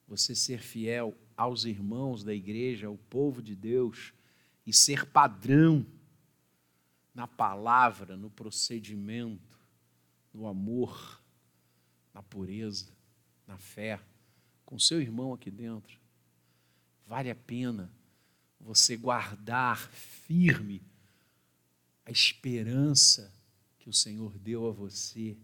você 0.07 0.33
ser 0.33 0.61
fiel 0.61 1.13
aos 1.35 1.65
irmãos 1.65 2.23
da 2.23 2.33
igreja, 2.33 2.87
ao 2.87 2.97
povo 2.97 3.41
de 3.41 3.53
Deus 3.53 4.13
e 4.65 4.71
ser 4.71 5.05
padrão 5.05 5.85
na 7.13 7.27
palavra, 7.27 8.15
no 8.15 8.29
procedimento, 8.29 9.59
no 10.33 10.47
amor, 10.47 11.21
na 12.13 12.23
pureza, 12.23 12.93
na 13.45 13.57
fé, 13.57 13.99
com 14.65 14.79
seu 14.79 15.01
irmão 15.01 15.33
aqui 15.33 15.51
dentro. 15.51 15.99
Vale 17.05 17.29
a 17.29 17.35
pena 17.35 17.91
você 18.61 18.95
guardar 18.95 19.77
firme 19.91 20.81
a 22.05 22.11
esperança 22.11 23.37
o 23.89 23.93
Senhor 23.93 24.37
deu 24.37 24.67
a 24.67 24.71
você 24.71 25.35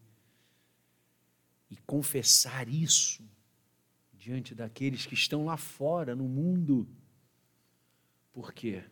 e 1.70 1.76
confessar 1.78 2.70
isso 2.70 3.28
diante 4.14 4.54
daqueles 4.54 5.06
que 5.06 5.16
estão 5.16 5.46
lá 5.46 5.58
fora 5.58 6.16
no 6.16 6.28
mundo. 6.28 6.88
Por 8.32 8.54
quê? 8.54 8.84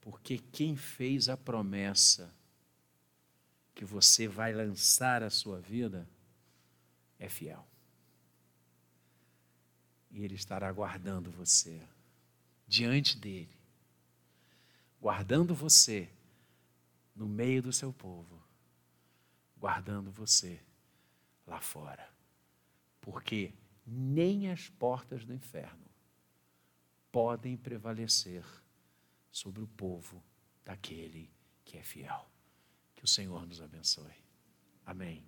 Porque 0.00 0.38
quem 0.38 0.76
fez 0.76 1.28
a 1.28 1.36
promessa 1.36 2.34
que 3.74 3.84
você 3.84 4.26
vai 4.26 4.52
lançar 4.52 5.22
a 5.22 5.30
sua 5.30 5.60
vida 5.60 6.08
é 7.18 7.28
fiel. 7.28 7.66
E 10.10 10.24
Ele 10.24 10.34
estará 10.34 10.72
guardando 10.72 11.30
você 11.30 11.80
diante 12.66 13.18
dele, 13.18 13.54
guardando 15.00 15.54
você 15.54 16.10
no 17.20 17.28
meio 17.28 17.60
do 17.60 17.70
seu 17.70 17.92
povo, 17.92 18.42
guardando 19.58 20.10
você 20.10 20.58
lá 21.46 21.60
fora. 21.60 22.08
Porque 22.98 23.52
nem 23.86 24.50
as 24.50 24.70
portas 24.70 25.26
do 25.26 25.34
inferno 25.34 25.84
podem 27.12 27.58
prevalecer 27.58 28.42
sobre 29.30 29.62
o 29.62 29.68
povo 29.68 30.24
daquele 30.64 31.30
que 31.62 31.76
é 31.76 31.82
fiel. 31.82 32.26
Que 32.94 33.04
o 33.04 33.08
Senhor 33.08 33.46
nos 33.46 33.60
abençoe. 33.60 34.24
Amém. 34.86 35.22